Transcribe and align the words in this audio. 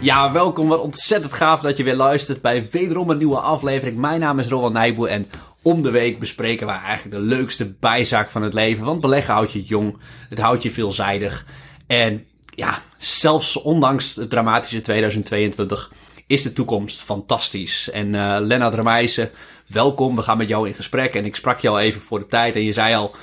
Ja, 0.00 0.32
welkom. 0.32 0.68
Wat 0.68 0.80
ontzettend 0.80 1.32
gaaf 1.32 1.60
dat 1.60 1.76
je 1.76 1.82
weer 1.82 1.96
luistert 1.96 2.40
bij 2.40 2.68
wederom 2.70 3.10
een 3.10 3.18
nieuwe 3.18 3.38
aflevering. 3.38 3.96
Mijn 3.96 4.20
naam 4.20 4.38
is 4.38 4.48
Roland 4.48 4.72
Nijboer 4.72 5.08
en 5.08 5.26
om 5.62 5.82
de 5.82 5.90
week 5.90 6.18
bespreken 6.18 6.66
we 6.66 6.72
eigenlijk 6.72 7.16
de 7.16 7.20
leukste 7.20 7.72
bijzaak 7.80 8.30
van 8.30 8.42
het 8.42 8.54
leven. 8.54 8.84
Want 8.84 9.00
beleggen 9.00 9.34
houdt 9.34 9.52
je 9.52 9.62
jong, 9.62 9.96
het 10.28 10.38
houdt 10.38 10.62
je 10.62 10.72
veelzijdig. 10.72 11.46
En 11.86 12.26
ja, 12.54 12.82
zelfs 12.98 13.56
ondanks 13.56 14.14
het 14.14 14.30
dramatische 14.30 14.80
2022 14.80 15.92
is 16.26 16.42
de 16.42 16.52
toekomst 16.52 17.00
fantastisch. 17.00 17.90
En 17.90 18.06
uh, 18.06 18.36
Lennart 18.40 18.74
Remeijsen, 18.74 19.30
welkom. 19.66 20.16
We 20.16 20.22
gaan 20.22 20.38
met 20.38 20.48
jou 20.48 20.68
in 20.68 20.74
gesprek. 20.74 21.14
En 21.14 21.24
ik 21.24 21.36
sprak 21.36 21.60
je 21.60 21.68
al 21.68 21.78
even 21.78 22.00
voor 22.00 22.18
de 22.18 22.26
tijd 22.26 22.54
en 22.54 22.64
je 22.64 22.72
zei 22.72 22.94
al, 22.94 23.14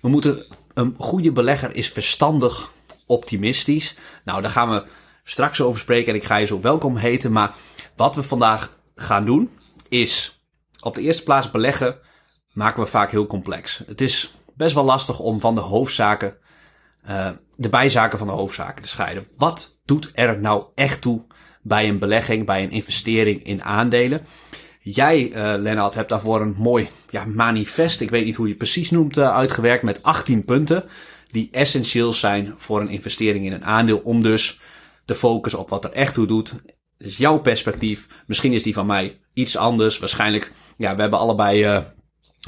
we 0.00 0.08
moeten, 0.08 0.44
een 0.74 0.94
goede 0.98 1.32
belegger 1.32 1.74
is 1.74 1.88
verstandig 1.88 2.70
optimistisch. 3.06 3.94
Nou, 4.24 4.42
daar 4.42 4.50
gaan 4.50 4.70
we 4.70 4.84
straks 5.30 5.60
over 5.60 5.80
spreken 5.80 6.12
en 6.12 6.18
ik 6.18 6.24
ga 6.24 6.36
je 6.36 6.46
zo 6.46 6.60
welkom 6.60 6.96
heten. 6.96 7.32
Maar 7.32 7.54
wat 7.96 8.14
we 8.14 8.22
vandaag 8.22 8.72
gaan 8.94 9.24
doen 9.24 9.50
is 9.88 10.42
op 10.80 10.94
de 10.94 11.00
eerste 11.00 11.22
plaats 11.22 11.50
beleggen 11.50 11.98
maken 12.52 12.82
we 12.82 12.88
vaak 12.88 13.10
heel 13.10 13.26
complex. 13.26 13.82
Het 13.86 14.00
is 14.00 14.34
best 14.54 14.74
wel 14.74 14.84
lastig 14.84 15.18
om 15.18 15.40
van 15.40 15.54
de 15.54 15.60
hoofdzaken, 15.60 16.36
uh, 17.08 17.30
de 17.56 17.68
bijzaken 17.68 18.18
van 18.18 18.26
de 18.26 18.32
hoofdzaken 18.32 18.82
te 18.82 18.88
scheiden. 18.88 19.26
Wat 19.36 19.78
doet 19.84 20.10
er 20.14 20.38
nou 20.38 20.64
echt 20.74 21.00
toe 21.00 21.26
bij 21.62 21.88
een 21.88 21.98
belegging, 21.98 22.46
bij 22.46 22.62
een 22.62 22.70
investering 22.70 23.44
in 23.44 23.64
aandelen? 23.64 24.26
Jij, 24.80 25.30
uh, 25.30 25.60
Lennart, 25.60 25.94
hebt 25.94 26.08
daarvoor 26.08 26.40
een 26.40 26.54
mooi 26.58 26.88
ja, 27.10 27.24
manifest, 27.24 28.00
ik 28.00 28.10
weet 28.10 28.24
niet 28.24 28.36
hoe 28.36 28.46
je 28.46 28.52
het 28.52 28.62
precies 28.62 28.90
noemt, 28.90 29.16
uh, 29.16 29.34
uitgewerkt 29.34 29.82
met 29.82 30.02
18 30.02 30.44
punten. 30.44 30.84
Die 31.30 31.48
essentieel 31.52 32.12
zijn 32.12 32.54
voor 32.56 32.80
een 32.80 32.88
investering 32.88 33.44
in 33.44 33.52
een 33.52 33.64
aandeel. 33.64 33.98
Om 33.98 34.22
dus 34.22 34.60
te 35.08 35.14
focussen 35.14 35.60
op 35.60 35.68
wat 35.68 35.84
er 35.84 35.92
echt 35.92 36.14
toe 36.14 36.26
doet. 36.26 36.54
Dus 36.98 37.16
jouw 37.16 37.38
perspectief. 37.38 38.06
Misschien 38.26 38.52
is 38.52 38.62
die 38.62 38.74
van 38.74 38.86
mij 38.86 39.20
iets 39.32 39.56
anders. 39.56 39.98
Waarschijnlijk, 39.98 40.52
ja, 40.76 40.94
we 40.94 41.00
hebben 41.00 41.18
allebei. 41.18 41.84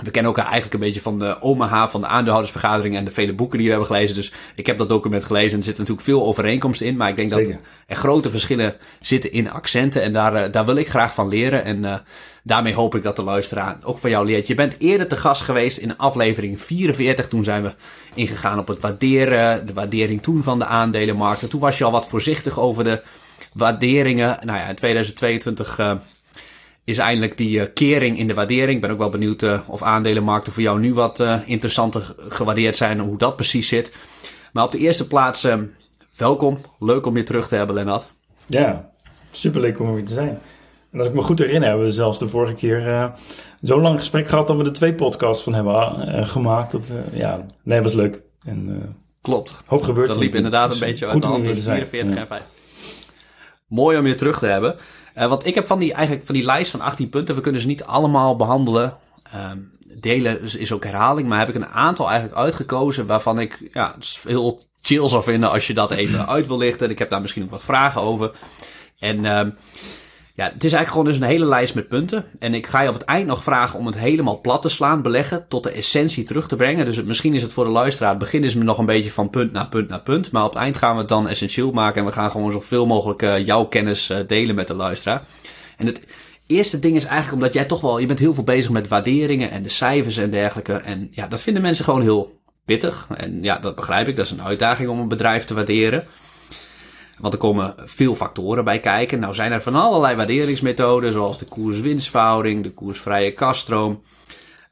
We 0.02 0.10
kennen 0.10 0.32
elkaar 0.32 0.50
eigenlijk 0.50 0.74
een 0.74 0.86
beetje 0.86 1.00
van 1.00 1.18
de 1.18 1.42
Omaha, 1.42 1.88
van 1.88 2.00
de 2.00 2.06
aandeelhoudersvergadering 2.06 2.96
en 2.96 3.04
de 3.04 3.10
vele 3.10 3.32
boeken 3.32 3.58
die 3.58 3.66
we 3.66 3.72
hebben 3.72 3.90
gelezen. 3.90 4.14
Dus 4.16 4.32
ik 4.54 4.66
heb 4.66 4.78
dat 4.78 4.88
document 4.88 5.24
gelezen 5.24 5.50
en 5.50 5.58
er 5.58 5.64
zitten 5.64 5.82
natuurlijk 5.82 6.08
veel 6.08 6.26
overeenkomsten 6.26 6.86
in. 6.86 6.96
Maar 6.96 7.08
ik 7.08 7.16
denk 7.16 7.30
Zeker. 7.30 7.52
dat 7.52 7.60
er 7.86 7.96
grote 7.96 8.30
verschillen 8.30 8.76
zitten 9.00 9.32
in 9.32 9.50
accenten. 9.50 10.02
En 10.02 10.12
daar, 10.12 10.46
uh, 10.46 10.52
daar 10.52 10.64
wil 10.64 10.76
ik 10.76 10.88
graag 10.88 11.14
van 11.14 11.28
leren. 11.28 11.64
En 11.64 11.82
uh, 11.82 11.94
daarmee 12.42 12.74
hoop 12.74 12.94
ik 12.94 13.02
dat 13.02 13.16
de 13.16 13.22
luisteraar 13.22 13.78
ook 13.82 13.98
van 13.98 14.10
jou 14.10 14.26
leert. 14.26 14.46
Je 14.46 14.54
bent 14.54 14.76
eerder 14.78 15.08
te 15.08 15.16
gast 15.16 15.42
geweest 15.42 15.78
in 15.78 15.96
aflevering 15.96 16.60
44. 16.60 17.28
Toen 17.28 17.44
zijn 17.44 17.62
we 17.62 17.74
ingegaan 18.14 18.58
op 18.58 18.68
het 18.68 18.80
waarderen, 18.80 19.66
de 19.66 19.72
waardering 19.72 20.22
toen 20.22 20.42
van 20.42 20.58
de 20.58 20.66
aandelenmarkten. 20.66 21.48
Toen 21.48 21.60
was 21.60 21.78
je 21.78 21.84
al 21.84 21.90
wat 21.90 22.08
voorzichtig 22.08 22.58
over 22.58 22.84
de 22.84 23.02
waarderingen. 23.52 24.38
Nou 24.44 24.58
ja, 24.58 24.68
in 24.68 24.74
2022 24.74 25.78
uh, 25.78 25.92
is 26.84 26.98
eindelijk 26.98 27.36
die 27.36 27.58
uh, 27.58 27.66
kering 27.74 28.18
in 28.18 28.26
de 28.26 28.34
waardering. 28.34 28.74
Ik 28.74 28.80
ben 28.80 28.90
ook 28.90 28.98
wel 28.98 29.08
benieuwd 29.08 29.42
uh, 29.42 29.60
of 29.66 29.82
aandelenmarkten 29.82 30.52
voor 30.52 30.62
jou 30.62 30.80
nu 30.80 30.94
wat 30.94 31.24
interessanter 31.46 32.14
gewaardeerd 32.28 32.76
zijn 32.76 32.98
en 32.98 33.04
hoe 33.04 33.18
dat 33.18 33.36
precies 33.36 33.68
zit. 33.68 33.92
Maar 34.52 34.64
op 34.64 34.72
de 34.72 34.78
eerste 34.78 35.06
plaats, 35.06 35.46
welkom. 36.16 36.58
Leuk 36.78 37.06
om 37.06 37.16
je 37.16 37.22
terug 37.22 37.48
te 37.48 37.56
hebben, 37.56 37.74
Lennart. 37.74 38.10
Ja, 38.46 38.90
superleuk 39.32 39.80
om 39.80 39.94
hier 39.94 40.04
te 40.04 40.14
zijn. 40.14 40.38
En 40.92 40.98
als 40.98 41.08
ik 41.08 41.14
me 41.14 41.22
goed 41.22 41.38
herinner, 41.38 41.68
hebben 41.68 41.86
we 41.86 41.92
zelfs 41.92 42.18
de 42.18 42.28
vorige 42.28 42.54
keer 42.54 42.86
uh, 42.88 43.06
zo'n 43.60 43.80
lang 43.80 43.98
gesprek 43.98 44.28
gehad 44.28 44.46
dat 44.46 44.56
we 44.56 44.64
er 44.64 44.72
twee 44.72 44.94
podcasts 44.94 45.42
van 45.42 45.54
hebben 45.54 45.74
uh, 45.74 46.26
gemaakt. 46.26 46.72
Dat, 46.72 46.88
uh, 46.92 47.18
ja, 47.18 47.46
nee, 47.62 47.82
was 47.82 47.94
leuk. 47.94 48.22
En, 48.44 48.94
Klopt. 49.20 49.62
Hoop 49.66 49.82
gebeurt. 49.82 50.08
Dat 50.08 50.16
liep 50.16 50.34
inderdaad 50.34 50.72
een 50.72 50.78
beetje 50.78 51.06
uit 51.06 51.22
de 51.22 51.26
hand. 51.26 51.44
44 51.44 52.16
en 52.16 52.26
5. 52.26 52.42
Mooi 53.70 53.98
om 53.98 54.06
je 54.06 54.14
terug 54.14 54.38
te 54.38 54.46
hebben. 54.46 54.76
want 55.14 55.46
ik 55.46 55.54
heb 55.54 55.66
van 55.66 55.78
die, 55.78 55.92
eigenlijk 55.92 56.26
van 56.26 56.34
die 56.34 56.44
lijst 56.44 56.70
van 56.70 56.80
18 56.80 57.08
punten, 57.08 57.34
we 57.34 57.40
kunnen 57.40 57.60
ze 57.60 57.66
niet 57.66 57.84
allemaal 57.84 58.36
behandelen. 58.36 58.96
Um, 59.34 59.70
delen 59.94 60.42
is, 60.42 60.72
ook 60.72 60.84
herhaling, 60.84 61.28
maar 61.28 61.38
heb 61.38 61.48
ik 61.48 61.54
een 61.54 61.66
aantal 61.66 62.08
eigenlijk 62.08 62.38
uitgekozen 62.38 63.06
waarvan 63.06 63.38
ik 63.38 63.70
ja, 63.72 63.94
heel 64.22 64.60
chill 64.80 65.08
zou 65.08 65.22
vinden 65.22 65.50
als 65.50 65.66
je 65.66 65.74
dat 65.74 65.90
even 65.90 66.28
uit 66.28 66.46
wil 66.46 66.58
lichten. 66.58 66.86
En 66.86 66.92
ik 66.92 66.98
heb 66.98 67.10
daar 67.10 67.20
misschien 67.20 67.42
ook 67.42 67.50
wat 67.50 67.64
vragen 67.64 68.00
over. 68.00 68.32
En 68.98 69.24
um, 69.24 69.54
ja, 70.40 70.46
het 70.46 70.64
is 70.64 70.72
eigenlijk 70.72 70.90
gewoon 70.90 71.04
dus 71.04 71.16
een 71.16 71.34
hele 71.34 71.44
lijst 71.44 71.74
met 71.74 71.88
punten. 71.88 72.24
En 72.38 72.54
ik 72.54 72.66
ga 72.66 72.82
je 72.82 72.88
op 72.88 72.94
het 72.94 73.04
eind 73.04 73.26
nog 73.26 73.42
vragen 73.42 73.78
om 73.78 73.86
het 73.86 73.98
helemaal 73.98 74.40
plat 74.40 74.62
te 74.62 74.68
slaan, 74.68 75.02
beleggen, 75.02 75.48
tot 75.48 75.62
de 75.62 75.70
essentie 75.70 76.24
terug 76.24 76.48
te 76.48 76.56
brengen. 76.56 76.84
Dus 76.84 77.02
misschien 77.02 77.34
is 77.34 77.42
het 77.42 77.52
voor 77.52 77.64
de 77.64 77.70
luisteraar, 77.70 78.10
het 78.10 78.18
begin 78.18 78.44
is 78.44 78.54
nog 78.54 78.78
een 78.78 78.86
beetje 78.86 79.10
van 79.10 79.30
punt 79.30 79.52
naar 79.52 79.68
punt 79.68 79.88
naar 79.88 80.00
punt. 80.00 80.32
Maar 80.32 80.44
op 80.44 80.52
het 80.52 80.62
eind 80.62 80.76
gaan 80.76 80.94
we 80.94 80.98
het 80.98 81.08
dan 81.08 81.28
essentieel 81.28 81.72
maken 81.72 82.00
en 82.00 82.06
we 82.06 82.12
gaan 82.12 82.30
gewoon 82.30 82.52
zoveel 82.52 82.86
mogelijk 82.86 83.22
uh, 83.22 83.46
jouw 83.46 83.64
kennis 83.64 84.10
uh, 84.10 84.18
delen 84.26 84.54
met 84.54 84.66
de 84.66 84.74
luisteraar. 84.74 85.22
En 85.76 85.86
het 85.86 86.00
eerste 86.46 86.78
ding 86.78 86.96
is 86.96 87.04
eigenlijk 87.04 87.42
omdat 87.42 87.52
jij 87.52 87.64
toch 87.64 87.80
wel, 87.80 87.98
je 87.98 88.06
bent 88.06 88.18
heel 88.18 88.34
veel 88.34 88.44
bezig 88.44 88.70
met 88.70 88.88
waarderingen 88.88 89.50
en 89.50 89.62
de 89.62 89.68
cijfers 89.68 90.16
en 90.16 90.30
dergelijke. 90.30 90.72
En 90.72 91.08
ja, 91.10 91.26
dat 91.26 91.42
vinden 91.42 91.62
mensen 91.62 91.84
gewoon 91.84 92.02
heel 92.02 92.40
pittig. 92.64 93.06
En 93.16 93.42
ja, 93.42 93.58
dat 93.58 93.74
begrijp 93.74 94.08
ik. 94.08 94.16
Dat 94.16 94.24
is 94.24 94.30
een 94.30 94.42
uitdaging 94.42 94.88
om 94.88 95.00
een 95.00 95.08
bedrijf 95.08 95.44
te 95.44 95.54
waarderen. 95.54 96.06
Want 97.20 97.32
er 97.32 97.38
komen 97.38 97.74
veel 97.78 98.14
factoren 98.14 98.64
bij 98.64 98.80
kijken. 98.80 99.18
Nou 99.18 99.34
zijn 99.34 99.52
er 99.52 99.62
van 99.62 99.74
allerlei 99.74 100.16
waarderingsmethoden, 100.16 101.12
zoals 101.12 101.38
de 101.38 101.44
koers-winstverhouding, 101.44 102.62
de 102.62 102.72
koersvrije 102.72 103.32
kaststroom, 103.32 104.02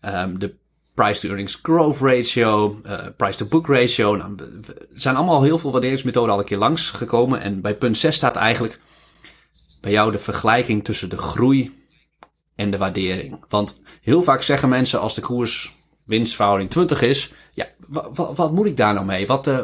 um, 0.03 0.39
de 0.39 0.55
price-to-earnings 0.95 1.59
growth 1.63 2.01
ratio, 2.01 2.81
uh, 2.87 2.99
price-to-book 3.17 3.67
ratio. 3.67 4.17
Nou, 4.17 4.35
er 4.67 4.75
zijn 4.95 5.17
allemaal 5.17 5.43
heel 5.43 5.59
veel 5.59 5.71
waarderingsmethoden 5.71 6.33
al 6.33 6.39
een 6.39 6.45
keer 6.45 6.59
langsgekomen. 6.59 7.41
En 7.41 7.61
bij 7.61 7.77
punt 7.77 7.97
6 7.99 8.15
staat 8.15 8.37
eigenlijk 8.37 8.81
bij 9.81 9.91
jou 9.91 10.13
de 10.13 10.19
vergelijking 10.19 10.85
tussen 10.85 11.11
de 11.11 11.19
groei 11.19 11.85
en 12.55 12.71
de 12.71 12.79
waardering. 12.79 13.45
Want 13.49 13.81
heel 14.01 14.23
vaak 14.23 14.43
zeggen 14.43 14.69
mensen 14.69 15.01
als 15.01 15.15
de 15.15 15.21
koers 15.21 15.77
winstverhouding 16.05 16.71
20 16.71 17.03
is, 17.03 17.33
ja, 17.53 17.67
wat, 18.15 18.53
moet 18.53 18.67
ik 18.67 18.77
daar 18.77 18.95
nou 18.95 19.07
mee? 19.07 19.27
Wat, 19.27 19.47
uh, 19.47 19.59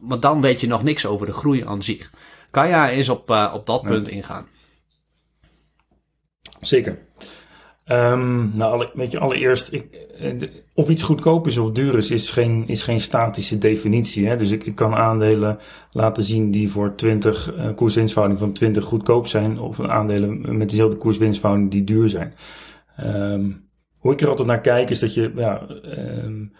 want 0.00 0.22
dan 0.22 0.40
weet 0.40 0.60
je 0.60 0.66
nog 0.66 0.82
niks 0.82 1.06
over 1.06 1.26
de 1.26 1.32
groei 1.32 1.64
aan 1.64 1.82
zich. 1.82 2.10
Kan 2.50 2.68
jij 2.68 2.90
eens 2.90 3.08
op, 3.08 3.30
uh, 3.30 3.52
op 3.54 3.66
dat 3.66 3.82
punt 3.82 4.08
ingaan? 4.08 4.46
Zeker. 6.60 6.98
Um, 7.86 8.50
nou, 8.54 8.88
weet 8.94 9.10
je, 9.10 9.18
allereerst, 9.18 9.72
ik, 9.72 9.94
eh, 10.18 10.32
of 10.74 10.88
iets 10.88 11.02
goedkoop 11.02 11.46
is 11.46 11.58
of 11.58 11.70
duur 11.70 11.96
is, 11.96 12.10
is 12.10 12.30
geen, 12.30 12.64
is 12.66 12.82
geen 12.82 13.00
statische 13.00 13.58
definitie. 13.58 14.26
Hè? 14.26 14.36
Dus 14.36 14.50
ik, 14.50 14.64
ik 14.64 14.74
kan 14.74 14.94
aandelen 14.94 15.58
laten 15.90 16.22
zien 16.22 16.50
die 16.50 16.70
voor 16.70 16.94
20 16.94 17.54
uh, 17.54 17.74
koerswinstverhouding 17.74 18.40
van 18.40 18.52
20 18.52 18.84
goedkoop 18.84 19.26
zijn, 19.26 19.58
of 19.58 19.80
aandelen 19.80 20.58
met 20.58 20.70
dezelfde 20.70 20.96
koerswinstverhouding 20.96 21.70
die 21.70 21.84
duur 21.84 22.08
zijn. 22.08 22.34
Um, 23.00 23.68
hoe 23.98 24.12
ik 24.12 24.20
er 24.20 24.28
altijd 24.28 24.48
naar 24.48 24.60
kijk 24.60 24.90
is 24.90 24.98
dat 24.98 25.14
je, 25.14 25.32
ja, 25.36 25.66
um, 26.24 26.52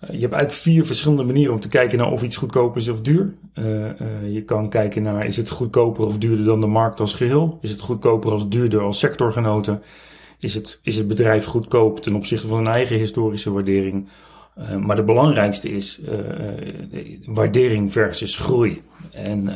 je 0.00 0.20
hebt 0.20 0.32
eigenlijk 0.32 0.52
vier 0.52 0.86
verschillende 0.86 1.22
manieren 1.22 1.52
om 1.52 1.60
te 1.60 1.68
kijken 1.68 1.98
naar 1.98 2.10
of 2.10 2.22
iets 2.22 2.36
goedkoop 2.36 2.76
is 2.76 2.88
of 2.88 3.00
duur. 3.00 3.34
Uh, 3.54 3.64
uh, 3.64 3.90
je 4.32 4.42
kan 4.42 4.68
kijken 4.68 5.02
naar 5.02 5.26
is 5.26 5.36
het 5.36 5.48
goedkoper 5.48 6.06
of 6.06 6.18
duurder 6.18 6.44
dan 6.44 6.60
de 6.60 6.66
markt 6.66 7.00
als 7.00 7.14
geheel? 7.14 7.58
Is 7.60 7.70
het 7.70 7.80
goedkoper 7.80 8.32
als 8.32 8.48
duurder 8.48 8.80
als 8.80 8.98
sectorgenoten? 8.98 9.82
Is 10.38 10.54
het, 10.54 10.78
is 10.82 10.96
het 10.96 11.08
bedrijf 11.08 11.44
goedkoop 11.44 12.02
ten 12.02 12.14
opzichte 12.14 12.46
van 12.46 12.58
een 12.58 12.72
eigen 12.72 12.98
historische 12.98 13.52
waardering? 13.52 14.08
Maar 14.80 14.96
de 14.96 15.02
belangrijkste 15.02 15.68
is 15.68 16.00
waardering 17.26 17.92
versus 17.92 18.38
groei. 18.38 18.82
En 19.12 19.48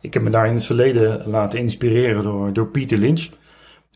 ik 0.00 0.14
heb 0.14 0.22
me 0.22 0.30
daar 0.30 0.46
in 0.46 0.54
het 0.54 0.64
verleden 0.64 1.22
laten 1.26 1.58
inspireren 1.58 2.22
door, 2.22 2.52
door 2.52 2.66
Peter 2.66 2.98
Lynch 2.98 3.28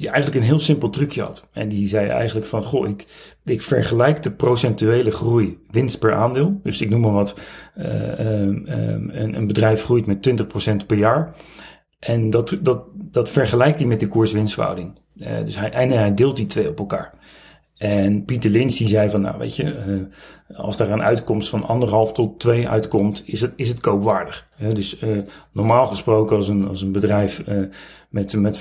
die 0.00 0.08
eigenlijk 0.08 0.40
een 0.40 0.50
heel 0.50 0.58
simpel 0.58 0.90
trucje 0.90 1.22
had. 1.22 1.48
En 1.52 1.68
die 1.68 1.86
zei 1.86 2.08
eigenlijk 2.08 2.46
van, 2.46 2.62
goh, 2.62 2.88
ik, 2.88 3.06
ik 3.44 3.62
vergelijk 3.62 4.22
de 4.22 4.30
procentuele 4.30 5.10
groei 5.10 5.58
winst 5.70 5.98
per 5.98 6.14
aandeel. 6.14 6.60
Dus 6.62 6.80
ik 6.80 6.90
noem 6.90 7.00
maar 7.00 7.12
wat, 7.12 7.38
uh, 7.78 8.18
um, 8.18 8.62
een, 8.66 9.36
een, 9.36 9.46
bedrijf 9.46 9.84
groeit 9.84 10.06
met 10.06 10.30
20% 10.82 10.86
per 10.86 10.96
jaar. 10.96 11.34
En 11.98 12.30
dat, 12.30 12.58
dat, 12.60 12.82
dat 12.94 13.28
vergelijkt 13.28 13.78
hij 13.78 13.88
met 13.88 14.00
de 14.00 14.08
koers-winstverhouding. 14.08 14.98
Uh, 15.16 15.34
dus 15.44 15.56
hij, 15.56 15.70
en 15.70 15.90
hij 15.90 16.14
deelt 16.14 16.36
die 16.36 16.46
twee 16.46 16.68
op 16.68 16.78
elkaar. 16.78 17.12
En 17.80 18.24
Pieter 18.24 18.50
Lins 18.50 18.76
die 18.76 18.88
zei 18.88 19.10
van, 19.10 19.20
nou 19.20 19.38
weet 19.38 19.56
je, 19.56 19.64
uh, 19.64 20.58
als 20.58 20.76
daar 20.76 20.90
een 20.90 21.02
uitkomst 21.02 21.48
van 21.48 21.64
anderhalf 21.66 22.12
tot 22.12 22.40
twee 22.40 22.68
uitkomt, 22.68 23.22
is 23.26 23.40
het, 23.40 23.52
is 23.56 23.68
het 23.68 23.80
koopwaardig. 23.80 24.48
Dus 24.72 25.02
uh, 25.02 25.18
normaal 25.52 25.86
gesproken 25.86 26.36
als 26.36 26.48
een, 26.48 26.68
als 26.68 26.82
een 26.82 26.92
bedrijf 26.92 27.44
met, 28.08 28.36
met 28.36 28.60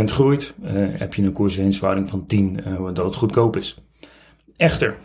15% 0.00 0.04
groeit, 0.04 0.54
heb 0.92 1.14
je 1.14 1.22
een 1.22 1.32
koerswinstverhouding 1.32 2.10
van 2.10 2.26
10 2.26 2.60
dat 2.94 3.04
het 3.04 3.14
goedkoop 3.14 3.56
is. 3.56 3.82
Echter, 4.56 4.96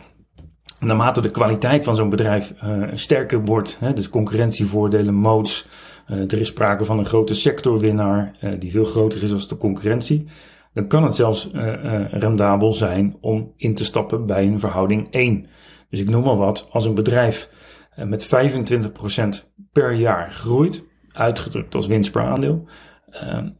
naarmate 0.80 1.20
de 1.20 1.30
kwaliteit 1.30 1.84
van 1.84 1.96
zo'n 1.96 2.10
bedrijf 2.10 2.54
sterker 2.92 3.44
wordt, 3.44 3.78
dus 3.94 4.08
concurrentievoordelen, 4.08 5.14
modes, 5.14 5.68
er 6.06 6.40
is 6.40 6.48
sprake 6.48 6.84
van 6.84 6.98
een 6.98 7.06
grote 7.06 7.34
sectorwinnaar 7.34 8.36
die 8.58 8.70
veel 8.70 8.84
groter 8.84 9.22
is 9.22 9.32
als 9.32 9.48
de 9.48 9.56
concurrentie, 9.56 10.26
dan 10.74 10.86
kan 10.86 11.04
het 11.04 11.14
zelfs 11.14 11.50
uh, 11.52 11.66
uh, 11.66 12.12
rendabel 12.12 12.72
zijn 12.72 13.16
om 13.20 13.52
in 13.56 13.74
te 13.74 13.84
stappen 13.84 14.26
bij 14.26 14.46
een 14.46 14.60
verhouding 14.60 15.10
1. 15.10 15.46
Dus 15.90 16.00
ik 16.00 16.08
noem 16.08 16.24
maar 16.24 16.36
wat, 16.36 16.66
als 16.70 16.84
een 16.84 16.94
bedrijf 16.94 17.50
uh, 17.98 18.04
met 18.04 18.26
25% 18.26 19.52
per 19.72 19.92
jaar 19.92 20.32
groeit, 20.32 20.84
uitgedrukt 21.12 21.74
als 21.74 21.86
winst 21.86 22.12
per 22.12 22.22
aandeel, 22.22 22.66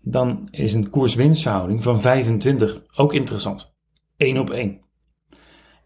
dan 0.03 0.49
is 0.51 0.75
een 0.75 0.91
koers-winstverhouding 0.91 1.83
van 1.83 2.01
25 2.01 2.83
ook 2.97 3.15
interessant. 3.15 3.75
1 4.17 4.39
op 4.39 4.51
1. 4.51 4.81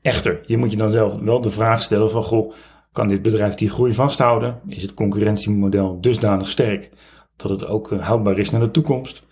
Echter, 0.03 0.41
je 0.47 0.57
moet 0.57 0.71
je 0.71 0.77
dan 0.77 0.93
zelf 0.93 1.15
wel 1.15 1.41
de 1.41 1.51
vraag 1.51 1.83
stellen 1.83 2.11
van, 2.11 2.23
goh, 2.23 2.53
kan 2.93 3.09
dit 3.09 3.23
bedrijf 3.23 3.55
die 3.55 3.71
groei 3.71 3.93
vasthouden? 3.93 4.61
Is 4.67 4.83
het 4.83 4.95
concurrentiemodel 4.95 6.01
dusdanig 6.01 6.49
sterk 6.49 6.91
dat 7.37 7.51
het 7.51 7.67
ook 7.67 7.93
eh, 7.93 8.07
houdbaar 8.07 8.39
is 8.39 8.51
naar 8.51 8.61
de 8.61 8.71
toekomst? 8.71 9.28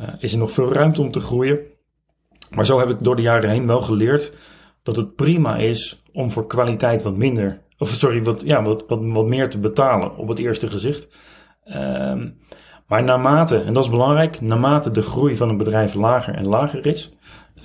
Uh, 0.00 0.08
is 0.18 0.32
er 0.32 0.38
nog 0.38 0.52
veel 0.52 0.72
ruimte 0.72 1.00
om 1.00 1.10
te 1.10 1.20
groeien? 1.20 1.58
Maar 2.50 2.66
zo 2.66 2.78
heb 2.78 2.88
ik 2.88 3.04
door 3.04 3.16
de 3.16 3.22
jaren 3.22 3.50
heen 3.50 3.66
wel 3.66 3.80
geleerd 3.80 4.36
dat 4.82 4.96
het 4.96 5.14
prima 5.14 5.56
is 5.56 6.02
om 6.12 6.30
voor 6.30 6.46
kwaliteit 6.46 7.02
wat 7.02 7.16
minder, 7.16 7.60
of 7.78 7.88
sorry, 7.88 8.22
wat, 8.22 8.42
ja, 8.44 8.62
wat, 8.62 8.84
wat, 8.86 9.00
wat 9.02 9.26
meer 9.26 9.48
te 9.48 9.58
betalen 9.58 10.16
op 10.16 10.28
het 10.28 10.38
eerste 10.38 10.68
gezicht. 10.68 11.08
Um, 11.74 12.38
maar 12.86 13.02
naarmate, 13.02 13.58
en 13.58 13.72
dat 13.72 13.84
is 13.84 13.90
belangrijk, 13.90 14.40
naarmate 14.40 14.90
de 14.90 15.02
groei 15.02 15.36
van 15.36 15.48
een 15.48 15.56
bedrijf 15.56 15.94
lager 15.94 16.34
en 16.34 16.46
lager 16.46 16.86
is, 16.86 17.12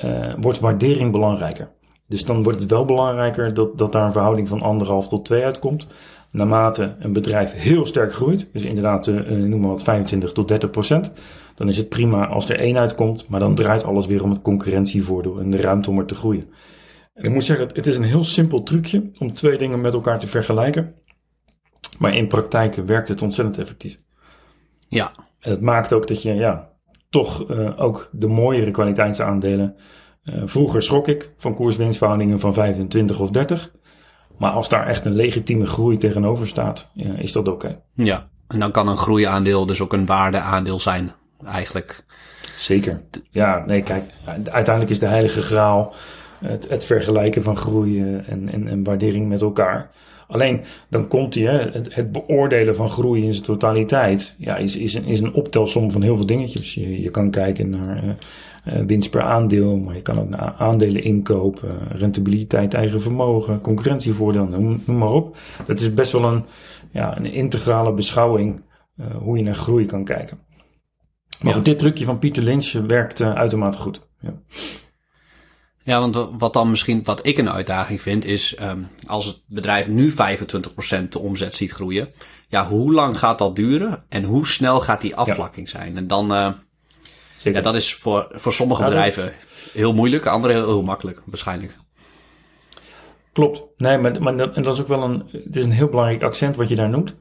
uh, 0.05 0.33
wordt 0.39 0.59
waardering 0.59 1.11
belangrijker. 1.11 1.71
Dus 2.07 2.25
dan 2.25 2.43
wordt 2.43 2.61
het 2.61 2.69
wel 2.69 2.85
belangrijker 2.85 3.53
dat, 3.53 3.77
dat 3.77 3.91
daar 3.91 4.05
een 4.05 4.11
verhouding 4.11 4.47
van 4.47 4.61
anderhalf 4.61 5.07
tot 5.07 5.25
2 5.25 5.43
uitkomt. 5.43 5.87
Naarmate 6.33 6.95
een 6.99 7.13
bedrijf 7.13 7.53
heel 7.53 7.85
sterk 7.85 8.13
groeit, 8.13 8.49
dus 8.53 8.63
inderdaad, 8.63 9.07
uh, 9.07 9.29
noem 9.29 9.59
maar 9.59 9.69
wat 9.69 9.83
25 9.83 10.31
tot 10.31 10.47
30 10.47 10.69
procent, 10.69 11.13
dan 11.55 11.69
is 11.69 11.77
het 11.77 11.89
prima 11.89 12.27
als 12.27 12.49
er 12.49 12.59
één 12.59 12.77
uitkomt, 12.77 13.27
maar 13.27 13.39
dan 13.39 13.55
draait 13.55 13.83
alles 13.83 14.05
weer 14.05 14.23
om 14.23 14.29
het 14.29 14.41
concurrentievoordeel 14.41 15.39
en 15.39 15.51
de 15.51 15.61
ruimte 15.61 15.89
om 15.89 15.99
er 15.99 16.05
te 16.05 16.15
groeien. 16.15 16.43
En 17.13 17.23
ik 17.23 17.31
moet 17.31 17.43
zeggen, 17.43 17.67
het 17.73 17.87
is 17.87 17.97
een 17.97 18.03
heel 18.03 18.23
simpel 18.23 18.63
trucje 18.63 19.09
om 19.19 19.33
twee 19.33 19.57
dingen 19.57 19.81
met 19.81 19.93
elkaar 19.93 20.19
te 20.19 20.27
vergelijken. 20.27 20.93
Maar 21.99 22.15
in 22.15 22.27
praktijk 22.27 22.75
werkt 22.75 23.07
het 23.07 23.21
ontzettend 23.21 23.57
effectief. 23.57 23.95
Ja. 24.87 25.11
En 25.39 25.51
het 25.51 25.61
maakt 25.61 25.93
ook 25.93 26.07
dat 26.07 26.21
je 26.21 26.33
ja, 26.33 26.69
toch 27.09 27.51
uh, 27.51 27.81
ook 27.81 28.09
de 28.11 28.27
mooiere 28.27 28.71
kwaliteitsaandelen. 28.71 29.75
Uh, 30.23 30.41
vroeger 30.43 30.81
schrok 30.81 31.07
ik 31.07 31.31
van 31.37 31.55
koerswinstverhoudingen 31.55 32.39
van 32.39 32.53
25 32.53 33.19
of 33.19 33.29
30. 33.29 33.71
Maar 34.37 34.51
als 34.51 34.69
daar 34.69 34.87
echt 34.87 35.05
een 35.05 35.15
legitieme 35.15 35.65
groei 35.65 35.97
tegenover 35.97 36.47
staat, 36.47 36.89
is 37.17 37.31
dat 37.31 37.47
oké. 37.47 37.65
Okay. 37.65 37.79
Ja, 37.93 38.27
en 38.47 38.59
dan 38.59 38.71
kan 38.71 38.87
een 38.87 38.97
groeiaandeel 38.97 39.65
dus 39.65 39.81
ook 39.81 39.93
een 39.93 40.05
waardeaandeel 40.05 40.79
zijn, 40.79 41.11
eigenlijk. 41.45 42.03
Zeker. 42.55 43.01
Ja, 43.29 43.63
nee, 43.65 43.81
kijk, 43.81 44.03
uiteindelijk 44.43 44.89
is 44.89 44.99
de 44.99 45.05
heilige 45.05 45.41
graal 45.41 45.93
het, 46.39 46.69
het 46.69 46.85
vergelijken 46.85 47.43
van 47.43 47.57
groei 47.57 48.01
en, 48.01 48.49
en, 48.51 48.67
en 48.67 48.83
waardering 48.83 49.27
met 49.27 49.41
elkaar. 49.41 49.91
Alleen 50.27 50.61
dan 50.89 51.07
komt 51.07 51.35
hij, 51.35 51.43
het, 51.43 51.95
het, 51.95 52.11
beoordelen 52.11 52.75
van 52.75 52.89
groei 52.89 53.25
in 53.25 53.33
zijn 53.33 53.45
totaliteit, 53.45 54.35
ja, 54.37 54.57
is, 54.57 54.77
is, 54.77 54.93
een, 54.93 55.05
is 55.05 55.19
een 55.19 55.33
optelsom 55.33 55.91
van 55.91 56.01
heel 56.01 56.15
veel 56.15 56.25
dingetjes. 56.25 56.73
Je, 56.73 57.01
je 57.01 57.09
kan 57.09 57.29
kijken 57.29 57.69
naar 57.69 58.03
uh, 58.03 58.09
winst 58.63 59.09
per 59.09 59.21
aandeel, 59.21 59.77
maar 59.77 59.95
je 59.95 60.01
kan 60.01 60.19
ook 60.19 60.29
naar 60.29 60.53
aandelen 60.57 61.03
inkopen, 61.03 61.87
rentabiliteit, 61.87 62.73
eigen 62.73 63.01
vermogen, 63.01 63.61
concurrentievoordeel, 63.61 64.45
noem, 64.45 64.81
noem 64.85 64.97
maar 64.97 65.11
op. 65.11 65.37
Dat 65.65 65.79
is 65.79 65.93
best 65.93 66.11
wel 66.11 66.23
een, 66.23 66.45
ja, 66.91 67.17
een 67.17 67.25
integrale 67.25 67.93
beschouwing 67.93 68.61
uh, 68.97 69.05
hoe 69.15 69.37
je 69.37 69.43
naar 69.43 69.55
groei 69.55 69.85
kan 69.85 70.03
kijken. 70.03 70.39
Maar 71.41 71.55
ja. 71.55 71.61
dit 71.61 71.77
trucje 71.77 72.05
van 72.05 72.19
Pieter 72.19 72.43
Lynch 72.43 72.71
werkt 72.71 73.21
uitermate 73.21 73.77
goed. 73.77 74.01
Ja. 74.19 74.33
Ja, 75.85 75.99
want 75.99 76.27
wat 76.37 76.53
dan 76.53 76.69
misschien, 76.69 77.03
wat 77.03 77.25
ik 77.25 77.37
een 77.37 77.49
uitdaging 77.49 78.01
vind, 78.01 78.25
is 78.25 78.57
um, 78.61 78.87
als 79.07 79.25
het 79.25 79.41
bedrijf 79.47 79.87
nu 79.87 80.11
25% 80.11 80.15
de 81.09 81.19
omzet 81.19 81.55
ziet 81.55 81.71
groeien, 81.71 82.09
ja, 82.47 82.67
hoe 82.67 82.93
lang 82.93 83.17
gaat 83.17 83.37
dat 83.37 83.55
duren 83.55 84.03
en 84.09 84.23
hoe 84.23 84.47
snel 84.47 84.81
gaat 84.81 85.01
die 85.01 85.15
afvlakking 85.15 85.71
ja. 85.71 85.79
zijn? 85.79 85.97
En 85.97 86.07
dan, 86.07 86.31
uh, 86.31 86.49
ja, 87.43 87.61
dat 87.61 87.75
is 87.75 87.93
voor, 87.93 88.27
voor 88.31 88.53
sommige 88.53 88.81
ja, 88.81 88.87
bedrijven 88.87 89.33
heel 89.73 89.93
moeilijk, 89.93 90.25
andere 90.25 90.53
heel, 90.53 90.65
heel 90.65 90.83
makkelijk, 90.83 91.21
waarschijnlijk. 91.25 91.77
Klopt. 93.33 93.63
Nee, 93.77 93.97
maar, 93.97 94.21
maar 94.21 94.37
dat, 94.37 94.55
en 94.55 94.63
dat 94.63 94.73
is 94.73 94.81
ook 94.81 94.87
wel 94.87 95.03
een, 95.03 95.23
het 95.31 95.55
is 95.55 95.63
een 95.63 95.71
heel 95.71 95.87
belangrijk 95.89 96.23
accent 96.23 96.55
wat 96.55 96.69
je 96.69 96.75
daar 96.75 96.89
noemt. 96.89 97.15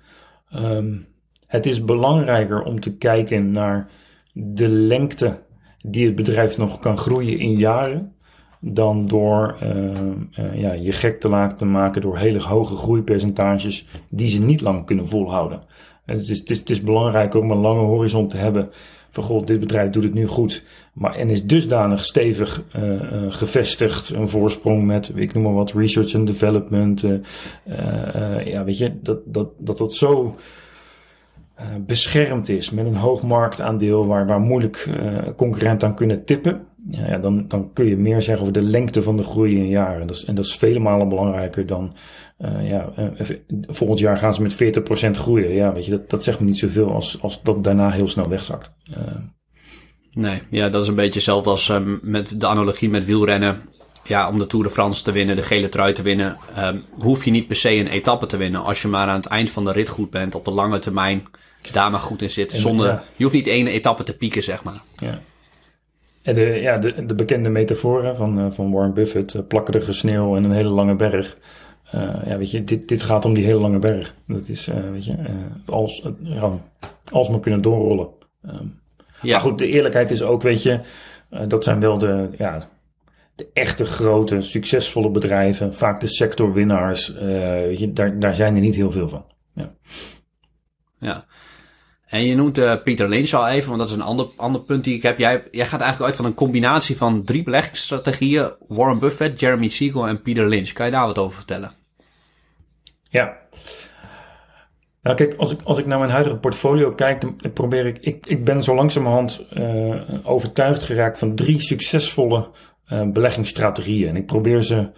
Um, 0.54 1.06
het 1.46 1.66
is 1.66 1.84
belangrijker 1.84 2.62
om 2.62 2.80
te 2.80 2.96
kijken 2.96 3.50
naar 3.50 3.90
de 4.32 4.68
lengte 4.68 5.42
die 5.82 6.06
het 6.06 6.14
bedrijf 6.14 6.58
nog 6.58 6.78
kan 6.78 6.98
groeien 6.98 7.38
in 7.38 7.56
jaren 7.56 8.16
dan 8.60 9.06
door 9.06 9.56
uh, 9.62 9.90
uh, 10.38 10.60
ja, 10.60 10.72
je 10.72 10.92
gek 10.92 11.20
te 11.20 11.28
laten 11.28 11.70
maken 11.70 12.00
door 12.00 12.18
hele 12.18 12.42
hoge 12.42 12.76
groeipercentages 12.76 13.86
die 14.08 14.28
ze 14.28 14.42
niet 14.42 14.60
lang 14.60 14.86
kunnen 14.86 15.08
volhouden. 15.08 15.62
En 16.04 16.16
het, 16.16 16.28
is, 16.28 16.38
het, 16.38 16.50
is, 16.50 16.58
het 16.58 16.70
is 16.70 16.82
belangrijk 16.82 17.34
om 17.34 17.50
een 17.50 17.58
lange 17.58 17.84
horizon 17.84 18.28
te 18.28 18.36
hebben 18.36 18.70
van 19.12 19.22
god, 19.22 19.46
dit 19.46 19.60
bedrijf 19.60 19.90
doet 19.90 20.02
het 20.02 20.14
nu 20.14 20.26
goed, 20.26 20.66
maar 20.92 21.14
en 21.14 21.30
is 21.30 21.44
dusdanig 21.44 22.04
stevig 22.04 22.64
uh, 22.76 23.00
gevestigd, 23.28 24.10
een 24.10 24.28
voorsprong 24.28 24.86
met, 24.86 25.12
ik 25.14 25.34
noem 25.34 25.42
maar 25.42 25.52
wat, 25.52 25.72
research 25.72 26.14
and 26.14 26.26
development, 26.26 27.04
ja, 28.44 28.64
weet 28.64 28.78
je, 28.78 28.92
dat 29.02 29.20
dat, 29.24 29.48
dat, 29.58 29.78
dat 29.78 29.94
zo 29.94 30.36
beschermd 31.86 32.48
is 32.48 32.70
met 32.70 32.86
een 32.86 32.96
hoog 32.96 33.22
marktaandeel 33.22 34.06
waar, 34.06 34.26
waar 34.26 34.40
moeilijk 34.40 34.88
concurrenten 35.36 35.88
aan 35.88 35.94
kunnen 35.94 36.24
tippen 36.24 36.66
ja, 36.92 37.18
dan, 37.18 37.44
dan 37.48 37.72
kun 37.72 37.88
je 37.88 37.96
meer 37.96 38.22
zeggen 38.22 38.40
over 38.40 38.60
de 38.60 38.68
lengte 38.70 39.02
van 39.02 39.16
de 39.16 39.22
groei 39.22 39.56
in 39.56 39.68
jaren. 39.68 40.00
En 40.00 40.06
dat 40.06 40.16
is, 40.16 40.24
en 40.24 40.34
dat 40.34 40.44
is 40.44 40.56
vele 40.56 40.78
malen 40.78 41.08
belangrijker 41.08 41.66
dan, 41.66 41.94
uh, 42.38 42.68
ja, 42.70 42.92
uh, 42.98 43.30
volgend 43.66 43.98
jaar 43.98 44.16
gaan 44.16 44.34
ze 44.34 44.42
met 44.42 44.54
40% 44.54 45.10
groeien. 45.10 45.54
Ja, 45.54 45.72
weet 45.72 45.84
je, 45.84 45.90
dat, 45.90 46.10
dat 46.10 46.22
zegt 46.22 46.40
me 46.40 46.46
niet 46.46 46.58
zoveel 46.58 46.92
als, 46.92 47.22
als 47.22 47.42
dat 47.42 47.64
daarna 47.64 47.90
heel 47.90 48.08
snel 48.08 48.28
wegzakt. 48.28 48.70
Uh. 48.90 48.96
Nee, 50.12 50.42
ja, 50.50 50.68
dat 50.68 50.82
is 50.82 50.88
een 50.88 50.94
beetje 50.94 51.12
hetzelfde 51.12 51.50
als 51.50 51.68
um, 51.68 51.98
met 52.02 52.40
de 52.40 52.46
analogie 52.46 52.90
met 52.90 53.04
wielrennen. 53.04 53.60
Ja, 54.04 54.28
om 54.28 54.38
de 54.38 54.46
Tour 54.46 54.64
de 54.64 54.70
France 54.70 55.02
te 55.02 55.12
winnen, 55.12 55.36
de 55.36 55.42
gele 55.42 55.68
trui 55.68 55.92
te 55.92 56.02
winnen, 56.02 56.38
um, 56.58 56.84
hoef 56.98 57.24
je 57.24 57.30
niet 57.30 57.46
per 57.46 57.56
se 57.56 57.74
een 57.74 57.86
etappe 57.86 58.26
te 58.26 58.36
winnen. 58.36 58.64
Als 58.64 58.82
je 58.82 58.88
maar 58.88 59.08
aan 59.08 59.16
het 59.16 59.26
eind 59.26 59.50
van 59.50 59.64
de 59.64 59.72
rit 59.72 59.88
goed 59.88 60.10
bent, 60.10 60.34
op 60.34 60.44
de 60.44 60.50
lange 60.50 60.78
termijn 60.78 61.26
daar 61.72 61.90
maar 61.90 62.00
goed 62.00 62.22
in 62.22 62.30
zit. 62.30 62.52
Zonder, 62.52 62.86
ja. 62.86 63.04
Je 63.16 63.22
hoeft 63.24 63.36
niet 63.36 63.46
één 63.46 63.66
etappe 63.66 64.02
te 64.02 64.16
pieken, 64.16 64.42
zeg 64.42 64.62
maar. 64.62 64.82
Ja. 64.96 65.20
En 66.22 66.34
de, 66.34 66.60
ja, 66.60 66.78
de, 66.78 67.06
de 67.06 67.14
bekende 67.14 67.48
metaforen 67.48 68.16
van, 68.16 68.38
uh, 68.38 68.50
van 68.50 68.72
Warren 68.72 68.94
Buffett, 68.94 69.34
uh, 69.34 69.42
plakkerige 69.48 69.92
sneeuw 69.92 70.36
en 70.36 70.44
een 70.44 70.52
hele 70.52 70.68
lange 70.68 70.96
berg. 70.96 71.36
Uh, 71.94 72.14
ja, 72.24 72.38
weet 72.38 72.50
je, 72.50 72.64
dit, 72.64 72.88
dit 72.88 73.02
gaat 73.02 73.24
om 73.24 73.34
die 73.34 73.44
hele 73.44 73.60
lange 73.60 73.78
berg. 73.78 74.14
Dat 74.26 74.48
is, 74.48 74.70
weet 74.92 75.04
je, 75.04 75.16
als, 75.66 76.08
ja, 76.22 76.50
als 77.10 77.28
maar 77.28 77.40
kunnen 77.40 77.62
doorrollen. 77.62 78.08
Um, 78.46 78.80
ja. 79.22 79.32
Maar 79.32 79.40
goed, 79.40 79.58
de 79.58 79.66
eerlijkheid 79.66 80.10
is 80.10 80.22
ook, 80.22 80.42
weet 80.42 80.62
je, 80.62 80.80
dat 81.48 81.64
zijn 81.64 81.80
wel 81.80 81.98
de, 81.98 82.28
ja, 82.38 82.68
de 83.34 83.48
echte 83.52 83.84
grote, 83.84 84.40
succesvolle 84.40 85.10
bedrijven, 85.10 85.74
vaak 85.74 86.00
de 86.00 86.06
sectorwinnaars. 86.06 87.14
weet 87.14 87.78
je, 87.78 87.92
daar, 87.92 88.18
daar 88.18 88.34
zijn 88.34 88.54
er 88.54 88.60
niet 88.60 88.74
heel 88.74 88.90
veel 88.90 89.08
van. 89.08 89.24
Ja. 89.54 89.74
ja. 90.98 91.24
En 92.12 92.24
je 92.24 92.34
noemt 92.34 92.58
uh, 92.58 92.74
Pieter 92.84 93.08
Lynch 93.08 93.32
al 93.32 93.48
even, 93.48 93.68
want 93.68 93.80
dat 93.80 93.88
is 93.88 93.94
een 93.94 94.02
ander, 94.02 94.26
ander 94.36 94.60
punt 94.60 94.84
die 94.84 94.94
ik 94.94 95.02
heb. 95.02 95.18
Jij, 95.18 95.44
jij 95.50 95.66
gaat 95.66 95.80
eigenlijk 95.80 96.10
uit 96.10 96.16
van 96.16 96.24
een 96.24 96.34
combinatie 96.34 96.96
van 96.96 97.24
drie 97.24 97.42
beleggingsstrategieën. 97.42 98.52
Warren 98.68 98.98
Buffett, 98.98 99.40
Jeremy 99.40 99.68
Siegel 99.68 100.08
en 100.08 100.22
Pieter 100.22 100.48
Lynch. 100.48 100.72
Kan 100.72 100.86
je 100.86 100.92
daar 100.92 101.06
wat 101.06 101.18
over 101.18 101.36
vertellen? 101.36 101.72
Ja. 103.08 103.36
Nou 105.02 105.16
kijk, 105.16 105.34
als 105.34 105.52
ik, 105.52 105.60
als 105.62 105.78
ik 105.78 105.86
naar 105.86 105.98
mijn 105.98 106.10
huidige 106.10 106.36
portfolio 106.36 106.92
kijk, 106.92 107.20
dan 107.20 107.36
probeer 107.54 107.86
ik... 107.86 107.98
Ik, 108.00 108.26
ik 108.26 108.44
ben 108.44 108.62
zo 108.62 108.74
langzamerhand 108.74 109.44
uh, 109.58 110.02
overtuigd 110.22 110.82
geraakt 110.82 111.18
van 111.18 111.34
drie 111.34 111.60
succesvolle 111.60 112.50
uh, 112.92 113.02
beleggingsstrategieën. 113.06 114.08
En 114.08 114.16
ik 114.16 114.26
probeer 114.26 114.62
ze 114.62 114.90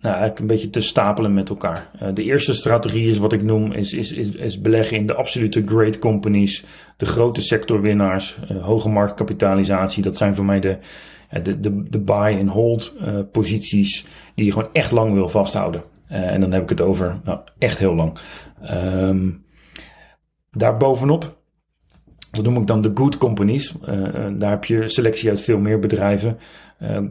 nou, 0.00 0.14
eigenlijk 0.14 0.38
een 0.38 0.46
beetje 0.46 0.70
te 0.70 0.80
stapelen 0.80 1.34
met 1.34 1.48
elkaar. 1.48 1.90
Uh, 2.02 2.08
de 2.14 2.22
eerste 2.22 2.54
strategie 2.54 3.08
is 3.08 3.18
wat 3.18 3.32
ik 3.32 3.42
noem, 3.42 3.72
is, 3.72 3.92
is, 3.92 4.12
is, 4.12 4.30
is 4.30 4.60
beleggen 4.60 4.96
in 4.96 5.06
de 5.06 5.14
absolute 5.14 5.62
great 5.66 5.98
companies, 5.98 6.64
de 6.96 7.06
grote 7.06 7.40
sectorwinnaars, 7.40 8.38
uh, 8.50 8.64
hoge 8.64 8.88
marktkapitalisatie. 8.88 10.02
Dat 10.02 10.16
zijn 10.16 10.34
voor 10.34 10.44
mij 10.44 10.60
de, 10.60 10.78
de, 11.42 11.60
de, 11.60 11.82
de 11.90 12.00
buy 12.00 12.38
and 12.40 12.50
hold 12.50 12.94
posities 13.32 14.06
die 14.34 14.44
je 14.44 14.52
gewoon 14.52 14.68
echt 14.72 14.92
lang 14.92 15.12
wil 15.12 15.28
vasthouden. 15.28 15.82
en 16.06 16.40
dan 16.40 16.52
heb 16.52 16.62
ik 16.62 16.68
het 16.68 16.80
over 16.80 17.20
nou, 17.24 17.38
echt 17.58 17.78
heel 17.78 17.94
lang. 17.94 18.18
Um, 18.70 19.44
daarbovenop 20.50 21.38
dat 22.30 22.44
noem 22.44 22.56
ik 22.56 22.66
dan 22.66 22.82
de 22.82 22.90
good 22.94 23.18
companies. 23.18 23.74
Daar 24.32 24.50
heb 24.50 24.64
je 24.64 24.88
selectie 24.88 25.28
uit 25.28 25.40
veel 25.40 25.58
meer 25.58 25.78
bedrijven. 25.78 26.38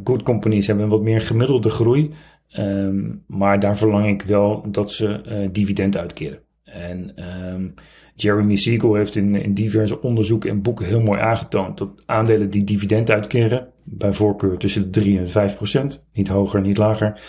Good 0.04 0.24
companies 0.24 0.68
hebben 0.68 0.86
een 0.86 0.92
wat 0.92 1.02
meer 1.02 1.22
gemiddelde 1.22 1.70
groei. 1.70 2.14
Um, 2.58 3.24
maar 3.28 3.60
daar 3.60 3.78
verlang 3.78 4.08
ik 4.08 4.22
wel 4.22 4.72
dat 4.72 4.92
ze 4.92 5.22
uh, 5.28 5.50
dividend 5.52 5.98
uitkeren. 5.98 6.40
En 6.64 7.14
um, 7.54 7.74
Jeremy 8.16 8.56
Siegel 8.56 8.94
heeft 8.94 9.16
in, 9.16 9.36
in 9.36 9.54
diverse 9.54 10.02
onderzoeken 10.02 10.50
en 10.50 10.62
boeken 10.62 10.86
heel 10.86 11.02
mooi 11.02 11.20
aangetoond 11.20 11.78
dat 11.78 12.04
aandelen 12.06 12.50
die 12.50 12.64
dividend 12.64 13.10
uitkeren, 13.10 13.68
bij 13.84 14.14
voorkeur 14.14 14.58
tussen 14.58 14.82
de 14.82 14.90
3 14.90 15.20
en 15.20 15.30
5 15.30 15.56
procent, 15.56 16.08
niet 16.14 16.28
hoger, 16.28 16.62
niet 16.62 16.78
lager, 16.78 17.22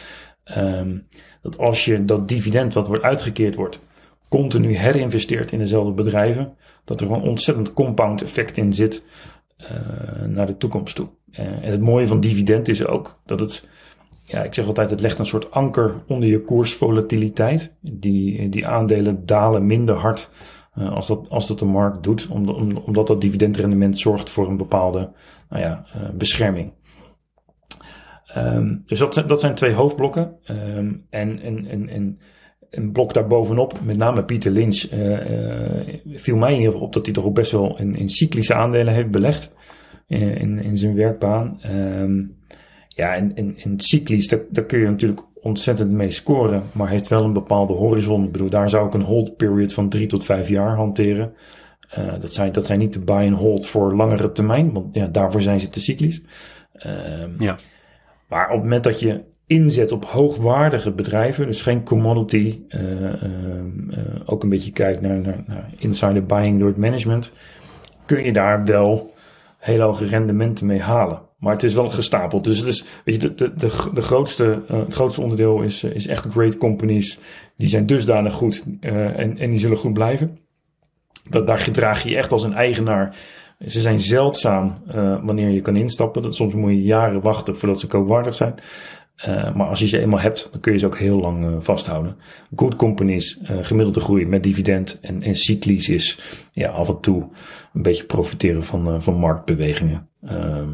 um, 0.58 1.06
dat 1.42 1.58
als 1.58 1.84
je 1.84 2.04
dat 2.04 2.28
dividend 2.28 2.74
wat 2.74 2.86
wordt 2.86 3.04
uitgekeerd 3.04 3.54
wordt 3.54 3.80
continu 4.28 4.76
herinvesteert 4.76 5.52
in 5.52 5.58
dezelfde 5.58 5.92
bedrijven, 5.92 6.56
dat 6.84 7.00
er 7.00 7.06
gewoon 7.06 7.22
ontzettend 7.22 7.72
compound 7.72 8.22
effect 8.22 8.56
in 8.56 8.74
zit 8.74 9.04
naar 10.26 10.46
de 10.46 10.56
toekomst 10.56 10.96
toe. 10.96 11.08
en 11.32 11.70
het 11.70 11.80
mooie 11.80 12.06
van 12.06 12.20
dividend 12.20 12.68
is 12.68 12.86
ook 12.86 13.20
dat 13.26 13.40
het 13.40 13.68
ja, 14.30 14.42
ik 14.42 14.54
zeg 14.54 14.66
altijd, 14.66 14.90
het 14.90 15.00
legt 15.00 15.18
een 15.18 15.26
soort 15.26 15.50
anker 15.50 15.94
onder 16.06 16.28
je 16.28 16.40
koersvolatiliteit. 16.40 17.76
Die, 17.80 18.48
die 18.48 18.68
aandelen 18.68 19.26
dalen 19.26 19.66
minder 19.66 19.94
hard 19.94 20.30
uh, 20.78 20.92
als, 20.92 21.06
dat, 21.06 21.28
als 21.28 21.48
dat 21.48 21.58
de 21.58 21.64
markt 21.64 22.02
doet, 22.02 22.28
omdat 22.84 23.06
dat 23.06 23.20
dividendrendement 23.20 23.98
zorgt 23.98 24.30
voor 24.30 24.48
een 24.48 24.56
bepaalde 24.56 25.12
nou 25.48 25.62
ja, 25.62 25.86
uh, 25.96 26.10
bescherming. 26.10 26.72
Um, 28.36 28.82
dus 28.86 28.98
dat, 28.98 29.24
dat 29.26 29.40
zijn 29.40 29.54
twee 29.54 29.72
hoofdblokken. 29.72 30.36
Um, 30.50 31.06
en, 31.10 31.40
en, 31.40 31.66
en, 31.66 31.88
en 31.88 32.18
een 32.70 32.92
blok 32.92 33.14
daarbovenop, 33.14 33.80
met 33.84 33.96
name 33.96 34.24
Pieter 34.24 34.50
Lynch, 34.50 34.92
uh, 34.92 35.98
viel 36.06 36.36
mij 36.36 36.50
in 36.50 36.56
ieder 36.56 36.72
geval 36.72 36.86
op 36.86 36.92
dat 36.92 37.04
hij 37.04 37.14
toch 37.14 37.24
ook 37.24 37.34
best 37.34 37.52
wel 37.52 37.78
in, 37.78 37.96
in 37.96 38.08
cyclische 38.08 38.54
aandelen 38.54 38.94
heeft 38.94 39.10
belegd 39.10 39.54
in, 40.06 40.58
in 40.58 40.76
zijn 40.76 40.94
werkbaan. 40.94 41.60
Um, 41.66 42.38
ja, 43.00 43.14
en, 43.14 43.32
en, 43.34 43.56
en 43.58 43.80
cyclisch, 43.80 44.28
daar, 44.28 44.40
daar 44.50 44.64
kun 44.64 44.78
je 44.78 44.86
natuurlijk 44.86 45.20
ontzettend 45.34 45.90
mee 45.90 46.10
scoren, 46.10 46.62
maar 46.72 46.88
heeft 46.88 47.08
wel 47.08 47.24
een 47.24 47.32
bepaalde 47.32 47.72
horizon. 47.72 48.24
Ik 48.24 48.32
bedoel, 48.32 48.50
daar 48.50 48.70
zou 48.70 48.86
ik 48.86 48.94
een 48.94 49.02
hold 49.02 49.36
period 49.36 49.72
van 49.72 49.88
drie 49.88 50.06
tot 50.06 50.24
vijf 50.24 50.48
jaar 50.48 50.76
hanteren. 50.76 51.32
Uh, 51.98 52.20
dat, 52.20 52.32
zijn, 52.32 52.52
dat 52.52 52.66
zijn 52.66 52.78
niet 52.78 52.92
de 52.92 52.98
buy 52.98 53.26
and 53.26 53.36
hold 53.36 53.66
voor 53.66 53.96
langere 53.96 54.32
termijn, 54.32 54.72
want 54.72 54.94
ja, 54.94 55.06
daarvoor 55.06 55.40
zijn 55.40 55.60
ze 55.60 55.68
te 55.68 55.80
cyclisch. 55.80 56.22
Uh, 56.86 56.92
ja. 57.38 57.56
Maar 58.28 58.46
op 58.46 58.52
het 58.52 58.62
moment 58.62 58.84
dat 58.84 59.00
je 59.00 59.20
inzet 59.46 59.92
op 59.92 60.04
hoogwaardige 60.04 60.90
bedrijven, 60.90 61.46
dus 61.46 61.62
geen 61.62 61.84
commodity, 61.84 62.60
uh, 62.68 63.12
ook 64.24 64.42
een 64.42 64.48
beetje 64.48 64.72
kijkt 64.72 65.00
naar, 65.00 65.20
naar, 65.20 65.42
naar 65.46 65.70
insider 65.78 66.26
buying 66.26 66.58
door 66.58 66.68
het 66.68 66.76
management, 66.76 67.34
kun 68.06 68.24
je 68.24 68.32
daar 68.32 68.64
wel 68.64 69.14
hele 69.58 69.82
hoge 69.82 70.06
rendementen 70.06 70.66
mee 70.66 70.80
halen. 70.80 71.28
Maar 71.40 71.52
het 71.52 71.62
is 71.62 71.74
wel 71.74 71.90
gestapeld. 71.90 72.44
Dus 72.44 72.58
het 72.58 72.68
is, 72.68 72.84
weet 73.04 73.22
je, 73.22 73.34
de, 73.34 73.34
de, 73.34 73.54
de, 73.54 73.90
de 73.94 74.02
grootste, 74.02 74.62
uh, 74.70 74.78
het 74.78 74.94
grootste 74.94 75.20
onderdeel 75.20 75.62
is, 75.62 75.84
is 75.84 76.06
echt 76.06 76.26
great 76.26 76.56
companies. 76.56 77.18
Die 77.56 77.68
zijn 77.68 77.86
dusdanig 77.86 78.34
goed 78.34 78.64
uh, 78.80 79.18
en, 79.18 79.38
en 79.38 79.50
die 79.50 79.58
zullen 79.58 79.76
goed 79.76 79.92
blijven. 79.92 80.38
Dat, 81.28 81.46
daar 81.46 81.58
gedraag 81.58 82.02
je 82.02 82.16
echt 82.16 82.32
als 82.32 82.44
een 82.44 82.54
eigenaar. 82.54 83.16
Ze 83.66 83.80
zijn 83.80 84.00
zeldzaam 84.00 84.78
wanneer 85.22 85.48
je 85.48 85.60
kan 85.60 85.76
instappen. 85.76 86.22
Dat, 86.22 86.34
soms 86.34 86.54
moet 86.54 86.70
je 86.70 86.82
jaren 86.82 87.20
wachten 87.20 87.58
voordat 87.58 87.80
ze 87.80 87.86
koopwaardig 87.86 88.34
zijn. 88.34 88.54
Maar 89.54 89.66
als 89.68 89.78
je 89.78 89.86
ze 89.86 90.00
eenmaal 90.00 90.20
hebt, 90.20 90.48
dan 90.52 90.60
kun 90.60 90.72
je 90.72 90.78
ze 90.78 90.86
ook 90.86 90.98
heel 90.98 91.20
lang 91.20 91.64
vasthouden. 91.64 92.16
Good 92.56 92.76
companies, 92.76 93.38
gemiddelde 93.42 94.00
groei 94.00 94.26
met 94.26 94.42
dividend 94.42 94.98
en, 95.00 95.22
en 95.22 95.34
cyclisch 95.34 95.88
is 95.88 96.36
ja, 96.52 96.70
af 96.70 96.88
en 96.88 97.00
toe 97.00 97.28
een 97.74 97.82
beetje 97.82 98.04
profiteren 98.04 98.64
van, 98.64 99.02
van 99.02 99.14
marktbewegingen. 99.14 100.08
Ehm, 100.22 100.68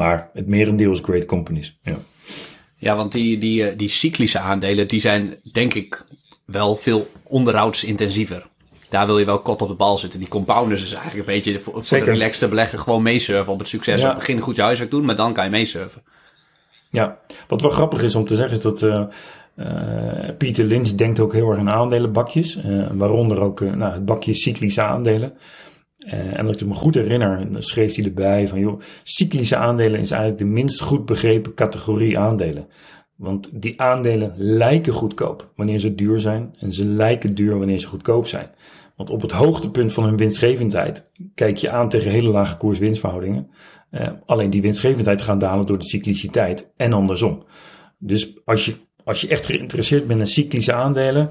maar 0.00 0.30
het 0.32 0.46
merendeel 0.46 0.92
is 0.92 1.00
great 1.02 1.26
companies. 1.26 1.78
Ja, 1.82 1.96
ja 2.76 2.96
want 2.96 3.12
die, 3.12 3.38
die, 3.38 3.76
die 3.76 3.88
cyclische 3.88 4.38
aandelen, 4.38 4.88
die 4.88 5.00
zijn 5.00 5.36
denk 5.52 5.74
ik 5.74 6.04
wel 6.44 6.76
veel 6.76 7.10
onderhoudsintensiever. 7.22 8.46
Daar 8.88 9.06
wil 9.06 9.18
je 9.18 9.24
wel 9.24 9.40
kot 9.40 9.62
op 9.62 9.68
de 9.68 9.74
bal 9.74 9.98
zitten. 9.98 10.18
Die 10.18 10.28
compounders 10.28 10.82
is 10.82 10.92
eigenlijk 10.92 11.28
een 11.28 11.34
beetje 11.34 11.60
voor, 11.60 11.84
voor 11.84 11.98
de 11.98 12.04
relaxte 12.04 12.48
belegger 12.48 12.78
gewoon 12.78 13.02
meesurfen 13.02 13.52
op 13.52 13.58
het 13.58 13.68
succes. 13.68 14.00
Ja. 14.00 14.08
Op 14.08 14.14
het 14.16 14.26
begin 14.26 14.40
goed 14.40 14.56
je 14.56 14.62
huiswerk 14.62 14.90
doen, 14.90 15.04
maar 15.04 15.16
dan 15.16 15.32
kan 15.32 15.44
je 15.44 15.50
meesurfen. 15.50 16.02
Ja, 16.90 17.18
wat 17.48 17.60
wel 17.60 17.70
grappig 17.70 18.02
is 18.02 18.14
om 18.14 18.24
te 18.24 18.36
zeggen 18.36 18.56
is 18.56 18.62
dat 18.62 18.82
uh, 18.82 19.02
uh, 19.56 19.66
Pieter 20.38 20.64
Lynch 20.64 20.88
denkt 20.88 21.20
ook 21.20 21.32
heel 21.32 21.48
erg 21.48 21.58
aan 21.58 21.70
aandelenbakjes. 21.70 22.56
Uh, 22.56 22.86
waaronder 22.92 23.40
ook 23.40 23.60
nou, 23.60 23.92
het 23.92 24.04
bakje 24.04 24.34
cyclische 24.34 24.82
aandelen. 24.82 25.32
En 26.08 26.46
als 26.46 26.56
ik 26.56 26.66
me 26.66 26.74
goed 26.74 26.94
herinner, 26.94 27.62
schreef 27.62 27.94
hij 27.94 28.04
erbij 28.04 28.48
van 28.48 28.58
joh, 28.58 28.80
cyclische 29.02 29.56
aandelen 29.56 30.00
is 30.00 30.10
eigenlijk 30.10 30.40
de 30.40 30.48
minst 30.48 30.80
goed 30.80 31.06
begrepen 31.06 31.54
categorie 31.54 32.18
aandelen. 32.18 32.66
Want 33.16 33.62
die 33.62 33.80
aandelen 33.80 34.34
lijken 34.36 34.92
goedkoop 34.92 35.52
wanneer 35.56 35.78
ze 35.78 35.94
duur 35.94 36.20
zijn 36.20 36.54
en 36.58 36.72
ze 36.72 36.84
lijken 36.84 37.34
duur 37.34 37.58
wanneer 37.58 37.78
ze 37.78 37.86
goedkoop 37.86 38.26
zijn. 38.26 38.50
Want 38.96 39.10
op 39.10 39.22
het 39.22 39.32
hoogtepunt 39.32 39.92
van 39.92 40.04
hun 40.04 40.16
winstgevendheid 40.16 41.10
kijk 41.34 41.56
je 41.56 41.70
aan 41.70 41.88
tegen 41.88 42.10
hele 42.10 42.30
lage 42.30 42.56
koers-winstverhoudingen. 42.56 43.50
Uh, 43.90 44.08
alleen 44.26 44.50
die 44.50 44.62
winstgevendheid 44.62 45.22
gaat 45.22 45.40
dalen 45.40 45.66
door 45.66 45.78
de 45.78 45.84
cycliciteit 45.84 46.72
en 46.76 46.92
andersom. 46.92 47.44
Dus 47.98 48.38
als 48.44 48.64
je, 48.64 48.74
als 49.04 49.20
je 49.20 49.28
echt 49.28 49.44
geïnteresseerd 49.44 50.06
bent 50.06 50.20
in 50.20 50.26
cyclische 50.26 50.72
aandelen, 50.72 51.30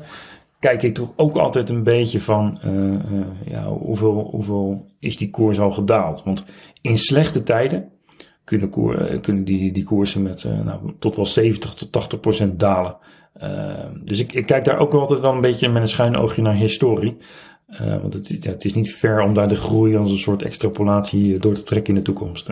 kijk 0.59 0.83
ik 0.83 0.93
toch 0.93 1.13
ook 1.15 1.35
altijd 1.35 1.69
een 1.69 1.83
beetje 1.83 2.21
van 2.21 2.59
uh, 2.65 2.73
uh, 2.73 3.25
ja, 3.45 3.67
hoeveel, 3.67 4.27
hoeveel 4.31 4.85
is 4.99 5.17
die 5.17 5.29
koers 5.29 5.59
al 5.59 5.71
gedaald. 5.71 6.23
Want 6.23 6.45
in 6.81 6.97
slechte 6.97 7.43
tijden 7.43 7.89
kunnen, 8.43 8.69
koer, 8.69 9.19
kunnen 9.19 9.43
die, 9.43 9.71
die 9.71 9.83
koersen 9.83 10.21
met 10.21 10.43
nou, 10.63 10.93
tot 10.99 11.15
wel 11.15 11.25
70 11.25 11.73
tot 11.73 11.91
80 11.91 12.19
procent 12.19 12.59
dalen. 12.59 12.97
dus 14.03 14.19
ik, 14.19 14.33
ik, 14.33 14.45
kijk 14.45 14.65
daar 14.65 14.79
ook 14.79 14.93
altijd 14.93 15.21
wel 15.21 15.33
een 15.33 15.41
beetje 15.41 15.69
met 15.69 15.81
een 15.81 15.87
schuin 15.87 16.17
oogje 16.17 16.41
naar 16.41 16.55
historie. 16.55 17.17
Uh, 17.71 18.01
want 18.01 18.13
het, 18.13 18.43
ja, 18.43 18.49
het, 18.49 18.65
is 18.65 18.73
niet 18.73 18.93
ver 18.95 19.21
om 19.21 19.33
daar 19.33 19.47
de 19.47 19.55
groei 19.55 19.97
als 19.97 20.11
een 20.11 20.17
soort 20.17 20.41
extrapolatie 20.41 21.37
door 21.37 21.53
te 21.53 21.63
trekken 21.63 21.93
in 21.93 21.99
de 21.99 22.05
toekomst. 22.05 22.47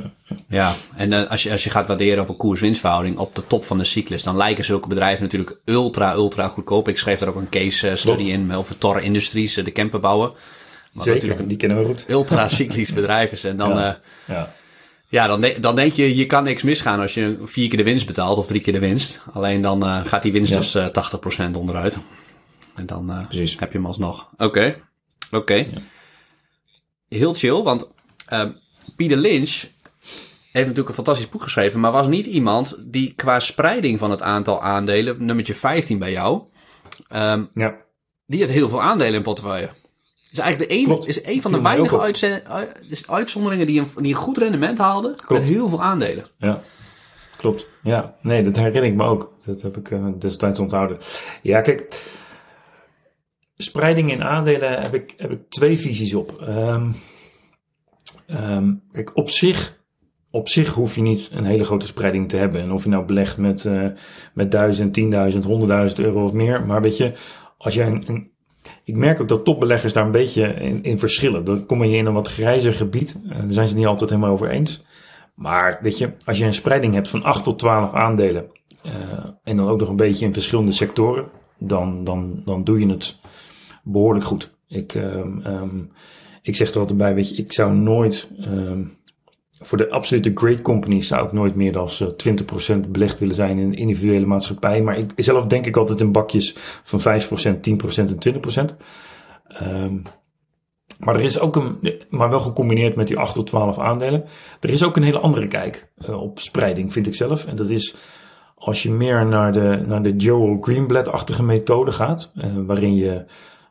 Ja, 0.48 0.74
en 0.96 1.12
uh, 1.12 1.30
als, 1.30 1.44
je, 1.44 1.52
als 1.52 1.64
je 1.64 1.70
gaat 1.70 1.88
waarderen 1.88 2.24
op 2.24 2.30
een 2.30 2.38
koers-winstverhouding 2.38 3.18
op 3.18 3.36
de 3.36 3.48
top 3.48 3.66
van 3.66 3.78
de 3.78 3.84
cyclus, 3.84 4.24
dan 4.24 4.38
lijken 4.38 4.66
zulke 4.66 4.88
bedrijven 4.88 5.24
natuurlijk 5.24 5.60
ultra, 5.66 6.14
ultra 6.14 6.48
goedkoop. 6.48 6.88
Ik 6.88 6.98
schreef 6.98 7.20
daar 7.20 7.30
ook 7.30 7.36
een 7.36 7.50
case 7.50 7.96
study 7.96 8.24
in 8.24 8.54
over 8.54 8.78
Torre 8.78 9.02
Industries, 9.02 9.54
de 9.54 9.72
camperbouwen. 9.72 10.32
Wat 10.94 11.04
Zeker, 11.04 11.22
natuurlijk 11.22 11.48
die 11.48 11.58
kennen 11.58 11.78
we 11.78 11.86
goed. 11.86 12.06
Ultra 12.18 12.48
cyclisch 12.48 12.94
bedrijf 12.94 13.32
is. 13.32 13.44
En 13.44 13.58
dan, 13.58 13.70
ja, 13.70 14.00
ja. 14.28 14.54
ja 15.08 15.28
dan, 15.28 15.42
de, 15.42 15.58
dan 15.60 15.76
denk 15.76 15.94
je, 15.94 16.16
je 16.16 16.26
kan 16.26 16.44
niks 16.44 16.64
misgaan 16.64 17.00
als 17.00 17.14
je 17.14 17.38
vier 17.44 17.68
keer 17.68 17.78
de 17.78 17.84
winst 17.84 18.06
betaalt 18.06 18.38
of 18.38 18.48
drie 18.48 18.62
keer 18.62 18.74
de 18.74 18.80
winst. 18.80 19.22
Alleen 19.34 19.62
dan 19.62 20.06
gaat 20.06 20.22
die 20.22 20.32
winst 20.32 20.54
dus 20.54 20.78
80% 20.78 21.52
onderuit. 21.58 21.98
En 22.76 22.86
dan 22.86 23.10
heb 23.10 23.72
je 23.72 23.78
hem 23.78 23.86
alsnog. 23.86 24.30
Oké. 24.34 24.44
Okay. 24.44 24.76
Oké. 25.32 25.38
Okay. 25.38 25.84
Heel 27.10 27.34
chill, 27.34 27.62
want 27.62 27.90
uh, 28.34 28.44
Peter 28.96 29.18
Lynch 29.18 29.66
heeft 30.52 30.68
natuurlijk 30.68 30.88
een 30.88 31.04
fantastisch 31.04 31.30
boek 31.30 31.42
geschreven, 31.42 31.80
maar 31.80 31.92
was 31.92 32.08
niet 32.08 32.26
iemand 32.26 32.84
die 32.86 33.14
qua 33.14 33.40
spreiding 33.40 34.00
van 34.00 34.12
het 34.12 34.22
aantal 34.22 34.62
aandelen, 34.62 35.26
nummertje 35.26 35.56
15 35.56 36.00
bij 36.00 36.12
jou, 36.12 36.42
um, 37.16 37.50
ja. 37.54 37.76
die 38.26 38.42
had 38.42 38.50
heel 38.50 38.70
veel 38.70 38.82
aandelen 38.82 39.14
in 39.14 39.22
portefeuille. 39.22 39.70
Is 40.32 40.40
eigenlijk 40.40 40.72
de 40.72 40.78
een, 40.78 41.08
is 41.08 41.26
een 41.26 41.42
van 41.42 41.52
de 41.52 41.62
weinige 41.62 42.14
uitzonderingen 43.08 43.68
die 43.68 43.80
een, 43.80 43.88
die 43.96 44.14
een 44.14 44.20
goed 44.20 44.38
rendement 44.38 44.78
haalde 44.78 45.16
met 45.28 45.44
heel 45.44 45.70
veel 45.70 45.84
aandelen. 45.84 46.26
Ja. 46.38 46.62
Klopt. 47.38 47.68
Ja, 47.84 48.16
nee, 48.22 48.44
dat 48.44 48.56
herinner 48.56 48.84
ik 48.84 48.96
me 48.96 49.04
ook. 49.04 49.34
Dat 49.46 49.62
heb 49.62 49.78
ik 49.78 49.90
uh, 49.90 50.06
destijds 50.20 50.60
onthouden. 50.60 50.98
Ja, 51.42 51.62
kijk, 51.62 52.02
spreiding 53.58 54.12
in 54.12 54.24
aandelen 54.24 54.82
heb 54.82 54.94
ik, 54.94 55.14
heb 55.18 55.32
ik 55.32 55.40
twee 55.50 55.78
visies 55.78 56.14
op. 56.14 56.42
Um, 56.48 56.96
um, 58.28 58.82
kijk, 58.92 59.18
op 59.18 59.30
zich, 59.30 59.78
op 60.32 60.50
zich 60.50 60.74
hoef 60.74 60.96
je 60.96 61.02
niet 61.02 61.30
een 61.34 61.46
hele 61.46 61.64
grote 61.64 61.86
spreiding 61.86 62.30
te 62.30 62.38
hebben. 62.38 62.62
En 62.62 62.72
of 62.72 62.84
je 62.84 62.90
nou 62.90 63.06
belegt 63.06 63.38
met, 63.38 63.64
uh, 63.64 63.88
met 64.34 64.52
1000, 64.52 65.00
10.000, 65.00 65.06
100.000 65.90 65.96
euro 65.96 66.24
of 66.24 66.34
meer. 66.34 66.66
Maar 66.66 66.82
weet 66.82 66.98
je, 66.98 67.14
als 67.58 67.74
jij 67.74 67.86
een, 67.86 68.32
ik 68.84 68.96
merk 68.96 69.22
ook 69.22 69.28
dat 69.28 69.46
topbeleggers 69.46 69.94
daar 69.94 70.06
een 70.06 70.12
beetje 70.12 70.54
in, 70.54 70.84
in 70.84 71.00
verschillen. 71.00 71.44
Dan 71.44 71.66
kom 71.66 71.84
je 71.84 71.98
in 71.98 72.06
een 72.06 72.14
wat 72.14 72.32
grijzer 72.32 72.74
gebied. 72.74 73.16
Uh, 73.26 73.32
daar 73.32 73.46
zijn 73.54 73.68
ze 73.68 73.76
niet 73.76 73.86
altijd 73.86 74.10
helemaal 74.10 74.32
over 74.32 74.50
eens. 74.50 74.86
Maar 75.36 75.80
weet 75.82 75.98
je, 75.98 76.12
als 76.26 76.38
je 76.38 76.46
een 76.46 76.54
spreiding 76.54 76.94
hebt 76.94 77.10
van 77.10 77.24
8 77.24 77.44
tot 77.44 77.60
12 77.60 77.94
aandelen. 77.94 78.46
Uh, 78.86 78.92
en 79.44 79.58
dan 79.58 79.68
ook 79.68 79.80
nog 79.80 79.90
een 79.90 79.96
beetje 79.96 80.26
in 80.26 80.34
verschillende 80.34 80.72
sectoren. 80.72 81.26
Dan, 81.58 82.04
dan, 82.04 82.42
dan 82.46 82.64
doe 82.64 82.80
je 82.80 82.90
het 82.90 83.20
behoorlijk 83.92 84.26
goed. 84.26 84.56
Ik, 84.68 84.94
um, 84.94 85.46
um, 85.46 85.92
ik 86.42 86.56
zeg 86.56 86.72
er 86.72 86.80
altijd 86.80 86.98
bij, 86.98 87.16
weet 87.16 87.30
je, 87.30 87.36
ik 87.36 87.54
zou 87.54 87.74
nooit, 87.74 88.30
um, 88.40 88.98
voor 89.60 89.78
de 89.78 89.90
absolute 89.90 90.32
great 90.34 90.62
companies 90.62 91.08
zou 91.08 91.26
ik 91.26 91.32
nooit 91.32 91.56
meer 91.56 91.72
dan 91.72 91.90
uh, 92.02 92.08
20% 92.78 92.90
belegd 92.90 93.20
willen 93.20 93.36
zijn 93.36 93.58
in 93.58 93.66
een 93.66 93.78
individuele 93.78 94.26
maatschappij. 94.26 94.82
Maar 94.82 94.98
ik, 94.98 95.12
zelf 95.16 95.46
denk 95.46 95.66
ik 95.66 95.78
altijd 95.78 96.00
in 96.00 96.12
bakjes 96.12 96.56
van 96.84 97.00
5%, 97.00 97.04
10% 97.04 97.60
en 97.96 98.18
20%. 98.72 98.76
maar 101.00 101.16
er 101.16 101.24
is 101.24 101.40
ook 101.40 101.56
een, 101.56 101.96
maar 102.10 102.30
wel 102.30 102.40
gecombineerd 102.40 102.96
met 102.96 103.08
die 103.08 103.20
8 103.20 103.34
tot 103.34 103.48
12 103.48 103.80
aandelen. 103.80 104.24
Er 104.60 104.70
is 104.70 104.84
ook 104.84 104.96
een 104.96 105.04
hele 105.04 105.20
andere 105.20 105.48
kijk 105.48 105.92
uh, 105.98 106.22
op 106.22 106.40
spreiding, 106.40 106.92
vind 106.92 107.08
ik 107.08 107.16
zelf. 107.16 107.46
En 107.46 107.56
dat 107.56 107.70
is 107.70 107.96
als 108.58 108.84
je 108.84 108.92
meer 108.92 109.26
naar 109.26 109.54
de, 109.54 109.84
naar 109.88 110.04
de 110.04 110.16
Joel 110.16 110.58
Greenblatt-achtige 110.62 111.44
methode 111.44 111.92
gaat, 111.92 112.32
uh, 112.36 112.46
waarin 112.66 112.96
je 112.96 113.26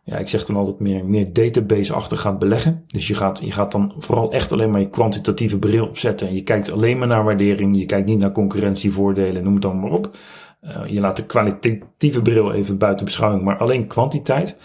ja, 0.06 0.16
ik 0.16 0.28
zeg 0.28 0.44
dan 0.44 0.56
altijd 0.56 0.78
meer, 0.78 1.04
meer 1.04 1.32
database-achtig 1.32 2.20
gaan 2.20 2.38
beleggen. 2.38 2.84
Dus 2.86 3.06
je 3.06 3.14
gaat, 3.14 3.40
je 3.44 3.52
gaat 3.52 3.72
dan 3.72 3.94
vooral 3.96 4.32
echt 4.32 4.52
alleen 4.52 4.70
maar 4.70 4.80
je 4.80 4.88
kwantitatieve 4.88 5.58
bril 5.58 5.86
opzetten. 5.86 6.28
En 6.28 6.34
je 6.34 6.42
kijkt 6.42 6.70
alleen 6.70 6.98
maar 6.98 7.08
naar 7.08 7.24
waardering. 7.24 7.78
Je 7.78 7.84
kijkt 7.84 8.06
niet 8.06 8.18
naar 8.18 8.32
concurrentievoordelen, 8.32 9.44
noem 9.44 9.52
het 9.52 9.62
dan 9.62 9.80
maar 9.80 9.90
op. 9.90 10.16
Uh, 10.62 10.86
je 10.86 11.00
laat 11.00 11.16
de 11.16 11.26
kwalitatieve 11.26 12.22
bril 12.22 12.52
even 12.52 12.78
buiten 12.78 13.04
beschouwing, 13.04 13.42
maar 13.42 13.56
alleen 13.56 13.86
kwantiteit. 13.86 14.56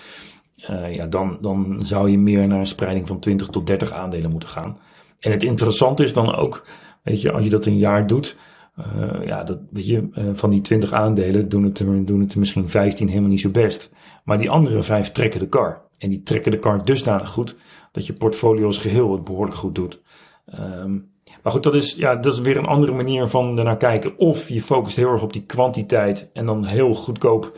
ja, 0.92 1.06
dan, 1.06 1.38
dan 1.42 1.80
zou 1.82 2.10
je 2.10 2.18
meer 2.18 2.48
naar 2.48 2.60
een 2.60 2.66
spreiding 2.66 3.08
van 3.08 3.20
20 3.20 3.48
tot 3.48 3.68
30 3.68 3.92
aandelen 3.92 4.32
moeten 4.32 4.50
gaan. 4.50 4.78
En 5.20 5.32
het 5.32 5.44
interessante 5.44 6.04
is 6.04 6.14
dan 6.14 6.36
ook, 6.36 6.66
weet 7.04 7.22
je, 7.22 7.32
als 7.32 7.44
je 7.44 7.50
dat 7.50 7.66
een 7.66 7.78
jaar 7.78 8.08
doet, 8.08 8.38
uh, 8.80 9.26
ja, 9.26 9.44
dat, 9.44 9.60
weet 9.72 9.88
je, 9.88 10.08
van 10.34 10.50
die 10.50 10.62
20 10.62 10.94
aandelen 10.94 11.50
doen 11.50 11.64
het, 11.64 11.80
er, 11.80 12.06
doen 12.06 12.20
het 12.20 12.34
er 12.34 12.40
misschien 12.40 12.70
15 12.70 13.08
helemaal 13.08 13.30
niet 13.30 13.42
zo 13.42 13.50
best. 13.50 13.92
Maar 14.24 14.40
die 14.40 14.50
andere 14.50 14.84
vijf 14.84 15.12
trekken 15.12 15.40
de 15.40 15.48
kar. 15.48 15.82
En 15.98 16.10
die 16.10 16.24
trekken 16.24 16.52
de 16.52 16.60
kar 16.60 16.86
dusdanig 16.86 17.30
goed 17.30 17.58
dat 17.92 18.06
je 18.06 18.14
portfolio 18.14 18.66
als 18.66 18.78
geheel 18.78 19.12
het 19.12 19.24
behoorlijk 19.24 19.58
goed 19.58 19.76
doet. 19.76 20.02
Um, 20.60 21.10
maar 21.44 21.52
goed, 21.52 21.64
dat 21.64 21.76
is, 21.76 21.96
ja, 21.96 22.16
dat 22.16 22.34
is 22.34 22.40
weer 22.40 22.58
een 22.58 22.66
andere 22.66 22.92
manier 22.92 23.28
van 23.28 23.58
ernaar 23.58 23.78
kijken. 23.78 24.18
Of 24.18 24.50
je 24.50 24.62
focust 24.62 24.96
heel 24.96 25.12
erg 25.12 25.24
op 25.24 25.34
die 25.34 25.46
kwantiteit 25.46 26.30
en 26.34 26.46
dan 26.46 26.66
heel 26.66 26.94
goedkoop. 26.94 27.58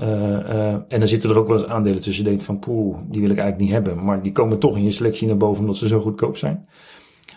Uh, 0.00 0.08
uh, 0.08 0.72
en 0.72 0.84
dan 0.88 1.08
zitten 1.08 1.30
er 1.30 1.38
ook 1.38 1.48
wel 1.48 1.58
eens 1.58 1.66
aandelen 1.66 2.00
tussen. 2.00 2.24
Je 2.24 2.30
denkt 2.30 2.44
van, 2.44 2.58
poeh, 2.58 2.98
die 3.04 3.20
wil 3.20 3.30
ik 3.30 3.38
eigenlijk 3.38 3.58
niet 3.58 3.70
hebben. 3.70 4.04
Maar 4.04 4.22
die 4.22 4.32
komen 4.32 4.58
toch 4.58 4.76
in 4.76 4.84
je 4.84 4.90
selectie 4.90 5.26
naar 5.26 5.36
boven 5.36 5.60
omdat 5.60 5.76
ze 5.76 5.88
zo 5.88 6.00
goedkoop 6.00 6.36
zijn. 6.36 6.68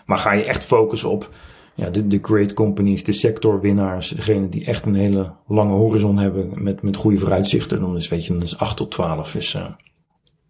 Maar 0.06 0.18
ga 0.18 0.32
je 0.32 0.44
echt 0.44 0.64
focussen 0.64 1.10
op 1.10 1.30
ja, 1.76 1.90
de, 1.90 2.06
de 2.06 2.18
great 2.22 2.52
companies, 2.52 3.04
de 3.04 3.12
sectorwinnaars, 3.12 4.08
degene 4.08 4.48
die 4.48 4.64
echt 4.64 4.86
een 4.86 4.94
hele 4.94 5.32
lange 5.46 5.72
horizon 5.72 6.18
hebben 6.18 6.62
met, 6.62 6.82
met 6.82 6.96
goede 6.96 7.18
vooruitzichten, 7.18 7.80
dan 7.80 7.96
is, 7.96 8.08
weet 8.08 8.26
je, 8.26 8.32
dan 8.32 8.42
is 8.42 8.58
8 8.58 8.76
tot 8.76 8.90
12 8.90 9.34
is, 9.34 9.54
uh, 9.54 9.66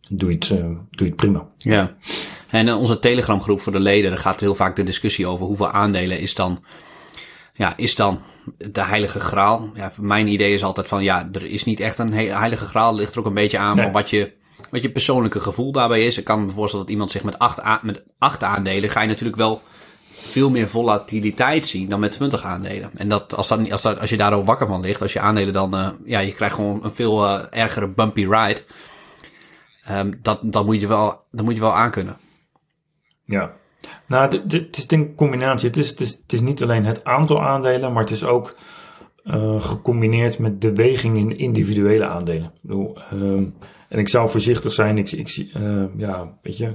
doe, 0.08 0.28
je 0.28 0.34
het, 0.34 0.48
uh, 0.48 0.58
doe 0.58 0.78
je 0.90 1.04
het 1.04 1.16
prima. 1.16 1.48
Ja. 1.56 1.96
En 2.50 2.68
in 2.68 2.74
onze 2.74 2.98
Telegram 2.98 3.40
groep 3.40 3.60
voor 3.60 3.72
de 3.72 3.80
leden, 3.80 4.10
daar 4.10 4.18
gaat 4.18 4.40
heel 4.40 4.54
vaak 4.54 4.76
de 4.76 4.82
discussie 4.82 5.26
over 5.26 5.46
hoeveel 5.46 5.70
aandelen 5.70 6.20
is 6.20 6.34
dan, 6.34 6.64
ja, 7.54 7.76
is 7.76 7.94
dan 7.94 8.20
de 8.56 8.84
heilige 8.84 9.20
graal. 9.20 9.70
Ja, 9.74 9.92
mijn 10.00 10.26
idee 10.26 10.54
is 10.54 10.64
altijd 10.64 10.88
van, 10.88 11.02
ja, 11.02 11.28
er 11.32 11.44
is 11.44 11.64
niet 11.64 11.80
echt 11.80 11.98
een 11.98 12.12
heilige 12.12 12.64
graal. 12.64 12.88
Het 12.88 12.98
ligt 12.98 13.12
er 13.12 13.20
ook 13.20 13.26
een 13.26 13.34
beetje 13.34 13.58
aan 13.58 13.76
nee. 13.76 13.84
van 13.84 13.92
wat 13.92 14.10
je, 14.10 14.32
wat 14.70 14.82
je 14.82 14.90
persoonlijke 14.90 15.40
gevoel 15.40 15.72
daarbij 15.72 16.04
is. 16.04 16.18
Ik 16.18 16.24
kan 16.24 16.44
me 16.44 16.50
voorstellen 16.50 16.84
dat 16.84 16.94
iemand 16.94 17.10
zich 17.10 17.24
met 17.24 17.38
acht, 17.38 17.82
met 17.82 18.04
acht 18.18 18.42
aandelen, 18.42 18.90
ga 18.90 19.00
je 19.00 19.08
natuurlijk 19.08 19.36
wel 19.36 19.62
veel 20.26 20.50
meer 20.50 20.68
volatiliteit 20.68 21.66
zien 21.66 21.88
dan 21.88 22.00
met 22.00 22.12
20 22.12 22.44
aandelen. 22.44 22.90
En 22.94 23.08
dat, 23.08 23.34
als, 23.34 23.48
dat, 23.48 23.70
als, 23.70 23.82
dat, 23.82 24.00
als 24.00 24.10
je 24.10 24.16
daar 24.16 24.32
ook 24.32 24.44
wakker 24.44 24.66
van 24.66 24.80
ligt, 24.80 25.02
als 25.02 25.12
je 25.12 25.20
aandelen 25.20 25.52
dan, 25.52 25.74
uh, 25.74 25.88
ja, 26.04 26.18
je 26.18 26.32
krijgt 26.32 26.54
gewoon 26.54 26.84
een 26.84 26.94
veel 26.94 27.24
uh, 27.24 27.42
ergere 27.50 27.88
bumpy 27.88 28.26
ride. 28.26 28.62
Um, 29.90 30.18
dat, 30.22 30.38
dat, 30.42 30.66
moet 30.66 30.80
je 30.80 30.86
wel, 30.86 31.24
dat 31.30 31.44
moet 31.44 31.54
je 31.54 31.60
wel 31.60 31.76
aankunnen. 31.76 32.16
Ja, 33.24 33.52
nou, 34.06 34.42
het 34.48 34.76
is 34.76 34.90
een 34.90 35.14
combinatie. 35.14 35.68
Het 35.68 35.76
is, 35.76 35.88
het, 35.88 36.00
is, 36.00 36.12
het 36.12 36.32
is 36.32 36.40
niet 36.40 36.62
alleen 36.62 36.84
het 36.84 37.04
aantal 37.04 37.42
aandelen, 37.42 37.92
maar 37.92 38.02
het 38.02 38.12
is 38.12 38.24
ook 38.24 38.56
uh, 39.26 39.60
gecombineerd 39.60 40.38
met 40.38 40.60
de 40.60 40.74
weging 40.74 41.16
in 41.16 41.38
individuele 41.38 42.06
aandelen. 42.06 42.52
Um, 43.12 43.54
en 43.88 43.98
ik 43.98 44.08
zou 44.08 44.28
voorzichtig 44.28 44.72
zijn. 44.72 44.98
Ik, 44.98 45.12
ik, 45.12 45.50
uh, 45.56 45.84
ja, 45.96 46.38
weet 46.42 46.56
je, 46.56 46.74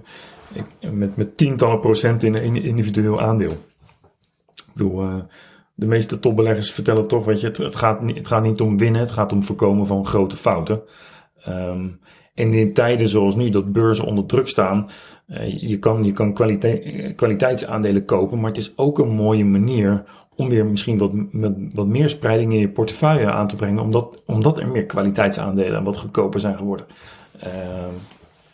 met, 0.92 1.16
met 1.16 1.38
tientallen 1.38 1.80
procent 1.80 2.24
in 2.24 2.36
een 2.36 2.64
individueel 2.64 3.22
aandeel. 3.22 3.52
Ik 3.52 4.74
bedoel, 4.74 5.04
uh, 5.04 5.16
de 5.76 5.88
meeste 5.88 6.20
topbeleggers 6.20 6.72
vertellen 6.72 7.08
toch, 7.08 7.26
weet 7.26 7.42
je, 7.42 7.48
het, 7.48 7.76
gaat, 7.76 8.02
niet, 8.02 8.18
het 8.18 8.28
gaat 8.28 8.44
niet 8.44 8.62
om 8.62 8.78
winnen, 8.78 9.02
het 9.02 9.12
gaat 9.12 9.34
om 9.34 9.44
voorkomen 9.44 9.88
van 9.88 10.06
grote 10.06 10.38
fouten. 10.38 10.82
Um, 11.48 12.00
en 12.34 12.54
in 12.54 12.74
tijden 12.74 13.10
zoals 13.10 13.36
nu, 13.36 13.50
dat 13.50 13.72
beurzen 13.72 14.06
onder 14.06 14.26
druk 14.26 14.48
staan, 14.48 14.90
uh, 15.28 15.62
je 15.62 15.80
kan, 15.80 16.04
je 16.04 16.12
kan 16.12 16.34
kwalite 16.34 17.14
kwaliteitsaandelen 17.16 18.06
kopen, 18.06 18.40
maar 18.40 18.50
het 18.50 18.60
is 18.60 18.78
ook 18.78 19.00
een 19.00 19.12
mooie 19.12 19.46
manier 19.46 20.04
om 20.42 20.50
weer 20.50 20.66
misschien 20.66 20.98
wat, 20.98 21.12
wat 21.76 21.88
meer 21.88 22.10
spreiding 22.10 22.54
in 22.54 22.60
je 22.60 22.70
portefeuille 22.70 23.32
aan 23.32 23.48
te 23.48 23.56
brengen, 23.56 23.84
omdat, 23.84 24.22
omdat 24.26 24.60
er 24.60 24.72
meer 24.72 24.86
kwaliteitsaandelen 24.86 25.84
wat 25.84 25.98
goedkoper 25.98 26.40
zijn 26.40 26.58
geworden. 26.58 26.86
Uh, 27.44 27.52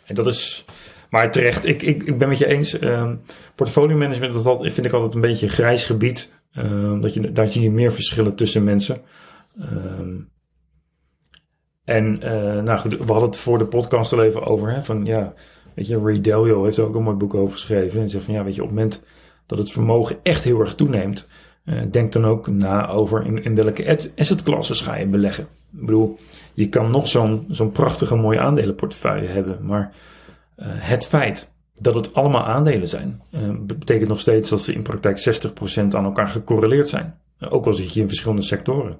en 0.04 0.14
dat 0.14 0.26
is, 0.26 0.64
maar 1.10 1.32
terecht, 1.32 1.66
ik, 1.66 1.82
ik, 1.82 2.02
ik 2.02 2.18
ben 2.18 2.28
met 2.28 2.38
je 2.38 2.46
eens. 2.46 2.80
Uh, 2.80 3.10
portfolio 3.54 3.96
management 3.96 4.44
dat 4.44 4.72
vind 4.72 4.86
ik 4.86 4.92
altijd 4.92 5.14
een 5.14 5.20
beetje 5.20 5.46
een 5.46 5.52
grijs 5.52 5.84
gebied. 5.84 6.32
Uh, 6.52 7.00
dat 7.00 7.14
je, 7.14 7.32
daar 7.32 7.48
zie 7.48 7.62
je 7.62 7.70
meer 7.70 7.92
verschillen 7.92 8.34
tussen 8.34 8.64
mensen. 8.64 9.00
En 11.84 12.20
uh, 12.24 12.62
nou 12.62 12.78
goed, 12.78 12.96
we 12.96 13.12
hadden 13.12 13.28
het 13.28 13.38
voor 13.38 13.58
de 13.58 13.66
podcast 13.66 14.12
al 14.12 14.22
even 14.22 14.42
over. 14.42 14.70
Hè, 14.70 14.82
van 14.82 15.04
ja, 15.04 15.34
weet 15.74 15.86
je, 15.86 16.00
Ray 16.00 16.20
Dalio 16.20 16.64
heeft 16.64 16.76
er 16.76 16.84
ook 16.84 16.94
een 16.94 17.02
mooi 17.02 17.16
boek 17.16 17.34
over 17.34 17.52
geschreven. 17.52 18.00
En 18.00 18.08
zegt 18.08 18.24
van 18.24 18.34
ja, 18.34 18.44
weet 18.44 18.54
je, 18.54 18.62
op 18.62 18.68
het 18.68 18.76
moment 18.76 19.04
dat 19.46 19.58
het 19.58 19.72
vermogen 19.72 20.16
echt 20.22 20.44
heel 20.44 20.60
erg 20.60 20.74
toeneemt. 20.74 21.28
Uh, 21.68 21.80
denk 21.90 22.12
dan 22.12 22.24
ook 22.24 22.46
na 22.46 22.88
over 22.88 23.26
in, 23.26 23.44
in 23.44 23.54
welke 23.54 24.10
assetklasses 24.16 24.80
ga 24.80 24.96
je 24.96 25.06
beleggen. 25.06 25.44
Ik 25.72 25.86
bedoel, 25.86 26.18
je 26.54 26.68
kan 26.68 26.90
nog 26.90 27.08
zo'n 27.08 27.44
zo'n 27.48 27.72
prachtige 27.72 28.16
mooie 28.16 28.40
aandelenportefeuille 28.40 29.28
hebben. 29.28 29.58
Maar 29.62 29.92
uh, 30.56 30.66
het 30.68 31.06
feit 31.06 31.52
dat 31.74 31.94
het 31.94 32.14
allemaal 32.14 32.46
aandelen 32.46 32.88
zijn, 32.88 33.20
uh, 33.30 33.40
betekent 33.60 34.08
nog 34.08 34.20
steeds 34.20 34.50
dat 34.50 34.60
ze 34.60 34.72
in 34.72 34.82
praktijk 34.82 35.40
60% 35.48 35.50
aan 35.88 36.04
elkaar 36.04 36.28
gecorreleerd 36.28 36.88
zijn. 36.88 37.14
ook 37.50 37.66
al 37.66 37.72
zit 37.72 37.92
je 37.92 38.00
in 38.00 38.08
verschillende 38.08 38.42
sectoren. 38.42 38.96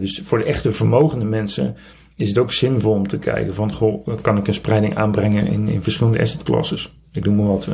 dus 0.00 0.20
voor 0.24 0.38
de 0.38 0.44
echte 0.44 0.72
vermogende 0.72 1.24
mensen 1.24 1.76
is 2.16 2.28
het 2.28 2.38
ook 2.38 2.52
zinvol 2.52 2.92
om 2.92 3.08
te 3.08 3.18
kijken 3.18 3.54
van, 3.54 3.72
kan 4.20 4.36
ik 4.36 4.46
een 4.46 4.54
spreiding 4.54 4.96
aanbrengen 4.96 5.46
in, 5.46 5.68
in 5.68 5.82
verschillende 5.82 6.20
assetklasses? 6.20 6.98
Ik 7.12 7.24
noem 7.24 7.36
maar 7.36 7.46
wat, 7.46 7.68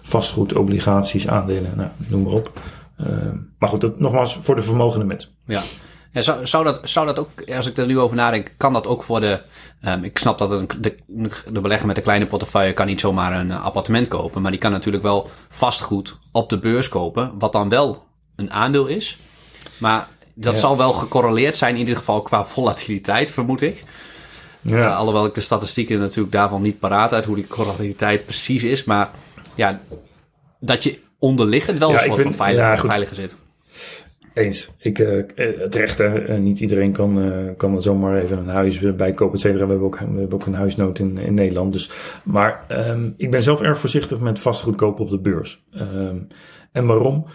vastgoed, 0.00 0.54
obligaties, 0.54 1.28
aandelen, 1.28 1.72
nou, 1.76 1.90
noem 2.08 2.22
maar 2.22 2.32
op. 2.32 2.52
Uh, 3.00 3.06
maar 3.58 3.68
goed, 3.68 3.80
dat 3.80 4.00
nogmaals 4.00 4.38
voor 4.40 4.54
de 4.54 4.62
vermogende 4.62 5.04
mensen. 5.04 5.30
Ja. 5.44 5.62
Ja, 6.12 6.20
zou, 6.20 6.46
zou, 6.46 6.64
dat, 6.64 6.80
zou 6.88 7.06
dat 7.06 7.18
ook, 7.18 7.50
als 7.50 7.66
ik 7.66 7.76
er 7.76 7.86
nu 7.86 7.98
over 7.98 8.16
nadenk, 8.16 8.54
kan 8.56 8.72
dat 8.72 8.86
ook 8.86 9.02
voor 9.02 9.20
de. 9.20 9.40
Um, 9.84 10.04
ik 10.04 10.18
snap 10.18 10.38
dat 10.38 10.50
een, 10.50 10.68
de, 10.80 10.96
de 11.52 11.60
belegger 11.60 11.86
met 11.86 11.96
een 11.96 12.02
kleine 12.02 12.26
portefeuille 12.26 12.72
kan 12.72 12.86
niet 12.86 13.00
zomaar 13.00 13.40
een 13.40 13.52
appartement 13.52 14.08
kopen. 14.08 14.42
Maar 14.42 14.50
die 14.50 14.60
kan 14.60 14.70
natuurlijk 14.70 15.02
wel 15.02 15.30
vastgoed 15.48 16.18
op 16.32 16.48
de 16.48 16.58
beurs 16.58 16.88
kopen. 16.88 17.38
Wat 17.38 17.52
dan 17.52 17.68
wel 17.68 18.06
een 18.36 18.52
aandeel 18.52 18.86
is. 18.86 19.20
Maar 19.78 20.08
dat 20.34 20.52
ja. 20.52 20.58
zal 20.58 20.76
wel 20.76 20.92
gecorreleerd 20.92 21.56
zijn, 21.56 21.74
in 21.74 21.80
ieder 21.80 21.96
geval 21.96 22.22
qua 22.22 22.44
volatiliteit, 22.44 23.30
vermoed 23.30 23.60
ik. 23.60 23.84
Ja. 24.60 24.76
Uh, 24.76 24.96
alhoewel 24.96 25.24
ik 25.24 25.34
de 25.34 25.40
statistieken 25.40 25.98
natuurlijk 25.98 26.32
daarvan 26.32 26.62
niet 26.62 26.78
paraat 26.78 27.12
uit 27.12 27.24
hoe 27.24 27.36
die 27.36 27.46
correlativiteit 27.46 28.24
precies 28.24 28.64
is. 28.64 28.84
Maar 28.84 29.10
ja, 29.54 29.80
dat 30.60 30.82
je 30.82 30.98
onderliggend 31.18 31.78
wel 31.78 31.92
een 31.92 31.98
soort 31.98 32.22
van 32.22 32.34
veiliger 32.34 33.14
zit. 33.14 33.34
Eens. 34.34 34.70
Ik, 34.78 34.98
uh, 34.98 35.22
terecht, 35.68 35.98
hè. 35.98 36.38
niet 36.38 36.60
iedereen 36.60 36.92
kan, 36.92 37.22
uh, 37.22 37.50
kan 37.56 37.82
zomaar 37.82 38.22
even 38.22 38.38
een 38.38 38.48
huis 38.48 38.96
bijkopen, 38.96 39.34
et 39.34 39.40
cetera. 39.40 39.64
We 39.64 39.70
hebben 39.70 39.86
ook, 39.86 39.98
we 39.98 40.18
hebben 40.18 40.32
ook 40.32 40.46
een 40.46 40.54
huisnood 40.54 40.98
in, 40.98 41.18
in 41.18 41.34
Nederland. 41.34 41.72
Dus, 41.72 41.90
maar 42.22 42.64
um, 42.90 43.14
ik 43.16 43.30
ben 43.30 43.42
zelf 43.42 43.62
erg 43.62 43.78
voorzichtig 43.78 44.20
met 44.20 44.40
vastgoed 44.40 44.76
kopen 44.76 45.04
op 45.04 45.10
de 45.10 45.18
beurs. 45.18 45.64
Um, 45.80 46.26
en 46.72 46.86
waarom? 46.86 47.26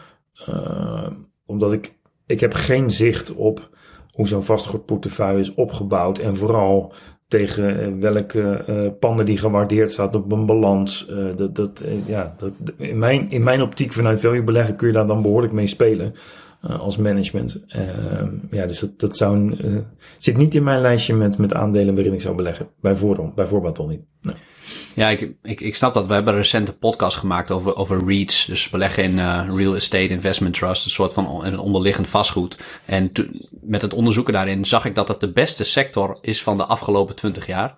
Uh, 0.50 1.08
omdat 1.46 1.74
ik, 1.74 1.94
ik 2.26 2.40
heb 2.40 2.54
geen 2.54 2.90
zicht 2.90 3.36
op 3.36 3.70
hoe 4.12 4.28
zo'n 4.28 4.44
vastgoedportefeuille 4.44 5.40
is 5.40 5.54
opgebouwd. 5.54 6.20
En 6.20 6.36
vooral 6.36 6.94
tegen 7.28 8.00
welke 8.00 8.66
uh, 8.70 8.90
panden 9.00 9.26
die 9.26 9.38
gewaardeerd 9.38 9.92
staat 9.92 10.16
op 10.16 10.32
een 10.32 10.46
balans. 10.46 11.08
Uh, 11.12 11.36
dat, 11.36 11.56
dat, 11.56 11.84
ja, 12.06 12.36
dat, 12.38 12.52
in, 12.78 12.98
mijn, 12.98 13.32
in 13.32 13.44
mijn 13.44 13.62
optiek 13.62 13.92
vanuit 13.92 14.20
value 14.20 14.44
beleggen 14.44 14.76
kun 14.76 14.88
je 14.88 14.94
daar 14.94 15.08
dan 15.08 15.22
behoorlijk 15.22 15.54
mee 15.54 15.68
spelen 15.68 16.14
als 16.62 16.98
management. 16.98 17.64
Ehm, 17.68 18.30
ja, 18.52 18.66
dus 18.66 18.80
dat, 18.80 19.00
dat 19.00 19.18
zou 19.18 19.36
een, 19.36 19.86
zit 20.18 20.38
niet 20.38 20.56
in 20.56 20.64
mijn 20.64 20.82
lijstje 20.82 21.16
met, 21.16 21.38
met 21.38 21.54
aandelen 21.54 21.96
waarin 21.96 22.14
ik 22.14 22.22
zou 22.22 22.36
beleggen. 22.36 22.68
Bijvoorbeeld, 22.82 23.36
bijvoorbeeld 23.36 23.80
al 23.80 23.88
niet. 23.88 24.02
Ja, 24.96 25.10
ik, 25.10 25.32
ik, 25.44 25.62
ik 25.62 25.76
snap 25.76 25.94
dat. 25.94 26.08
We 26.08 26.14
hebben 26.14 26.34
een 26.34 26.40
recente 26.40 26.74
podcast 26.74 27.18
gemaakt 27.18 27.52
over, 27.52 27.76
over 27.76 28.06
REITs. 28.06 28.46
Dus 28.46 28.70
beleggen 28.70 29.04
in 29.04 29.18
uh, 29.18 29.50
Real 29.56 29.76
Estate 29.76 30.08
Investment 30.08 30.54
Trust. 30.54 30.86
Een 30.86 30.92
soort 30.92 31.14
van 31.14 31.46
een 31.46 31.60
onderliggend 31.60 32.08
vastgoed. 32.08 32.58
En 32.86 33.12
met 33.62 33.82
het 33.82 33.94
onderzoeken 33.94 34.34
daarin 34.34 34.66
zag 34.66 34.86
ik 34.86 34.96
dat 34.96 35.08
het 35.08 35.20
de 35.20 35.32
beste 35.32 35.64
sector 35.64 36.18
is 36.22 36.44
van 36.44 36.58
de 36.58 36.66
afgelopen 36.66 37.16
20 37.16 37.48
jaar. 37.48 37.76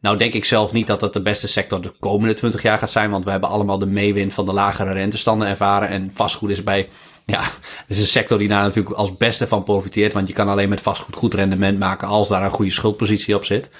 Nou 0.00 0.16
denk 0.16 0.32
ik 0.32 0.44
zelf 0.44 0.72
niet 0.72 0.86
dat 0.86 1.00
het 1.00 1.12
de 1.12 1.22
beste 1.22 1.48
sector 1.48 1.82
de 1.82 1.92
komende 2.00 2.34
20 2.34 2.62
jaar 2.62 2.78
gaat 2.78 2.90
zijn. 2.90 3.10
Want 3.10 3.24
we 3.24 3.30
hebben 3.30 3.48
allemaal 3.48 3.78
de 3.78 3.86
meewind 3.86 4.34
van 4.34 4.46
de 4.46 4.52
lagere 4.52 4.92
rentestanden 4.92 5.48
ervaren. 5.48 5.88
En 5.88 6.10
vastgoed 6.14 6.50
is 6.50 6.62
bij, 6.62 6.88
ja, 7.24 7.42
is 7.88 8.00
een 8.00 8.06
sector 8.06 8.38
die 8.38 8.48
daar 8.48 8.62
natuurlijk 8.62 8.96
als 8.96 9.16
beste 9.16 9.46
van 9.46 9.64
profiteert. 9.64 10.12
Want 10.12 10.28
je 10.28 10.34
kan 10.34 10.48
alleen 10.48 10.68
met 10.68 10.80
vastgoed 10.80 11.16
goed 11.16 11.34
rendement 11.34 11.78
maken 11.78 12.08
als 12.08 12.28
daar 12.28 12.44
een 12.44 12.50
goede 12.50 12.70
schuldpositie 12.70 13.34
op 13.34 13.44
zit. 13.44 13.70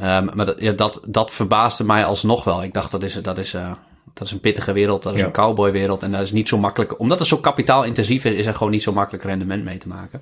Um, 0.00 0.28
maar 0.34 0.46
dat, 0.46 0.60
ja, 0.60 0.72
dat, 0.72 1.00
dat 1.06 1.32
verbaasde 1.32 1.84
mij 1.84 2.04
alsnog 2.04 2.44
wel. 2.44 2.62
Ik 2.62 2.72
dacht, 2.72 2.90
dat 2.90 3.02
is, 3.02 3.14
dat 3.22 3.38
is, 3.38 3.54
uh, 3.54 3.72
dat 4.14 4.26
is 4.26 4.32
een 4.32 4.40
pittige 4.40 4.72
wereld, 4.72 5.02
dat 5.02 5.14
is 5.14 5.20
ja. 5.20 5.26
een 5.26 5.32
cowboywereld. 5.32 6.02
En 6.02 6.12
dat 6.12 6.20
is 6.20 6.32
niet 6.32 6.48
zo 6.48 6.58
makkelijk. 6.58 7.00
Omdat 7.00 7.18
het 7.18 7.28
zo 7.28 7.36
kapitaalintensief 7.36 8.24
is, 8.24 8.34
is 8.34 8.46
er 8.46 8.54
gewoon 8.54 8.72
niet 8.72 8.82
zo 8.82 8.92
makkelijk 8.92 9.24
rendement 9.24 9.64
mee 9.64 9.78
te 9.78 9.88
maken. 9.88 10.20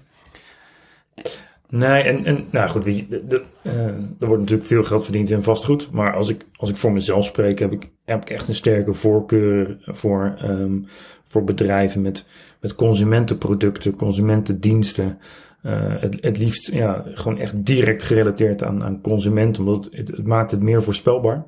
Nee, 1.68 2.02
en, 2.02 2.24
en 2.24 2.46
nou 2.50 2.68
goed, 2.68 2.84
weet 2.84 2.96
je, 2.96 3.08
de, 3.08 3.26
de, 3.26 3.42
uh, 3.62 3.86
er 4.20 4.26
wordt 4.26 4.40
natuurlijk 4.40 4.68
veel 4.68 4.82
geld 4.82 5.04
verdiend 5.04 5.30
in 5.30 5.42
vastgoed. 5.42 5.90
Maar 5.90 6.14
als 6.14 6.28
ik, 6.28 6.44
als 6.56 6.70
ik 6.70 6.76
voor 6.76 6.92
mezelf 6.92 7.24
spreek, 7.24 7.58
heb 7.58 7.72
ik, 7.72 7.88
heb 8.04 8.22
ik 8.22 8.30
echt 8.30 8.48
een 8.48 8.54
sterke 8.54 8.94
voorkeur 8.94 9.76
voor, 9.80 10.38
um, 10.44 10.86
voor 11.24 11.44
bedrijven 11.44 12.02
met, 12.02 12.26
met 12.60 12.74
consumentenproducten, 12.74 13.96
consumentendiensten. 13.96 15.18
Het, 15.70 16.18
het 16.20 16.38
liefst 16.38 16.72
ja, 16.72 17.04
gewoon 17.06 17.38
echt 17.38 17.64
direct 17.64 18.02
gerelateerd 18.02 18.62
aan, 18.62 18.82
aan 18.82 19.00
consument, 19.00 19.58
omdat 19.58 19.88
het, 19.90 20.08
het 20.08 20.26
maakt 20.26 20.50
het 20.50 20.62
meer 20.62 20.82
voorspelbaar. 20.82 21.44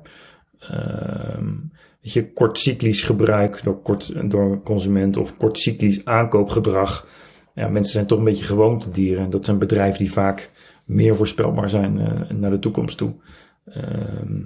Ehm, 0.59 1.53
weet 2.01 2.13
je, 2.13 2.33
kortcyclisch 2.33 3.03
gebruik 3.03 3.63
door, 3.63 3.81
kort, 3.81 4.31
door 4.31 4.63
consument 4.63 5.17
of 5.17 5.37
kortcyclisch 5.37 6.05
aankoopgedrag. 6.05 7.07
Ja, 7.53 7.67
mensen 7.67 7.93
zijn 7.93 8.05
toch 8.05 8.17
een 8.17 8.23
beetje 8.23 8.45
gewoontedieren. 8.45 9.23
En 9.23 9.29
dat 9.29 9.45
zijn 9.45 9.57
bedrijven 9.57 9.97
die 9.97 10.11
vaak 10.11 10.51
meer 10.85 11.15
voorspelbaar 11.15 11.69
zijn 11.69 11.97
uh, 11.97 12.37
naar 12.37 12.51
de 12.51 12.59
toekomst 12.59 12.97
toe. 12.97 13.13
Ehm, 13.65 14.41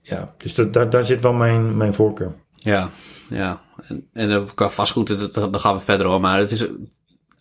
ja, 0.00 0.34
dus 0.36 0.54
dat, 0.54 0.72
daar, 0.72 0.90
daar 0.90 1.04
zit 1.04 1.22
wel 1.22 1.32
mijn, 1.32 1.76
mijn 1.76 1.94
voorkeur. 1.94 2.34
Ja, 2.52 2.90
ja. 3.28 3.60
En, 3.88 4.08
en 4.12 4.46
qua 4.54 4.70
vastgoed, 4.70 5.34
daar 5.34 5.60
gaan 5.60 5.74
we 5.76 5.80
verder 5.80 6.06
over. 6.06 6.20
Maar 6.20 6.38
het 6.38 6.50
is, 6.50 6.66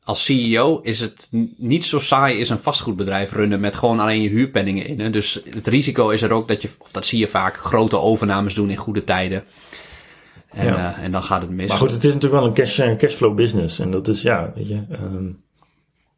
als 0.06 0.26
CEO 0.26 0.80
is 0.84 1.00
het 1.00 1.30
niet 1.58 1.86
zo 1.86 2.00
saai 2.00 2.38
is 2.38 2.50
een 2.50 2.60
vastgoedbedrijf 2.60 3.32
runnen 3.32 3.60
met 3.60 3.76
gewoon 3.76 4.00
alleen 4.00 4.22
je 4.22 4.30
huurpenningen 4.30 4.86
in. 4.86 5.00
Hè? 5.00 5.10
Dus 5.10 5.42
het 5.50 5.68
risico 5.68 6.10
is 6.10 6.22
er 6.22 6.32
ook 6.32 6.48
dat 6.48 6.62
je, 6.62 6.70
of 6.78 6.92
dat 6.92 7.06
zie 7.06 7.20
je 7.20 7.28
vaak, 7.28 7.56
grote 7.58 8.00
overnames 8.00 8.54
doen 8.54 8.70
in 8.70 8.76
goede 8.76 9.04
tijden. 9.04 9.44
En, 10.50 10.66
ja. 10.66 10.98
uh, 10.98 11.04
en 11.04 11.12
dan 11.12 11.24
gaat 11.24 11.42
het 11.42 11.52
mis. 11.52 11.68
Maar 11.68 11.78
goed, 11.78 11.92
het 11.92 12.04
is 12.04 12.14
natuurlijk 12.14 12.42
wel 12.42 12.46
een 12.46 12.54
cash, 12.54 12.96
cashflow 12.98 13.36
business. 13.36 13.80
En 13.80 13.92
dat 13.92 14.08
is, 14.08 14.22
ja, 14.22 14.52
weet 14.56 14.68
je, 14.68 14.84
um, 14.92 15.44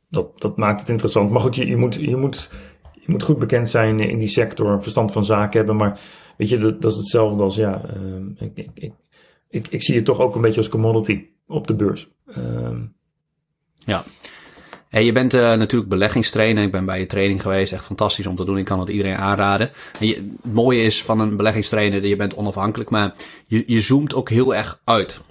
dat, 0.10 0.42
dat 0.42 0.58
maakt 0.58 0.80
het 0.80 0.90
interessant. 0.90 1.32
Maar 1.32 1.42
goed, 1.42 1.56
je, 1.56 1.68
je, 1.68 1.78
moet, 1.78 1.96
je, 1.96 2.16
moet, 2.16 2.50
je 2.94 3.12
moet 3.12 3.24
goed 3.24 3.40
bekend 3.40 3.70
zijn 3.70 4.00
in 4.00 4.20
die 4.20 4.28
sector, 4.28 4.82
verstand 4.82 5.12
van 5.12 5.26
zaken 5.26 5.58
hebben. 5.58 5.76
Maar 5.76 6.00
weet 6.38 6.50
je, 6.50 6.58
dat, 6.58 6.82
dat 6.82 6.92
is 6.92 6.98
hetzelfde 6.98 7.44
als, 7.44 7.56
ja, 7.56 7.82
um, 7.96 8.36
ik, 8.40 8.52
ik, 8.56 8.70
ik, 8.74 8.94
ik, 9.50 9.68
ik 9.68 9.84
zie 9.84 9.96
het 9.96 10.06
toch 10.06 10.20
ook 10.20 10.36
een 10.36 10.42
beetje 10.42 10.60
als 10.60 10.70
commodity 10.70 11.26
op 11.48 11.68
de 11.68 11.76
beurs. 11.76 12.10
Um, 12.38 12.96
ja. 13.88 14.04
Hey, 14.90 15.06
je 15.06 15.12
bent 15.12 15.34
uh, 15.34 15.42
natuurlijk 15.42 15.90
beleggingstrainer. 15.90 16.64
Ik 16.64 16.72
ben 16.72 16.86
bij 16.86 17.00
je 17.00 17.06
training 17.06 17.42
geweest. 17.42 17.74
Echt 17.74 17.86
fantastisch 17.86 18.28
om 18.28 18.36
te 18.36 18.46
doen. 18.46 18.58
Ik 18.58 18.66
kan 18.66 18.80
het 18.80 18.90
iedereen 18.90 19.16
aanraden. 19.16 19.72
En 20.00 20.08
je, 20.08 20.16
het 20.16 20.54
mooie 20.54 20.82
is 20.82 21.04
van 21.04 21.20
een 21.20 21.38
beleggingstrainer, 21.38 22.06
je 22.06 22.16
bent 22.16 22.36
onafhankelijk, 22.36 22.90
maar 22.90 23.14
je, 23.48 23.64
je 23.68 23.82
zoomt 23.82 24.14
ook 24.16 24.30
heel 24.30 24.56
erg 24.56 24.80
uit. 24.84 25.22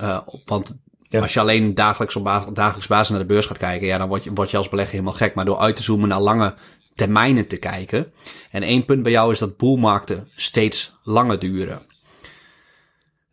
Uh, 0.00 0.18
want 0.44 0.76
ja. 1.00 1.20
als 1.20 1.34
je 1.34 1.40
alleen 1.40 1.74
dagelijks 1.74 2.16
op 2.16 2.24
dagelijks 2.52 2.86
basis 2.86 3.08
naar 3.08 3.18
de 3.18 3.24
beurs 3.24 3.46
gaat 3.46 3.58
kijken, 3.58 3.86
ja, 3.86 3.98
dan 3.98 4.08
word 4.08 4.24
je, 4.24 4.32
word 4.32 4.50
je 4.50 4.56
als 4.56 4.68
belegger 4.68 4.92
helemaal 4.92 5.16
gek. 5.16 5.34
Maar 5.34 5.44
door 5.44 5.58
uit 5.58 5.76
te 5.76 5.82
zoomen 5.82 6.08
naar 6.08 6.20
lange 6.20 6.54
termijnen 6.94 7.48
te 7.48 7.56
kijken. 7.56 8.12
En 8.50 8.62
één 8.62 8.84
punt 8.84 9.02
bij 9.02 9.12
jou 9.12 9.32
is 9.32 9.38
dat 9.38 9.56
boelmarkten 9.56 10.28
steeds 10.34 10.96
langer 11.02 11.38
duren. 11.38 11.82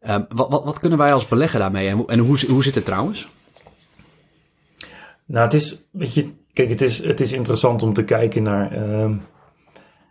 Um, 0.08 0.26
wat, 0.30 0.50
wat, 0.50 0.64
wat, 0.64 0.80
kunnen 0.80 0.98
wij 0.98 1.14
als 1.14 1.28
belegger 1.28 1.60
daarmee? 1.60 1.88
En, 1.88 2.06
en 2.06 2.20
hoe, 2.20 2.40
hoe 2.48 2.64
zit 2.64 2.76
het 2.76 2.86
trouwens? 2.86 3.28
Nou, 5.32 5.44
het 5.44 5.54
is, 5.54 5.84
weet 5.92 6.14
je, 6.14 6.26
kijk, 6.54 6.70
het 6.70 6.82
is, 6.82 7.06
het 7.06 7.22
is 7.22 7.32
interessant 7.32 7.84
om 7.84 7.94
te 7.94 8.06
kijken 8.06 8.44
naar. 8.44 8.78
Uh, 8.78 9.12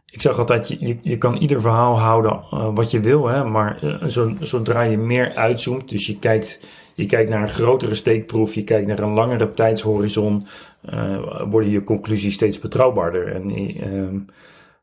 ik 0.06 0.20
zeg 0.20 0.38
altijd, 0.38 0.68
je, 0.68 0.98
je 1.02 1.18
kan 1.18 1.36
ieder 1.36 1.60
verhaal 1.60 1.98
houden 1.98 2.32
uh, 2.32 2.68
wat 2.74 2.90
je 2.90 3.00
wil, 3.00 3.26
hè, 3.26 3.44
maar 3.44 3.84
uh, 3.84 4.04
zo, 4.04 4.32
zodra 4.40 4.82
je 4.82 4.98
meer 4.98 5.34
uitzoomt, 5.34 5.88
dus 5.88 6.06
je 6.06 6.18
kijkt, 6.18 6.60
je 6.94 7.06
kijkt 7.06 7.30
naar 7.30 7.42
een 7.42 7.48
grotere 7.48 7.94
steekproef, 7.94 8.54
je 8.54 8.64
kijkt 8.64 8.86
naar 8.86 8.98
een 8.98 9.12
langere 9.12 9.52
tijdshorizon, 9.52 10.46
uh, 10.94 11.42
worden 11.50 11.70
je 11.70 11.84
conclusies 11.84 12.34
steeds 12.34 12.58
betrouwbaarder. 12.58 13.34
En 13.34 13.50
um, 13.92 14.26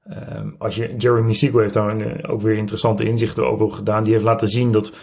um, 0.10 0.56
als 0.58 0.76
je, 0.76 0.95
Jeremy 0.97 1.34
Siegel 1.34 1.60
heeft 1.60 1.73
daar 1.73 2.30
ook 2.30 2.41
weer 2.41 2.58
interessante 2.58 3.04
inzichten 3.04 3.47
over 3.47 3.71
gedaan, 3.71 4.04
die 4.04 4.13
heeft 4.13 4.26
laten 4.26 4.47
zien 4.47 4.71
dat 4.71 4.93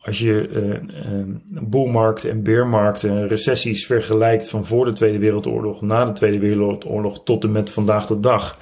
als 0.00 0.18
je 0.18 0.48
uh, 0.48 1.22
boelmarkten 1.62 2.30
en 2.30 2.42
beermarkten, 2.42 3.26
recessies 3.26 3.86
vergelijkt 3.86 4.48
van 4.48 4.64
voor 4.64 4.84
de 4.84 4.92
Tweede 4.92 5.18
Wereldoorlog, 5.18 5.80
na 5.82 6.04
de 6.04 6.12
Tweede 6.12 6.38
Wereldoorlog 6.38 7.24
tot 7.24 7.44
en 7.44 7.52
met 7.52 7.70
vandaag 7.70 8.06
de 8.06 8.20
dag, 8.20 8.58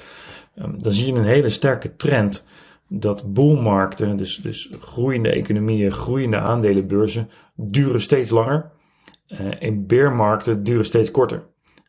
um, 0.59 0.83
dan 0.83 0.93
zie 0.93 1.13
je 1.13 1.19
een 1.19 1.25
hele 1.25 1.49
sterke 1.49 1.97
trend 1.97 2.49
dat 2.89 3.33
boelmarkten, 3.33 4.17
dus, 4.17 4.37
dus 4.37 4.71
groeiende 4.81 5.29
economieën, 5.29 5.93
groeiende 5.93 6.39
aandelenbeurzen, 6.39 7.31
duren 7.55 8.01
steeds 8.01 8.31
langer 8.31 8.71
uh, 9.29 9.63
en 9.63 9.87
beermarkten 9.87 10.63
duren 10.65 10.85
steeds 10.85 11.11
korter. 11.11 11.43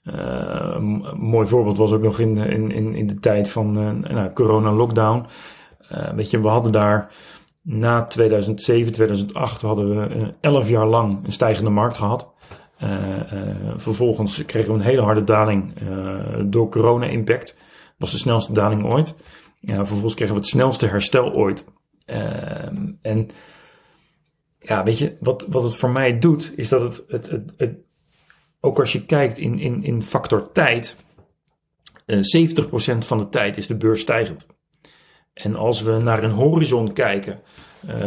een 0.03 1.05
mooi 1.17 1.47
voorbeeld 1.47 1.77
was 1.77 1.91
ook 1.91 2.01
nog 2.01 2.19
in, 2.19 2.37
in, 2.37 2.71
in, 2.71 2.95
in 2.95 3.07
de 3.07 3.19
tijd 3.19 3.49
van 3.49 3.71
nou, 3.99 4.33
corona-lockdown. 4.33 5.25
weet 6.15 6.31
je, 6.31 6.41
we 6.41 6.47
hadden 6.47 6.71
daar 6.71 7.11
na 7.69 8.05
2007, 8.05 8.91
2008 8.91 9.61
hadden 9.61 9.89
we 9.89 10.33
11 10.41 10.63
eh, 10.63 10.69
jaar 10.69 10.87
lang 10.87 11.25
een 11.25 11.31
stijgende 11.31 11.69
markt 11.69 11.97
gehad. 11.97 12.33
Uh, 12.83 12.91
uh, 13.33 13.73
vervolgens 13.75 14.45
kregen 14.45 14.71
we 14.71 14.79
een 14.79 14.85
hele 14.85 15.01
harde 15.01 15.23
daling 15.23 15.81
uh, 15.81 16.19
door 16.45 16.69
corona-impact. 16.69 17.45
Dat 17.45 17.95
was 17.97 18.11
de 18.11 18.17
snelste 18.17 18.53
daling 18.53 18.85
ooit. 18.85 19.15
Vervolgens 19.61 20.13
kregen 20.13 20.33
we 20.33 20.39
het 20.39 20.49
snelste 20.49 20.87
herstel 20.87 21.31
ooit. 21.31 21.65
En 23.01 23.29
ja, 24.59 24.83
weet 24.83 24.97
je, 24.97 25.17
wat, 25.19 25.45
wat 25.49 25.63
het 25.63 25.75
voor 25.75 25.89
mij 25.89 26.19
doet, 26.19 26.53
is 26.55 26.69
dat 26.69 26.81
het, 26.81 27.05
het, 27.07 27.29
het, 27.29 27.51
het 27.57 27.75
ook 28.59 28.79
als 28.79 28.91
je 28.91 29.05
kijkt 29.05 29.37
in, 29.37 29.59
in, 29.59 29.83
in 29.83 30.03
factor 30.03 30.51
tijd, 30.51 30.95
70% 32.05 32.17
van 32.97 33.17
de 33.17 33.29
tijd 33.29 33.57
is 33.57 33.67
de 33.67 33.77
beurs 33.77 34.01
stijgend. 34.01 34.47
En 35.33 35.55
als 35.55 35.81
we 35.81 35.91
naar 35.91 36.23
een 36.23 36.31
horizon 36.31 36.93
kijken, 36.93 37.39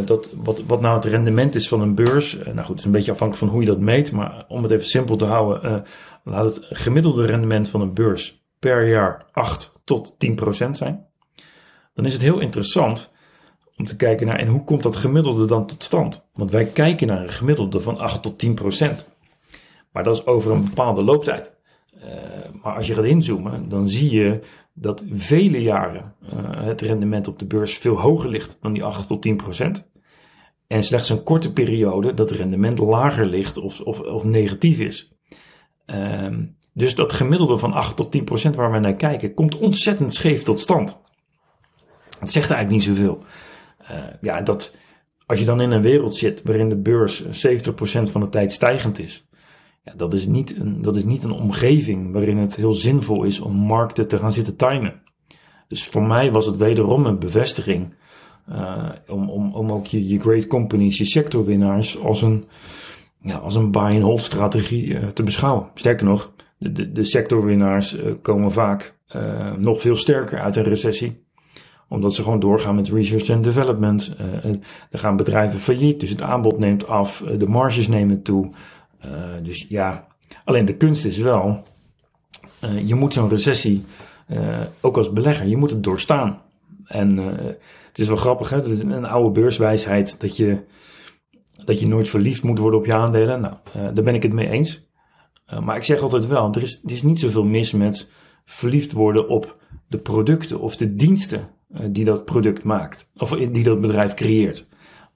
dat, 0.07 0.29
wat, 0.37 0.63
wat 0.67 0.81
nou 0.81 0.95
het 0.95 1.05
rendement 1.05 1.55
is 1.55 1.69
van 1.69 1.81
een 1.81 1.95
beurs. 1.95 2.39
Uh, 2.39 2.45
nou 2.45 2.59
goed, 2.59 2.69
het 2.69 2.79
is 2.79 2.85
een 2.85 2.91
beetje 2.91 3.13
afhankelijk 3.13 3.47
van 3.47 3.57
hoe 3.59 3.65
je 3.65 3.71
dat 3.71 3.81
meet. 3.81 4.13
Maar 4.13 4.45
om 4.49 4.63
het 4.63 4.73
even 4.73 4.87
simpel 4.87 5.17
te 5.17 5.25
houden, 5.25 5.73
uh, 5.73 5.81
laat 6.25 6.45
het 6.45 6.67
gemiddelde 6.71 7.27
rendement 7.27 7.69
van 7.69 7.81
een 7.81 7.95
beurs 7.95 8.45
per 8.59 8.89
jaar 8.89 9.27
8 9.33 9.81
tot 9.85 10.15
10 10.19 10.35
procent 10.35 10.77
zijn. 10.77 11.07
Dan 11.95 12.05
is 12.05 12.13
het 12.13 12.23
heel 12.23 12.41
interessant 12.41 13.15
om 13.77 13.85
te 13.85 13.97
kijken 13.97 14.27
naar 14.27 14.39
en 14.39 14.49
hoe 14.49 14.65
komt 14.65 14.83
dat 14.83 14.97
gemiddelde 14.97 15.47
dan 15.47 15.67
tot 15.67 15.83
stand? 15.83 16.29
Want 16.33 16.51
wij 16.51 16.65
kijken 16.65 17.07
naar 17.07 17.23
een 17.23 17.33
gemiddelde 17.33 17.81
van 17.81 17.99
8 17.99 18.23
tot 18.23 18.39
10 18.39 18.55
procent. 18.55 19.09
Maar 19.93 20.05
dat 20.05 20.17
is 20.17 20.27
over 20.27 20.51
een 20.51 20.65
bepaalde 20.65 21.03
looptijd. 21.03 21.59
maar 22.63 22.75
als 22.75 22.87
je 22.87 22.95
gaat 22.95 23.05
inzoomen, 23.05 23.69
dan 23.69 23.89
zie 23.89 24.11
je 24.11 24.41
dat 24.81 25.03
vele 25.13 25.63
jaren 25.63 26.15
uh, 26.23 26.65
het 26.65 26.81
rendement 26.81 27.29
op 27.29 27.39
de 27.39 27.45
beurs 27.45 27.79
veel 27.79 28.01
hoger 28.01 28.31
ligt 28.31 28.59
dan 28.61 28.73
die 28.73 28.85
8 28.85 29.07
tot 29.07 29.23
10 29.23 29.37
procent. 29.37 29.89
En 30.67 30.83
slechts 30.83 31.09
een 31.09 31.23
korte 31.23 31.53
periode 31.53 32.15
dat 32.15 32.31
rendement 32.31 32.79
lager 32.79 33.27
ligt 33.27 33.57
of, 33.57 33.81
of, 33.81 34.01
of 34.01 34.25
negatief 34.25 34.81
is. 34.81 35.13
Um, 35.87 36.57
dus 36.73 36.95
dat 36.95 37.13
gemiddelde 37.13 37.59
van 37.59 37.73
8 37.73 37.97
tot 37.97 38.13
10 38.13 38.25
procent 38.25 38.57
waar 38.57 38.73
we 38.73 38.79
naar 38.79 38.95
kijken, 38.95 39.35
komt 39.35 39.59
ontzettend 39.59 40.13
scheef 40.13 40.43
tot 40.43 40.61
stand. 40.61 41.01
Het 42.19 42.31
zegt 42.31 42.51
eigenlijk 42.51 42.71
niet 42.71 42.97
zoveel. 42.97 43.23
Uh, 43.91 43.97
ja, 44.21 44.43
dat 44.43 44.75
als 45.27 45.39
je 45.39 45.45
dan 45.45 45.61
in 45.61 45.71
een 45.71 45.83
wereld 45.83 46.17
zit 46.17 46.43
waarin 46.43 46.69
de 46.69 46.77
beurs 46.77 47.25
70% 47.25 47.29
van 48.03 48.21
de 48.21 48.29
tijd 48.29 48.53
stijgend 48.53 48.99
is, 48.99 49.29
dat, 49.97 50.15
is 50.15 50.27
niet 50.27 50.57
een, 50.57 50.83
dat 50.83 50.97
is 50.97 51.05
niet 51.05 51.23
een 51.23 51.33
omgeving 51.33 52.13
waarin 52.13 52.37
het 52.37 52.57
heel 52.57 52.73
zinvol 52.73 53.25
is 53.25 53.41
om 53.41 53.55
markten 53.55 54.09
te 54.09 54.19
gaan 54.19 54.33
zitten 54.33 54.57
timen. 54.57 55.03
Dus 55.69 55.85
voor 55.85 56.03
mij 56.03 56.33
was 56.33 56.47
het 56.47 56.57
wederom 56.57 57.07
een 57.07 57.19
bevestiging 57.19 57.95
uh, 58.51 58.89
om, 59.09 59.31
om, 59.31 59.55
om 59.55 59.73
ook 59.73 59.87
je, 59.87 60.09
je 60.09 60.21
great 60.21 60.47
companies, 60.47 60.99
je 60.99 61.05
sectorwinnaars 61.05 62.03
als 62.03 62.23
een, 62.23 62.45
ja, 63.21 63.37
als 63.37 63.55
een 63.55 63.71
buy-and-hold 63.71 64.23
strategie 64.23 64.87
uh, 64.87 65.07
te 65.07 65.23
beschouwen. 65.23 65.69
Sterker 65.75 66.07
nog, 66.07 66.33
de, 66.59 66.93
de, 66.93 67.05
sectorwinnaars 67.05 67.97
uh, 67.97 68.13
komen 68.23 68.53
vaak 68.53 68.99
nog 69.59 69.81
veel 69.81 69.97
sterker 69.97 70.41
uit 70.41 70.57
een 70.57 70.63
recessie 70.63 71.29
omdat 71.89 72.15
ze 72.15 72.23
gewoon 72.23 72.41
doorgaan 72.41 72.75
met 72.75 72.89
research 72.89 73.31
and 73.31 73.45
development. 73.45 74.17
Er 74.91 74.99
gaan 74.99 75.17
bedrijven 75.17 75.59
failliet, 75.59 76.01
dus 76.01 76.11
het 76.11 76.23
aanbod 76.23 76.59
neemt 76.59 76.87
af, 76.87 77.25
de 77.39 77.47
marges 77.47 77.89
nemen 77.89 78.23
toe. 78.23 78.51
Uh, 79.05 79.13
dus 79.43 79.67
ja, 79.69 80.07
alleen 80.45 80.65
de 80.65 80.77
kunst 80.77 81.05
is 81.05 81.19
wel, 81.19 81.63
uh, 82.65 82.89
je 82.89 82.95
moet 82.95 83.15
zo'n 83.15 83.29
recessie, 83.29 83.85
uh, 84.29 84.61
ook 84.81 84.97
als 84.97 85.13
belegger, 85.13 85.47
je 85.47 85.57
moet 85.57 85.71
het 85.71 85.85
doorstaan. 85.85 86.43
En 86.85 87.17
het 87.87 87.99
is 87.99 88.09
wel 88.09 88.17
grappig, 88.17 88.51
hè? 88.51 88.57
het 88.57 88.67
is 88.67 88.81
een 88.81 89.05
oude 89.05 89.31
beurswijsheid 89.31 90.21
dat 90.21 90.37
je, 90.37 90.65
dat 91.65 91.81
je 91.81 91.89
nooit 91.89 92.09
verliefd 92.09 92.43
moet 92.43 92.59
worden 92.59 92.81
op 92.81 92.87
je 92.87 92.95
aandelen. 92.95 93.41
Nou, 93.41 93.55
daar 93.73 94.05
ben 94.05 94.15
ik 94.15 94.23
het 94.23 94.33
mee 94.33 94.49
eens. 94.49 94.89
maar 95.63 95.77
ik 95.77 95.85
zeg 95.85 96.01
altijd 96.01 96.27
wel, 96.27 96.55
er 96.55 96.63
is, 96.63 96.83
er 96.85 96.91
is 96.91 97.03
niet 97.03 97.21
zoveel 97.21 97.45
mis 97.45 97.73
met 97.73 98.11
verliefd 98.45 98.93
worden 98.93 99.29
op 99.29 99.59
de 99.89 99.99
producten 99.99 100.61
of 100.61 100.77
de 100.77 100.95
diensten 100.95 101.49
die 101.69 102.05
dat 102.05 102.25
product 102.25 102.63
maakt, 102.63 103.11
of 103.17 103.31
die 103.31 103.65
dat 103.65 103.81
bedrijf 103.81 104.15
creëert. 104.15 104.67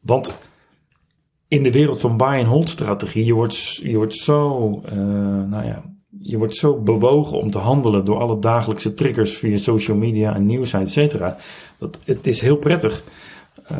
Want 0.00 0.38
in 1.54 1.62
de 1.62 1.72
wereld 1.72 2.00
van 2.00 2.16
buy 2.16 2.38
and 2.38 2.46
hold 2.46 2.68
strategie, 2.68 3.24
je 3.24 3.34
wordt, 3.34 3.74
je 3.74 3.96
wordt 3.96 4.14
zo, 4.14 4.70
uh, 4.92 4.98
nou 5.48 5.64
ja, 5.64 5.82
je 6.20 6.38
wordt 6.38 6.54
zo 6.54 6.82
bewogen 6.82 7.38
om 7.38 7.50
te 7.50 7.58
handelen 7.58 8.04
door 8.04 8.18
alle 8.18 8.38
dagelijkse 8.38 8.94
triggers 8.94 9.36
via 9.36 9.56
social 9.56 9.96
media 9.96 10.34
en 10.34 10.46
nieuws, 10.46 10.72
et 10.72 10.90
cetera. 10.90 11.36
Dat 11.78 12.00
het 12.04 12.26
is 12.26 12.40
heel 12.40 12.56
prettig. 12.56 13.02
Uh, 13.72 13.78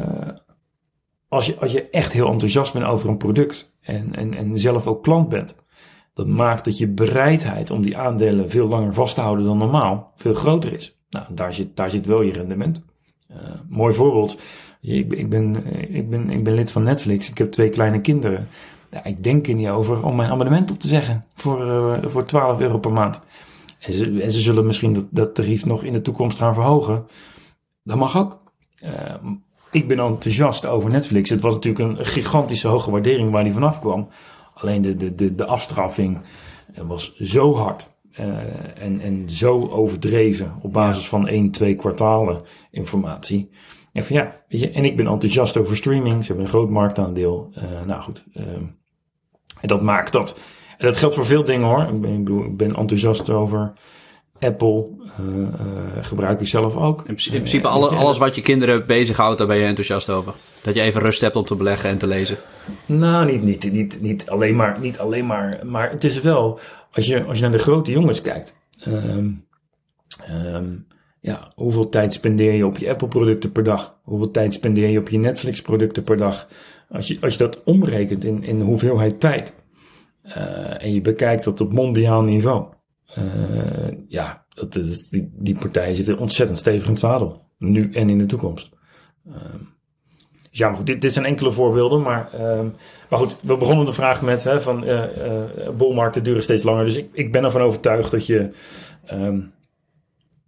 als 1.28 1.46
je, 1.46 1.56
als 1.60 1.72
je 1.72 1.90
echt 1.90 2.12
heel 2.12 2.30
enthousiast 2.30 2.72
bent 2.72 2.84
over 2.84 3.08
een 3.08 3.16
product 3.16 3.72
en, 3.80 4.14
en, 4.14 4.34
en 4.34 4.58
zelf 4.58 4.86
ook 4.86 5.02
klant 5.02 5.28
bent, 5.28 5.62
Dat 6.14 6.26
maakt 6.26 6.64
dat 6.64 6.78
je 6.78 6.88
bereidheid 6.88 7.70
om 7.70 7.82
die 7.82 7.98
aandelen 7.98 8.50
veel 8.50 8.68
langer 8.68 8.94
vast 8.94 9.14
te 9.14 9.20
houden 9.20 9.44
dan 9.44 9.58
normaal 9.58 10.12
veel 10.14 10.34
groter 10.34 10.72
is. 10.72 10.98
Nou, 11.10 11.26
daar 11.30 11.54
zit, 11.54 11.76
daar 11.76 11.90
zit 11.90 12.06
wel 12.06 12.22
je 12.22 12.32
rendement. 12.32 12.82
Uh, 13.34 13.40
mooi 13.68 13.94
voorbeeld. 13.94 14.38
Ik, 14.80 15.12
ik, 15.12 15.28
ben, 15.28 15.66
ik, 15.94 16.10
ben, 16.10 16.30
ik 16.30 16.44
ben 16.44 16.54
lid 16.54 16.70
van 16.70 16.82
Netflix. 16.82 17.30
Ik 17.30 17.38
heb 17.38 17.50
twee 17.50 17.68
kleine 17.68 18.00
kinderen. 18.00 18.48
Ja, 18.90 19.04
ik 19.04 19.24
denk 19.24 19.46
er 19.46 19.54
niet 19.54 19.68
over 19.68 20.04
om 20.04 20.16
mijn 20.16 20.30
abonnement 20.30 20.70
op 20.70 20.80
te 20.80 20.88
zeggen 20.88 21.24
voor, 21.34 21.66
uh, 21.66 22.08
voor 22.10 22.24
12 22.24 22.60
euro 22.60 22.78
per 22.78 22.92
maand. 22.92 23.20
En 23.78 23.92
ze, 23.92 24.22
en 24.22 24.32
ze 24.32 24.40
zullen 24.40 24.66
misschien 24.66 24.92
dat, 24.92 25.04
dat, 25.10 25.34
tarief 25.34 25.66
nog 25.66 25.84
in 25.84 25.92
de 25.92 26.02
toekomst 26.02 26.38
gaan 26.38 26.54
verhogen. 26.54 27.06
Dat 27.82 27.96
mag 27.96 28.16
ook. 28.16 28.42
Ik 29.70 29.88
ben 29.88 29.98
enthousiast 29.98 30.66
over 30.66 30.90
Netflix. 30.90 31.30
Het 31.30 31.40
was 31.40 31.54
natuurlijk 31.54 31.98
een 31.98 32.06
gigantische 32.06 32.68
hoge 32.68 32.90
waardering 32.90 33.30
waar 33.30 33.44
die 33.44 33.52
vanaf 33.52 33.80
kwam. 33.80 34.08
Alleen 34.54 34.82
de, 34.82 34.96
de, 34.96 35.14
de, 35.14 35.34
de 35.34 35.44
afstraffing 35.44 36.18
was 36.82 37.16
zo 37.16 37.54
hard. 37.54 37.93
Uh, 38.20 38.26
en, 38.74 39.00
en 39.00 39.30
zo 39.30 39.68
overdreven 39.68 40.54
op 40.62 40.72
basis 40.72 41.08
van 41.08 41.28
één, 41.28 41.50
twee 41.50 41.74
kwartalen 41.74 42.42
informatie. 42.70 43.50
En 43.92 44.04
van 44.04 44.16
ja, 44.16 44.44
weet 44.48 44.60
je, 44.60 44.70
en 44.70 44.84
ik 44.84 44.96
ben 44.96 45.06
enthousiast 45.06 45.56
over 45.56 45.76
streaming. 45.76 46.24
Ze 46.24 46.26
hebben 46.26 46.44
een 46.44 46.52
groot 46.52 46.70
marktaandeel. 46.70 47.50
Uh, 47.56 47.62
nou 47.86 48.02
goed, 48.02 48.24
uh, 48.34 48.42
en 49.60 49.68
dat 49.68 49.82
maakt 49.82 50.12
dat. 50.12 50.38
En 50.78 50.86
dat 50.86 50.96
geldt 50.96 51.14
voor 51.14 51.26
veel 51.26 51.44
dingen 51.44 51.66
hoor. 51.66 51.82
Ik 51.82 52.00
ben, 52.00 52.12
ik 52.12 52.24
bedoel, 52.24 52.44
ik 52.44 52.56
ben 52.56 52.76
enthousiast 52.76 53.30
over 53.30 53.72
Apple. 54.38 54.86
Uh, 55.20 55.46
gebruik 56.00 56.40
ik 56.40 56.46
zelf 56.46 56.76
ook. 56.76 56.98
In, 57.08 57.14
principe 57.14 57.68
alle, 57.68 57.88
alles 57.88 58.18
wat 58.18 58.34
je 58.34 58.40
kinderen 58.40 58.86
bezighoudt, 58.86 59.38
daar 59.38 59.46
ben 59.46 59.56
je 59.56 59.64
enthousiast 59.64 60.10
over. 60.10 60.34
Dat 60.62 60.74
je 60.74 60.80
even 60.80 61.00
rust 61.00 61.20
hebt 61.20 61.36
om 61.36 61.44
te 61.44 61.54
beleggen 61.54 61.90
en 61.90 61.98
te 61.98 62.06
lezen. 62.06 62.36
Nou, 62.86 63.32
niet, 63.32 63.42
niet, 63.42 63.72
niet, 63.72 64.00
niet, 64.00 64.30
alleen, 64.30 64.56
maar, 64.56 64.78
niet 64.80 64.98
alleen 64.98 65.26
maar. 65.26 65.60
Maar 65.64 65.90
het 65.90 66.04
is 66.04 66.20
wel, 66.20 66.60
als 66.94 67.06
je, 67.06 67.24
als 67.24 67.36
je 67.36 67.42
naar 67.42 67.52
de 67.52 67.58
grote 67.58 67.90
jongens 67.90 68.20
kijkt. 68.20 68.58
Um, 68.86 69.46
um, 70.30 70.86
ja, 71.20 71.52
hoeveel 71.54 71.88
tijd 71.88 72.12
spendeer 72.12 72.52
je 72.52 72.66
op 72.66 72.78
je 72.78 72.90
Apple-producten 72.90 73.52
per 73.52 73.64
dag? 73.64 74.00
Hoeveel 74.02 74.30
tijd 74.30 74.52
spendeer 74.52 74.88
je 74.88 74.98
op 74.98 75.08
je 75.08 75.18
Netflix-producten 75.18 76.02
per 76.02 76.16
dag? 76.16 76.48
Als 76.88 77.08
je, 77.08 77.18
als 77.20 77.32
je 77.32 77.38
dat 77.38 77.62
omrekent 77.64 78.24
in, 78.24 78.42
in 78.42 78.60
hoeveelheid 78.60 79.20
tijd 79.20 79.62
uh, 80.24 80.82
en 80.82 80.94
je 80.94 81.00
bekijkt 81.00 81.44
dat 81.44 81.60
op 81.60 81.72
mondiaal 81.72 82.22
niveau, 82.22 82.66
uh, 83.18 83.88
ja, 84.08 84.46
dat, 84.48 84.72
die, 85.10 85.32
die 85.32 85.58
partijen 85.58 85.94
zitten 85.94 86.18
ontzettend 86.18 86.58
stevig 86.58 86.84
in 86.84 86.90
het 86.90 86.98
zadel. 86.98 87.48
Nu 87.58 87.92
en 87.92 88.10
in 88.10 88.18
de 88.18 88.26
toekomst. 88.26 88.70
Uh, 89.28 89.34
ja, 90.56 90.74
goed, 90.74 91.00
dit, 91.00 91.12
zijn 91.12 91.24
enkele 91.24 91.52
voorbeelden, 91.52 92.02
maar, 92.02 92.28
ehm, 92.32 92.66
maar 93.08 93.18
goed, 93.18 93.36
we 93.40 93.56
begonnen 93.56 93.86
de 93.86 93.92
vraag 93.92 94.22
met 94.22 94.44
hè, 94.44 94.60
van 94.60 94.84
uh, 94.84 95.02
bolmarkten 95.76 96.24
duren 96.24 96.42
steeds 96.42 96.62
langer. 96.62 96.84
Dus 96.84 96.96
ik, 96.96 97.08
ik 97.12 97.32
ben 97.32 97.44
ervan 97.44 97.60
overtuigd 97.60 98.10
dat 98.10 98.26
je 98.26 98.50
um, 99.12 99.52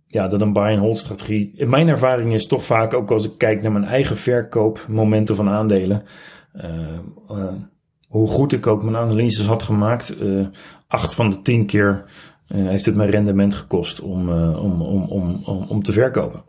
ja, 0.06 0.28
dat 0.28 0.40
een 0.40 0.52
buy-and-hold 0.52 0.98
strategie. 0.98 1.52
In 1.56 1.68
mijn 1.68 1.88
ervaring 1.88 2.32
is 2.32 2.46
toch 2.46 2.64
vaak, 2.64 2.94
ook 2.94 3.10
als 3.10 3.24
ik 3.24 3.38
kijk 3.38 3.62
naar 3.62 3.72
mijn 3.72 3.84
eigen 3.84 4.16
verkoopmomenten 4.16 5.36
van 5.36 5.48
aandelen, 5.48 6.02
uh, 6.54 7.52
hoe 8.08 8.28
goed 8.28 8.52
ik 8.52 8.66
ook 8.66 8.82
mijn 8.82 8.96
analyses 8.96 9.46
had 9.46 9.62
gemaakt, 9.62 10.14
acht 10.86 11.14
van 11.14 11.30
de 11.30 11.42
tien 11.42 11.66
keer 11.66 12.04
heeft 12.46 12.86
het 12.86 12.96
mijn 12.96 13.10
rendement 13.10 13.54
gekost 13.54 14.00
om, 14.00 14.30
om, 14.54 14.82
om, 14.82 15.02
om, 15.02 15.40
om, 15.44 15.66
om 15.68 15.82
te 15.82 15.92
verkopen. 15.92 16.42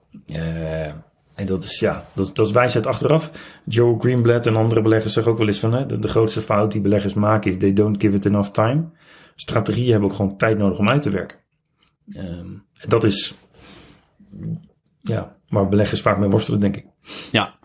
En 1.37 1.45
dat 1.45 1.63
is, 1.63 1.79
ja, 1.79 2.05
dat, 2.13 2.35
dat 2.35 2.45
is 2.45 2.51
wijsheid 2.51 2.87
achteraf. 2.87 3.31
Joe 3.65 3.99
Greenblatt 3.99 4.47
en 4.47 4.55
andere 4.55 4.81
beleggers 4.81 5.13
zeggen 5.13 5.31
ook 5.31 5.37
wel 5.37 5.47
eens 5.47 5.59
van, 5.59 5.73
hè, 5.73 5.99
de, 5.99 6.07
grootste 6.07 6.41
fout 6.41 6.71
die 6.71 6.81
beleggers 6.81 7.13
maken 7.13 7.51
is, 7.51 7.57
they 7.57 7.73
don't 7.73 8.01
give 8.01 8.15
it 8.15 8.25
enough 8.25 8.49
time. 8.49 8.89
Strategieën 9.35 9.91
hebben 9.91 10.09
ook 10.09 10.15
gewoon 10.15 10.37
tijd 10.37 10.57
nodig 10.57 10.77
om 10.77 10.89
uit 10.89 11.01
te 11.01 11.09
werken. 11.09 11.37
Um, 12.15 12.65
dat 12.87 13.03
is 13.03 13.35
ja, 15.01 15.35
maar 15.49 15.69
beleggers 15.69 16.01
vaak 16.01 16.17
mee 16.17 16.29
worstelen, 16.29 16.59
denk 16.59 16.75
ik. 16.75 16.85
Ja. 17.31 17.55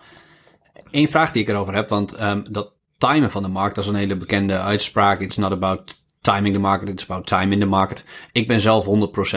Eén 0.90 1.08
vraag 1.08 1.32
die 1.32 1.42
ik 1.42 1.48
erover 1.48 1.74
heb, 1.74 1.88
want 1.88 2.22
um, 2.22 2.42
dat 2.50 2.72
timen 2.98 3.30
van 3.30 3.42
de 3.42 3.48
markt, 3.48 3.74
dat 3.74 3.84
is 3.84 3.90
een 3.90 3.96
hele 3.96 4.16
bekende 4.16 4.58
uitspraak. 4.58 5.20
It's 5.20 5.36
not 5.36 5.52
about 5.52 6.02
timing 6.20 6.54
the 6.54 6.60
market, 6.60 6.88
it's 6.88 7.04
about 7.04 7.26
time 7.26 7.52
in 7.52 7.60
the 7.60 7.66
market. 7.66 8.04
Ik 8.32 8.48
ben 8.48 8.60
zelf 8.60 8.86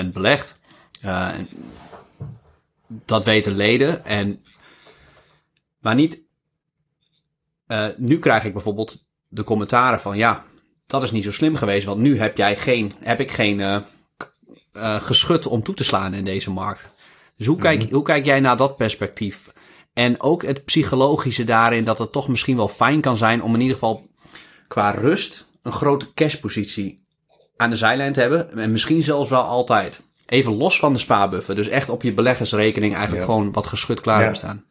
100% 0.03 0.05
belegd. 0.13 0.59
Uh, 1.05 1.29
dat 3.05 3.25
weten 3.25 3.55
leden. 3.55 4.05
En, 4.05 4.43
maar 5.79 5.95
niet. 5.95 6.23
Uh, 7.67 7.87
nu 7.97 8.19
krijg 8.19 8.43
ik 8.43 8.53
bijvoorbeeld 8.53 9.05
de 9.27 9.43
commentaren 9.43 10.01
van 10.01 10.17
ja, 10.17 10.45
dat 10.87 11.03
is 11.03 11.11
niet 11.11 11.23
zo 11.23 11.31
slim 11.31 11.55
geweest, 11.55 11.85
want 11.85 11.99
nu 11.99 12.19
heb 12.19 12.37
jij 12.37 12.55
geen, 12.55 12.93
heb 12.99 13.19
ik 13.19 13.31
geen 13.31 13.59
uh, 13.59 13.77
uh, 14.73 15.01
geschut 15.01 15.47
om 15.47 15.63
toe 15.63 15.75
te 15.75 15.83
slaan 15.83 16.13
in 16.13 16.23
deze 16.23 16.51
markt. 16.51 16.89
Dus 17.37 17.47
hoe 17.47 17.57
kijk, 17.57 17.83
mhm. 17.83 17.93
hoe 17.93 18.03
kijk 18.03 18.25
jij 18.25 18.39
naar 18.39 18.57
dat 18.57 18.77
perspectief? 18.77 19.53
En 19.93 20.21
ook 20.21 20.43
het 20.43 20.65
psychologische 20.65 21.43
daarin 21.43 21.83
dat 21.83 21.99
het 21.99 22.11
toch 22.11 22.27
misschien 22.27 22.55
wel 22.55 22.67
fijn 22.67 23.01
kan 23.01 23.17
zijn 23.17 23.43
om 23.43 23.53
in 23.53 23.61
ieder 23.61 23.73
geval 23.73 24.09
qua 24.67 24.91
rust 24.91 25.47
een 25.61 25.71
grote 25.71 26.13
cashpositie 26.13 27.05
aan 27.55 27.69
de 27.69 27.75
zijlijn 27.75 28.13
te 28.13 28.19
hebben. 28.19 28.57
En 28.57 28.71
misschien 28.71 29.01
zelfs 29.01 29.29
wel 29.29 29.43
altijd. 29.43 30.01
Even 30.25 30.57
los 30.57 30.79
van 30.79 30.93
de 30.93 30.99
spaarbuffer. 30.99 31.55
Dus 31.55 31.67
echt 31.67 31.89
op 31.89 32.03
je 32.03 32.13
beleggersrekening 32.13 32.93
eigenlijk 32.93 33.25
gewoon 33.25 33.51
wat 33.51 33.67
geschud 33.67 34.01
klaar 34.01 34.17
hebben 34.17 34.37
staan. 34.37 34.63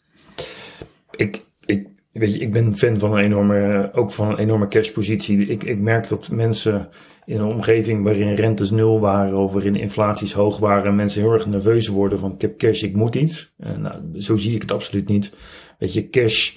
Ik, 1.16 1.44
ik, 1.64 1.86
weet 2.12 2.34
je, 2.34 2.40
ik 2.40 2.52
ben 2.52 2.76
fan 2.76 2.98
van 2.98 3.12
een 3.12 3.24
enorme, 3.24 3.90
ook 3.94 4.10
van 4.10 4.28
een 4.28 4.38
enorme 4.38 4.68
cashpositie. 4.68 5.46
Ik, 5.46 5.64
ik 5.64 5.78
merk 5.78 6.08
dat 6.08 6.30
mensen 6.30 6.88
in 7.26 7.40
een 7.40 7.46
omgeving 7.46 8.04
waarin 8.04 8.34
rentes 8.34 8.70
nul 8.70 9.00
waren 9.00 9.38
of 9.38 9.52
waarin 9.52 9.76
inflaties 9.76 10.32
hoog 10.32 10.58
waren 10.58 10.84
en 10.84 10.94
mensen 10.94 11.20
heel 11.20 11.32
erg 11.32 11.46
nerveus 11.46 11.88
worden 11.88 12.18
van 12.18 12.32
ik 12.32 12.40
heb 12.40 12.58
cash, 12.58 12.82
ik 12.82 12.96
moet 12.96 13.14
iets. 13.14 13.52
En, 13.58 13.80
nou, 13.80 14.20
zo 14.20 14.36
zie 14.36 14.54
ik 14.54 14.60
het 14.60 14.72
absoluut 14.72 15.08
niet. 15.08 15.32
Weet 15.78 15.92
je, 15.92 16.10
cash, 16.10 16.52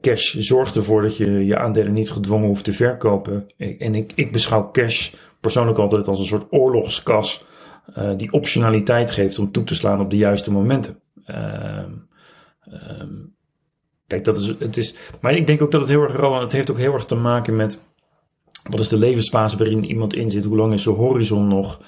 cash 0.00 0.34
zorgt 0.34 0.76
ervoor 0.76 1.02
dat 1.02 1.16
je 1.16 1.44
je 1.44 1.58
aandelen 1.58 1.92
niet 1.92 2.10
gedwongen 2.10 2.48
hoeft 2.48 2.64
te 2.64 2.72
verkopen. 2.72 3.46
En 3.56 3.94
ik, 3.94 4.12
ik 4.14 4.32
beschouw 4.32 4.70
cash 4.70 5.10
persoonlijk 5.40 5.78
altijd 5.78 6.08
als 6.08 6.18
een 6.18 6.26
soort 6.26 6.46
oorlogskas 6.50 7.44
uh, 7.98 8.16
die 8.16 8.32
optionaliteit 8.32 9.10
geeft 9.10 9.38
om 9.38 9.52
toe 9.52 9.64
te 9.64 9.74
slaan 9.74 10.00
op 10.00 10.10
de 10.10 10.16
juiste 10.16 10.52
momenten. 10.52 11.00
Uh, 11.26 11.84
um, 13.00 13.34
kijk, 14.06 14.24
dat 14.24 14.36
is, 14.36 14.54
het 14.58 14.76
is, 14.76 14.94
maar 15.20 15.34
ik 15.36 15.46
denk 15.46 15.62
ook 15.62 15.70
dat 15.70 15.80
het 15.80 15.90
heel 15.90 16.02
erg, 16.02 16.40
het 16.40 16.52
heeft 16.52 16.70
ook 16.70 16.78
heel 16.78 16.92
erg 16.92 17.04
te 17.04 17.16
maken 17.16 17.56
met 17.56 17.82
wat 18.70 18.80
is 18.80 18.88
de 18.88 18.96
levensfase 18.96 19.56
waarin 19.56 19.84
iemand 19.84 20.14
in 20.14 20.30
zit? 20.30 20.44
Hoe 20.44 20.56
lang 20.56 20.72
is 20.72 20.82
de 20.82 20.90
horizon 20.90 21.48
nog? 21.48 21.80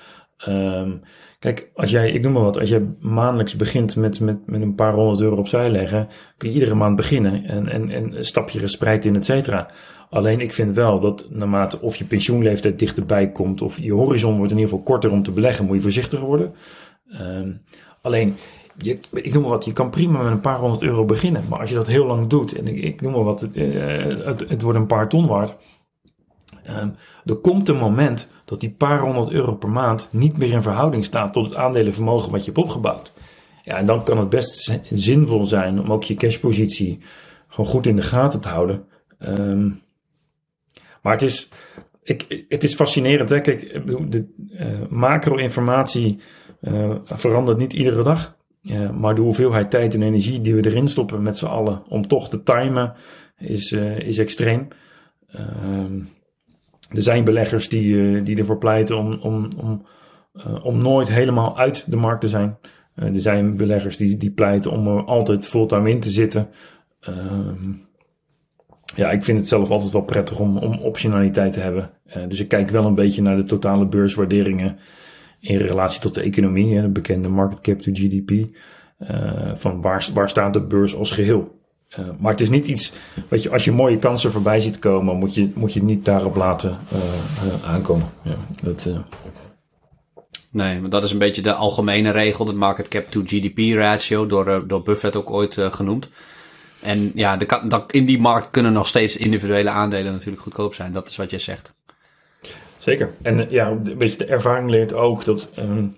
Um, 0.48 1.02
kijk, 1.38 1.70
als 1.74 1.90
jij, 1.90 2.10
ik 2.10 2.22
noem 2.22 2.32
maar 2.32 2.42
wat, 2.42 2.58
als 2.58 2.68
jij 2.68 2.96
maandelijks 3.00 3.56
begint 3.56 3.96
met, 3.96 4.20
met, 4.20 4.46
met 4.46 4.60
een 4.60 4.74
paar 4.74 4.94
honderd 4.94 5.20
euro 5.20 5.36
opzij 5.36 5.70
leggen, 5.70 6.08
kun 6.36 6.48
je 6.48 6.54
iedere 6.54 6.74
maand 6.74 6.96
beginnen 6.96 7.44
en, 7.44 7.68
en, 7.68 7.90
en 7.90 8.24
stapje 8.24 8.58
gespreid 8.58 9.04
in, 9.04 9.16
et 9.16 9.24
cetera. 9.24 9.70
Alleen 10.10 10.40
ik 10.40 10.52
vind 10.52 10.74
wel 10.74 11.00
dat 11.00 11.26
naarmate 11.30 11.80
of 11.80 11.96
je 11.96 12.04
pensioenleeftijd 12.04 12.78
dichterbij 12.78 13.30
komt, 13.32 13.62
of 13.62 13.78
je 13.78 13.92
horizon 13.92 14.36
wordt 14.36 14.52
in 14.52 14.58
ieder 14.58 14.70
geval 14.70 14.84
korter 14.84 15.10
om 15.10 15.22
te 15.22 15.30
beleggen, 15.30 15.66
moet 15.66 15.76
je 15.76 15.82
voorzichtiger 15.82 16.26
worden. 16.26 16.54
Um, 17.20 17.62
alleen, 18.02 18.36
je, 18.78 18.98
ik 19.12 19.32
noem 19.32 19.42
maar 19.42 19.50
wat, 19.50 19.64
je 19.64 19.72
kan 19.72 19.90
prima 19.90 20.22
met 20.22 20.32
een 20.32 20.40
paar 20.40 20.58
honderd 20.58 20.82
euro 20.82 21.04
beginnen. 21.04 21.42
Maar 21.48 21.60
als 21.60 21.68
je 21.68 21.74
dat 21.74 21.86
heel 21.86 22.06
lang 22.06 22.26
doet, 22.26 22.52
en 22.52 22.84
ik, 22.84 23.00
noem 23.00 23.12
maar 23.12 23.24
wat, 23.24 23.40
het, 23.40 23.56
uh, 23.56 24.24
het, 24.24 24.48
het 24.48 24.62
wordt 24.62 24.78
een 24.78 24.86
paar 24.86 25.08
ton 25.08 25.26
waard 25.26 25.56
Um, 26.70 26.94
er 27.24 27.34
komt 27.34 27.68
een 27.68 27.76
moment 27.76 28.30
dat 28.44 28.60
die 28.60 28.70
paar 28.70 29.00
honderd 29.00 29.30
euro 29.30 29.54
per 29.54 29.70
maand 29.70 30.08
niet 30.12 30.36
meer 30.36 30.52
in 30.52 30.62
verhouding 30.62 31.04
staat 31.04 31.32
tot 31.32 31.44
het 31.44 31.54
aandelenvermogen 31.54 32.30
wat 32.30 32.40
je 32.40 32.52
hebt 32.52 32.64
opgebouwd. 32.64 33.12
Ja, 33.64 33.76
en 33.76 33.86
dan 33.86 34.04
kan 34.04 34.18
het 34.18 34.28
best 34.28 34.80
zinvol 34.90 35.46
zijn 35.46 35.80
om 35.80 35.92
ook 35.92 36.04
je 36.04 36.14
cashpositie 36.14 36.98
gewoon 37.48 37.70
goed 37.70 37.86
in 37.86 37.96
de 37.96 38.02
gaten 38.02 38.40
te 38.40 38.48
houden. 38.48 38.84
Um, 39.18 39.80
maar 41.06 41.14
het 41.14 41.22
is, 41.22 41.48
ik, 42.02 42.44
het 42.48 42.64
is 42.64 42.74
fascinerend. 42.74 43.28
Hè? 43.28 43.40
De 43.40 44.26
uh, 44.52 44.66
macro-informatie 44.88 46.18
uh, 46.60 46.96
verandert 47.04 47.58
niet 47.58 47.72
iedere 47.72 48.02
dag. 48.02 48.36
Uh, 48.62 48.90
maar 48.90 49.14
de 49.14 49.20
hoeveelheid 49.20 49.70
tijd 49.70 49.94
en 49.94 50.02
energie 50.02 50.40
die 50.40 50.54
we 50.54 50.64
erin 50.64 50.88
stoppen 50.88 51.22
met 51.22 51.38
z'n 51.38 51.46
allen 51.46 51.82
om 51.88 52.06
toch 52.06 52.28
te 52.28 52.42
timen 52.42 52.92
is, 53.38 53.72
is 53.98 54.18
extreem. 54.18 54.68
Um, 55.64 56.08
er 56.88 57.02
zijn 57.02 57.24
beleggers 57.24 57.68
die, 57.68 58.16
eh, 58.16 58.24
die 58.24 58.38
ervoor 58.38 58.58
pleiten 58.58 58.96
om, 58.96 59.18
om, 59.20 59.48
om, 59.60 59.86
om 60.62 60.82
nooit 60.82 61.08
helemaal 61.08 61.58
uit 61.58 61.90
de 61.90 61.96
markt 61.96 62.20
te 62.20 62.28
zijn. 62.28 62.58
Er 62.94 63.20
zijn 63.20 63.56
beleggers 63.56 63.96
die, 63.96 64.16
die 64.16 64.30
pleiten 64.30 64.70
om 64.70 64.86
er 64.86 65.04
altijd 65.04 65.46
fulltime 65.46 65.90
in 65.90 66.00
te 66.00 66.10
zitten. 66.10 66.48
Ehm, 67.00 67.72
ja, 68.96 69.10
ik 69.10 69.24
vind 69.24 69.38
het 69.38 69.48
zelf 69.48 69.70
altijd 69.70 69.90
wel 69.90 70.02
prettig 70.02 70.38
om, 70.38 70.58
om 70.58 70.78
optionaliteit 70.78 71.52
te 71.52 71.60
hebben. 71.60 71.90
dus 72.28 72.40
ik 72.40 72.48
kijk 72.48 72.70
wel 72.70 72.84
een 72.84 72.94
beetje 72.94 73.22
naar 73.22 73.36
de 73.36 73.42
totale 73.42 73.88
beurswaarderingen 73.88 74.78
in 75.40 75.56
relatie 75.56 76.00
tot 76.00 76.14
de 76.14 76.22
economie, 76.22 76.74
hè, 76.74 76.82
de 76.82 76.88
bekende 76.88 77.28
market 77.28 77.60
cap 77.60 77.78
to 77.78 77.92
GDP. 77.94 78.50
van 79.54 79.80
waar, 79.80 80.08
waar 80.14 80.28
staat 80.28 80.52
de 80.52 80.60
beurs 80.60 80.94
als 80.94 81.10
geheel? 81.10 81.54
Uh, 81.98 82.06
maar 82.18 82.30
het 82.30 82.40
is 82.40 82.50
niet 82.50 82.66
iets, 82.66 82.92
weet 83.28 83.42
je, 83.42 83.50
als 83.50 83.64
je 83.64 83.72
mooie 83.72 83.98
kansen 83.98 84.32
voorbij 84.32 84.60
ziet 84.60 84.78
komen, 84.78 85.16
moet 85.16 85.34
je, 85.34 85.50
moet 85.54 85.72
je 85.72 85.82
niet 85.82 86.04
daarop 86.04 86.36
laten 86.36 86.78
aankomen. 87.66 88.08
Ja, 88.22 88.36
dat, 88.62 88.88
Nee, 90.50 90.80
maar 90.80 90.90
dat 90.90 91.04
is 91.04 91.12
een 91.12 91.18
beetje 91.18 91.42
de 91.42 91.52
algemene 91.52 92.10
regel, 92.10 92.44
de 92.44 92.54
market 92.54 92.88
cap 92.88 93.10
to 93.10 93.22
GDP 93.24 93.74
ratio, 93.74 94.26
door, 94.26 94.64
door 94.66 94.82
Buffett 94.82 95.16
ook 95.16 95.30
ooit 95.30 95.58
genoemd. 95.70 96.10
En 96.86 97.12
ja, 97.14 97.36
de, 97.36 97.84
in 97.90 98.04
die 98.04 98.18
markt 98.18 98.50
kunnen 98.50 98.72
nog 98.72 98.86
steeds 98.86 99.16
individuele 99.16 99.70
aandelen 99.70 100.12
natuurlijk 100.12 100.42
goedkoop 100.42 100.74
zijn. 100.74 100.92
Dat 100.92 101.08
is 101.08 101.16
wat 101.16 101.30
je 101.30 101.38
zegt. 101.38 101.74
Zeker. 102.78 103.12
En 103.22 103.46
ja, 103.50 103.68
een 103.68 103.98
beetje 103.98 104.18
de 104.18 104.24
ervaring 104.24 104.70
leert 104.70 104.92
ook 104.92 105.24
dat 105.24 105.48
um, 105.58 105.96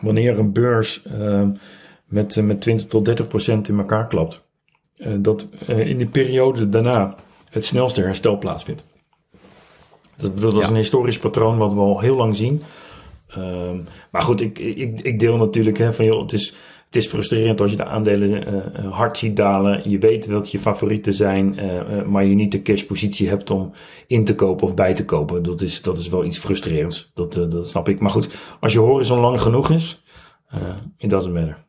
wanneer 0.00 0.38
een 0.38 0.52
beurs 0.52 1.04
um, 1.20 1.58
met, 2.04 2.36
met 2.42 2.60
20 2.60 2.86
tot 2.86 3.04
30 3.04 3.26
procent 3.26 3.68
in 3.68 3.78
elkaar 3.78 4.06
klapt, 4.06 4.42
uh, 4.96 5.14
dat 5.18 5.48
uh, 5.68 5.86
in 5.86 5.98
de 5.98 6.06
periode 6.06 6.68
daarna 6.68 7.16
het 7.50 7.64
snelste 7.64 8.02
herstel 8.02 8.38
plaatsvindt. 8.38 8.84
Dat, 10.16 10.34
bedoel, 10.34 10.50
dat 10.50 10.62
is 10.62 10.68
een 10.68 10.74
historisch 10.74 11.18
patroon 11.18 11.58
wat 11.58 11.74
we 11.74 11.80
al 11.80 12.00
heel 12.00 12.16
lang 12.16 12.36
zien. 12.36 12.62
Um, 13.36 13.86
maar 14.10 14.22
goed, 14.22 14.40
ik, 14.40 14.58
ik, 14.58 15.00
ik 15.00 15.18
deel 15.18 15.36
natuurlijk 15.36 15.78
hè, 15.78 15.92
van 15.92 16.04
joh, 16.04 16.22
het 16.22 16.32
is 16.32 16.54
het 16.90 17.02
is 17.02 17.08
frustrerend 17.08 17.60
als 17.60 17.70
je 17.70 17.76
de 17.76 17.84
aandelen 17.84 18.54
uh, 18.54 18.92
hard 18.92 19.18
ziet 19.18 19.36
dalen. 19.36 19.90
Je 19.90 19.98
weet 19.98 20.28
dat 20.28 20.50
je 20.50 20.58
favorieten 20.58 21.12
zijn, 21.12 21.58
uh, 21.58 22.02
maar 22.02 22.24
je 22.24 22.34
niet 22.34 22.52
de 22.52 22.62
cashpositie 22.62 23.28
hebt 23.28 23.50
om 23.50 23.72
in 24.06 24.24
te 24.24 24.34
kopen 24.34 24.66
of 24.66 24.74
bij 24.74 24.94
te 24.94 25.04
kopen. 25.04 25.42
Dat 25.42 25.60
is, 25.60 25.82
dat 25.82 25.98
is 25.98 26.08
wel 26.08 26.24
iets 26.24 26.38
frustrerends. 26.38 27.10
Dat, 27.14 27.34
dat 27.34 27.68
snap 27.68 27.88
ik. 27.88 28.00
Maar 28.00 28.10
goed, 28.10 28.36
als 28.60 28.72
je 28.72 28.78
horizon 28.78 29.18
lang 29.18 29.40
genoeg 29.40 29.70
is, 29.70 30.02
it 30.96 31.10
doesn't 31.10 31.34
matter. 31.34 31.66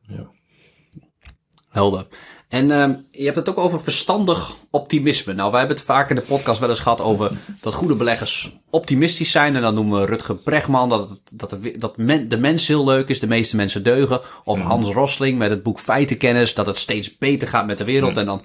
Helder. 1.70 2.08
En 2.52 2.70
uh, 2.70 2.88
je 3.12 3.24
hebt 3.24 3.36
het 3.36 3.50
ook 3.50 3.58
over 3.58 3.82
verstandig 3.82 4.56
optimisme. 4.70 5.34
Nou, 5.34 5.50
wij 5.50 5.60
hebben 5.60 5.78
het 5.78 5.86
vaak 5.86 6.10
in 6.10 6.16
de 6.16 6.22
podcast 6.22 6.60
wel 6.60 6.70
eens 6.70 6.80
gehad 6.80 7.02
over 7.02 7.32
dat 7.62 7.74
goede 7.74 7.96
beleggers 7.96 8.58
optimistisch 8.70 9.32
zijn. 9.32 9.56
En 9.56 9.62
dan 9.62 9.74
noemen 9.74 10.00
we 10.00 10.06
Rutger 10.06 10.36
Bregman 10.36 10.90
dat, 10.90 11.10
het, 11.10 11.22
dat, 11.34 11.50
de, 11.50 11.78
dat 11.78 11.98
men, 11.98 12.30
de 12.30 12.38
mens 12.38 12.68
heel 12.68 12.86
leuk 12.86 13.08
is, 13.08 13.20
de 13.20 13.28
meeste 13.28 13.56
mensen 13.56 13.84
deugen. 13.84 14.22
Of 14.44 14.58
mhm. 14.58 14.68
Hans 14.68 14.88
Rosling 14.88 15.38
met 15.38 15.50
het 15.50 15.64
boek 15.64 15.80
Feitenkennis, 15.80 16.54
dat 16.54 16.66
het 16.66 16.78
steeds 16.78 17.18
beter 17.18 17.48
gaat 17.48 17.66
met 17.66 17.78
de 17.78 17.84
wereld. 17.84 18.18
En 18.18 18.26
dan, 18.26 18.42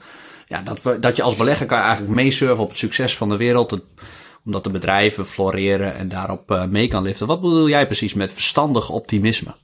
ja, 0.49 0.62
dat, 0.62 0.83
we, 0.83 0.99
dat 0.99 1.16
je 1.16 1.23
als 1.23 1.37
belegger 1.37 1.66
kan 1.66 1.79
eigenlijk 1.79 2.14
meesurfen 2.14 2.62
op 2.62 2.69
het 2.69 2.79
succes 2.79 3.16
van 3.16 3.29
de 3.29 3.37
wereld. 3.37 3.81
omdat 4.45 4.64
de 4.64 4.71
bedrijven 4.71 5.27
floreren 5.27 5.95
en 5.95 6.09
daarop 6.09 6.51
uh, 6.51 6.64
mee 6.64 6.88
kan 6.88 7.03
liften. 7.03 7.27
Wat 7.27 7.40
bedoel 7.40 7.69
jij 7.69 7.87
precies 7.87 8.14
met 8.14 8.33
verstandig 8.33 8.90
optimisme? 8.90 9.55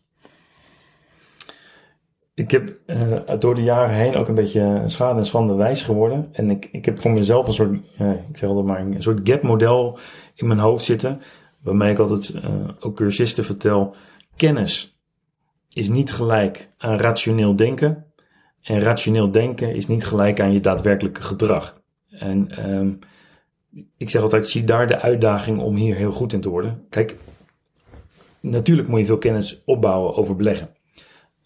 Ik 2.35 2.51
heb 2.51 2.79
uh, 2.87 3.39
door 3.39 3.55
de 3.55 3.63
jaren 3.63 3.95
heen 3.95 4.15
ook 4.15 4.29
een 4.29 4.35
beetje 4.35 4.83
schade 4.87 5.19
en 5.19 5.27
schande 5.27 5.55
wijs 5.55 5.83
geworden. 5.83 6.29
En 6.33 6.51
ik, 6.51 6.69
ik 6.73 6.85
heb 6.85 6.99
voor 6.99 7.11
mezelf 7.11 7.47
een 7.47 7.55
soort, 7.55 7.81
uh, 8.01 8.11
ik 8.11 8.37
zeg 8.37 8.49
altijd 8.49 8.67
maar, 8.67 8.81
een 8.81 9.03
soort 9.03 9.29
gap-model 9.29 9.99
in 10.35 10.47
mijn 10.47 10.59
hoofd 10.59 10.85
zitten. 10.85 11.21
Waarmee 11.61 11.93
ik 11.93 11.99
altijd 11.99 12.35
uh, 12.35 12.69
ook 12.81 12.97
cursisten 12.97 13.45
vertel. 13.45 13.95
Kennis 14.37 15.01
is 15.73 15.89
niet 15.89 16.13
gelijk 16.13 16.69
aan 16.79 16.99
rationeel 16.99 17.57
denken. 17.57 18.07
En 18.63 18.81
rationeel 18.81 19.31
denken 19.31 19.75
is 19.75 19.87
niet 19.87 20.05
gelijk 20.05 20.41
aan 20.41 20.53
je 20.53 20.61
daadwerkelijke 20.61 21.23
gedrag. 21.23 21.81
En 22.11 22.71
um, 22.71 22.99
ik 23.97 24.11
zeg 24.11 24.23
altijd, 24.23 24.49
zie 24.49 24.65
daar 24.65 24.87
de 24.87 25.01
uitdaging 25.01 25.61
om 25.61 25.77
hier 25.77 25.97
heel 25.97 26.13
goed 26.13 26.33
in 26.33 26.41
te 26.41 26.49
worden. 26.49 26.87
Kijk, 26.89 27.17
natuurlijk 28.41 28.89
moet 28.89 29.01
je 29.01 29.07
veel 29.07 29.19
kennis 29.19 29.63
opbouwen 29.65 30.15
over 30.15 30.37
beleggen. 30.37 30.69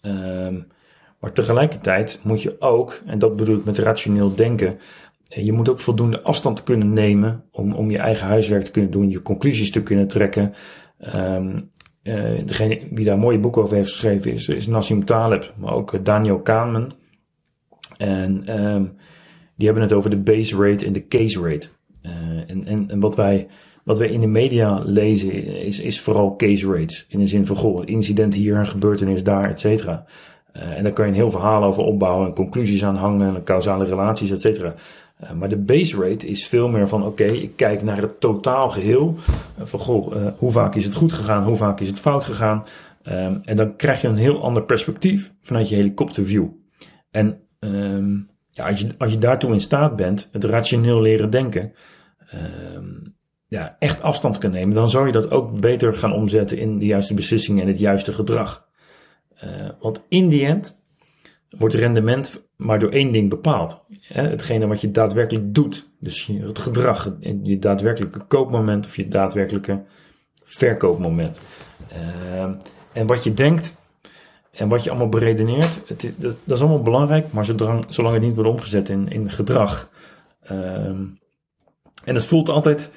Um, 0.01 0.67
maar 1.19 1.31
tegelijkertijd 1.31 2.21
moet 2.23 2.41
je 2.41 2.61
ook, 2.61 3.01
en 3.05 3.19
dat 3.19 3.35
bedoel 3.35 3.57
ik 3.57 3.65
met 3.65 3.77
rationeel 3.77 4.35
denken, 4.35 4.79
eh, 5.27 5.45
je 5.45 5.51
moet 5.51 5.69
ook 5.69 5.79
voldoende 5.79 6.21
afstand 6.21 6.63
kunnen 6.63 6.93
nemen 6.93 7.43
om, 7.51 7.73
om 7.73 7.91
je 7.91 7.97
eigen 7.97 8.27
huiswerk 8.27 8.63
te 8.63 8.71
kunnen 8.71 8.91
doen, 8.91 9.09
je 9.09 9.21
conclusies 9.21 9.71
te 9.71 9.83
kunnen 9.83 10.07
trekken. 10.07 10.53
Um, 11.15 11.71
uh, 12.03 12.45
degene 12.45 12.79
die 12.91 13.05
daar 13.05 13.19
mooie 13.19 13.39
boeken 13.39 13.61
over 13.61 13.75
heeft 13.75 13.89
geschreven 13.89 14.31
is, 14.31 14.47
is 14.47 14.67
Nassim 14.67 15.05
Taleb, 15.05 15.53
maar 15.57 15.73
ook 15.73 16.05
Daniel 16.05 16.39
Kahneman. 16.39 16.93
En 17.97 18.59
um, 18.59 18.95
die 19.55 19.65
hebben 19.65 19.83
het 19.83 19.93
over 19.93 20.09
de 20.09 20.17
base 20.17 20.55
rate 20.55 20.85
en 20.85 20.93
de 20.93 21.07
case 21.07 21.41
rate. 21.41 21.67
En, 22.47 22.65
en, 22.65 22.89
en 22.89 22.99
wat 22.99 23.15
wij 23.15 23.47
wat 23.83 23.97
wij 23.97 24.09
in 24.09 24.19
de 24.19 24.27
media 24.27 24.81
lezen 24.85 25.33
is, 25.45 25.79
is 25.79 26.01
vooral 26.01 26.35
case 26.35 26.67
rates. 26.73 27.05
In 27.09 27.19
de 27.19 27.27
zin 27.27 27.45
van, 27.45 27.55
goh, 27.55 27.81
incident 27.85 28.33
hier, 28.33 28.55
een 28.55 28.67
gebeurtenis 28.67 29.23
daar, 29.23 29.49
et 29.49 29.59
cetera. 29.59 30.05
Uh, 30.57 30.77
en 30.77 30.83
daar 30.83 30.93
kan 30.93 31.05
je 31.05 31.11
een 31.11 31.17
heel 31.17 31.31
verhaal 31.31 31.63
over 31.63 31.83
opbouwen 31.83 32.27
en 32.27 32.33
conclusies 32.33 32.85
aan 32.85 32.95
hangen 32.95 33.35
en 33.35 33.43
causale 33.43 33.85
relaties, 33.85 34.31
et 34.31 34.41
cetera. 34.41 34.73
Uh, 35.23 35.31
maar 35.31 35.49
de 35.49 35.57
base 35.57 36.01
rate 36.01 36.27
is 36.27 36.47
veel 36.47 36.69
meer 36.69 36.87
van: 36.87 37.05
oké, 37.05 37.23
ik 37.25 37.51
kijk 37.55 37.83
naar 37.83 38.01
het 38.01 38.19
totaal 38.19 38.69
geheel. 38.69 39.15
Uh, 39.59 39.65
van 39.65 39.79
goh, 39.79 40.15
hoe 40.37 40.51
vaak 40.51 40.75
is 40.75 40.85
het 40.85 40.95
goed 40.95 41.13
gegaan, 41.13 41.43
hoe 41.43 41.55
vaak 41.55 41.79
is 41.79 41.87
het 41.87 41.99
fout 41.99 42.23
gegaan. 42.23 42.63
Um, 43.09 43.39
en 43.43 43.55
dan 43.55 43.75
krijg 43.75 44.01
je 44.01 44.07
een 44.07 44.15
heel 44.15 44.41
ander 44.41 44.63
perspectief 44.63 45.33
vanuit 45.41 45.69
je 45.69 45.75
helikopterview. 45.75 46.45
En 47.11 47.39
um, 47.59 48.29
ja, 48.49 48.67
als, 48.67 48.79
je, 48.79 48.89
als 48.97 49.11
je 49.11 49.17
daartoe 49.17 49.53
in 49.53 49.59
staat 49.59 49.95
bent, 49.95 50.29
het 50.31 50.43
rationeel 50.43 51.01
leren 51.01 51.29
denken, 51.29 51.73
um, 52.75 53.15
ja, 53.47 53.75
echt 53.79 54.01
afstand 54.01 54.37
kan 54.37 54.51
nemen, 54.51 54.75
dan 54.75 54.89
zou 54.89 55.05
je 55.05 55.11
dat 55.11 55.31
ook 55.31 55.59
beter 55.59 55.93
gaan 55.93 56.13
omzetten 56.13 56.57
in 56.57 56.79
de 56.79 56.85
juiste 56.85 57.13
beslissingen 57.13 57.63
en 57.63 57.69
het 57.69 57.79
juiste 57.79 58.13
gedrag. 58.13 58.66
Uh, 59.43 59.69
want 59.79 60.03
in 60.07 60.27
die 60.27 60.45
end 60.45 60.81
wordt 61.49 61.73
rendement 61.73 62.47
maar 62.55 62.79
door 62.79 62.91
één 62.91 63.11
ding 63.11 63.29
bepaald. 63.29 63.83
Hè? 64.01 64.29
Hetgene 64.29 64.67
wat 64.67 64.81
je 64.81 64.91
daadwerkelijk 64.91 65.53
doet. 65.53 65.89
Dus 65.99 66.29
het 66.41 66.59
gedrag, 66.59 67.15
je 67.43 67.59
daadwerkelijke 67.59 68.19
koopmoment 68.19 68.85
of 68.85 68.95
je 68.95 69.07
daadwerkelijke 69.07 69.83
verkoopmoment. 70.43 71.39
Uh, 71.91 72.43
en 72.91 73.07
wat 73.07 73.23
je 73.23 73.33
denkt 73.33 73.81
en 74.51 74.67
wat 74.67 74.83
je 74.83 74.89
allemaal 74.89 75.09
beredeneert, 75.09 75.81
het, 75.85 76.01
dat, 76.01 76.35
dat, 76.43 76.57
is 76.57 76.63
allemaal 76.63 76.81
belangrijk, 76.81 77.31
maar 77.31 77.45
zolang, 77.45 77.85
zolang 77.89 78.13
het 78.13 78.23
niet 78.23 78.35
wordt 78.35 78.49
omgezet 78.49 78.89
in, 78.89 79.07
in 79.09 79.29
gedrag. 79.29 79.89
Uh, 80.51 80.85
en 82.03 82.15
het 82.15 82.25
voelt 82.25 82.49
altijd 82.49 82.91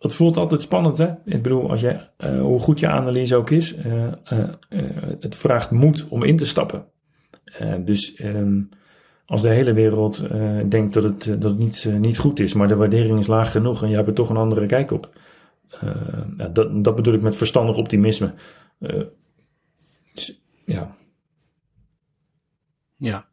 het 0.00 0.14
voelt 0.14 0.36
altijd 0.36 0.60
spannend, 0.60 0.98
hè? 0.98 1.08
Ik 1.24 1.42
bedoel, 1.42 1.70
als 1.70 1.80
je, 1.80 2.00
uh, 2.18 2.40
hoe 2.40 2.60
goed 2.60 2.80
je 2.80 2.88
analyse 2.88 3.36
ook 3.36 3.50
is, 3.50 3.76
uh, 3.76 4.06
uh, 4.32 4.48
het 5.20 5.36
vraagt 5.36 5.70
moed 5.70 6.06
om 6.08 6.24
in 6.24 6.36
te 6.36 6.46
stappen. 6.46 6.84
dus 7.84 8.24
um, 8.24 8.68
als 9.26 9.42
de 9.42 9.48
hele 9.48 9.72
wereld 9.72 10.28
denkt 10.70 10.94
dat 10.94 11.02
het, 11.02 11.42
dat 11.42 11.58
niet, 11.58 11.88
niet 11.98 12.18
goed 12.18 12.40
is, 12.40 12.54
maar 12.54 12.68
de 12.68 12.76
waardering 12.76 13.18
is 13.18 13.26
laag 13.26 13.50
genoeg 13.50 13.82
en 13.82 13.88
je 13.88 13.94
hebt 13.94 14.08
er 14.08 14.14
toch 14.14 14.28
een 14.28 14.36
andere 14.36 14.66
kijk 14.66 14.90
op. 14.90 15.10
Dat, 16.52 16.84
dat 16.84 16.94
bedoel 16.94 17.14
ik 17.14 17.22
met 17.22 17.36
verstandig 17.36 17.76
optimisme. 17.76 18.34
Ja. 20.64 20.96
Ja. 22.96 23.26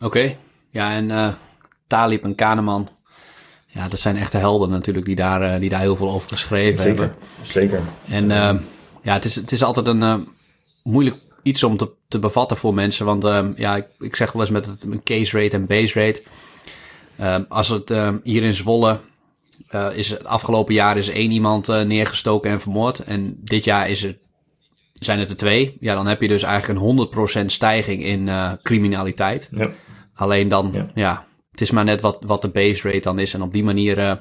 Oké. 0.00 0.34
Ja, 0.70 0.92
en 0.92 1.36
Talib 1.86 2.24
en 2.24 2.34
Kahneman 2.34 2.88
ja, 3.74 3.88
dat 3.88 4.00
zijn 4.00 4.16
echte 4.16 4.36
helden 4.36 4.70
natuurlijk 4.70 5.06
die 5.06 5.16
daar, 5.16 5.42
eh, 5.42 5.60
die 5.60 5.68
daar 5.68 5.80
heel 5.80 5.96
veel 5.96 6.10
over 6.10 6.28
geschreven 6.28 6.80
Zeker. 6.80 6.98
hebben. 6.98 7.16
Zeker. 7.42 7.80
En 8.08 8.24
uh, 8.24 8.50
ja, 9.02 9.12
het 9.12 9.24
is, 9.24 9.34
het 9.34 9.52
is 9.52 9.62
altijd 9.62 9.86
een 9.86 10.02
uh, 10.02 10.14
moeilijk 10.82 11.16
iets 11.42 11.62
om 11.62 11.76
te, 11.76 11.90
te 12.08 12.18
bevatten 12.18 12.56
voor 12.56 12.74
mensen. 12.74 13.06
Want 13.06 13.22
ja, 13.56 13.76
ik, 13.76 13.86
ik 13.98 14.16
zeg 14.16 14.32
wel 14.32 14.42
eens 14.42 14.50
met 14.50 14.66
het 14.66 14.84
een 14.84 15.02
case 15.02 15.40
rate 15.40 15.56
en 15.56 15.66
base 15.66 16.00
rate. 16.00 16.22
als 17.48 17.68
het 17.68 17.88
hier 18.22 18.42
in 18.42 18.54
Zwolle 18.54 18.98
is 19.94 20.10
het 20.10 20.24
afgelopen 20.24 20.74
jaar 20.74 20.96
is 20.96 21.08
één 21.08 21.30
iemand 21.30 21.66
neergestoken 21.66 22.50
en 22.50 22.60
vermoord. 22.60 22.98
En 22.98 23.36
dit 23.40 23.64
jaar 23.64 23.88
is 23.88 24.02
het, 24.02 24.16
zijn 24.92 25.18
het 25.18 25.30
er 25.30 25.36
twee. 25.36 25.76
Ja, 25.80 25.94
dan 25.94 26.06
heb 26.06 26.20
je 26.20 26.28
dus 26.28 26.42
eigenlijk 26.42 26.80
een 26.80 27.42
100% 27.42 27.46
stijging 27.46 28.04
in 28.04 28.30
criminaliteit. 28.62 29.48
Ja. 29.50 29.70
Alleen 30.14 30.48
dan, 30.48 30.70
ja, 30.72 30.86
ja 30.94 31.24
het 31.54 31.62
is 31.62 31.70
maar 31.70 31.84
net 31.84 32.00
wat, 32.00 32.18
wat 32.26 32.42
de 32.42 32.48
base 32.48 32.88
rate 32.88 33.00
dan 33.00 33.18
is. 33.18 33.34
En 33.34 33.42
op 33.42 33.52
die 33.52 33.64
manier 33.64 33.98
uh, 33.98 34.12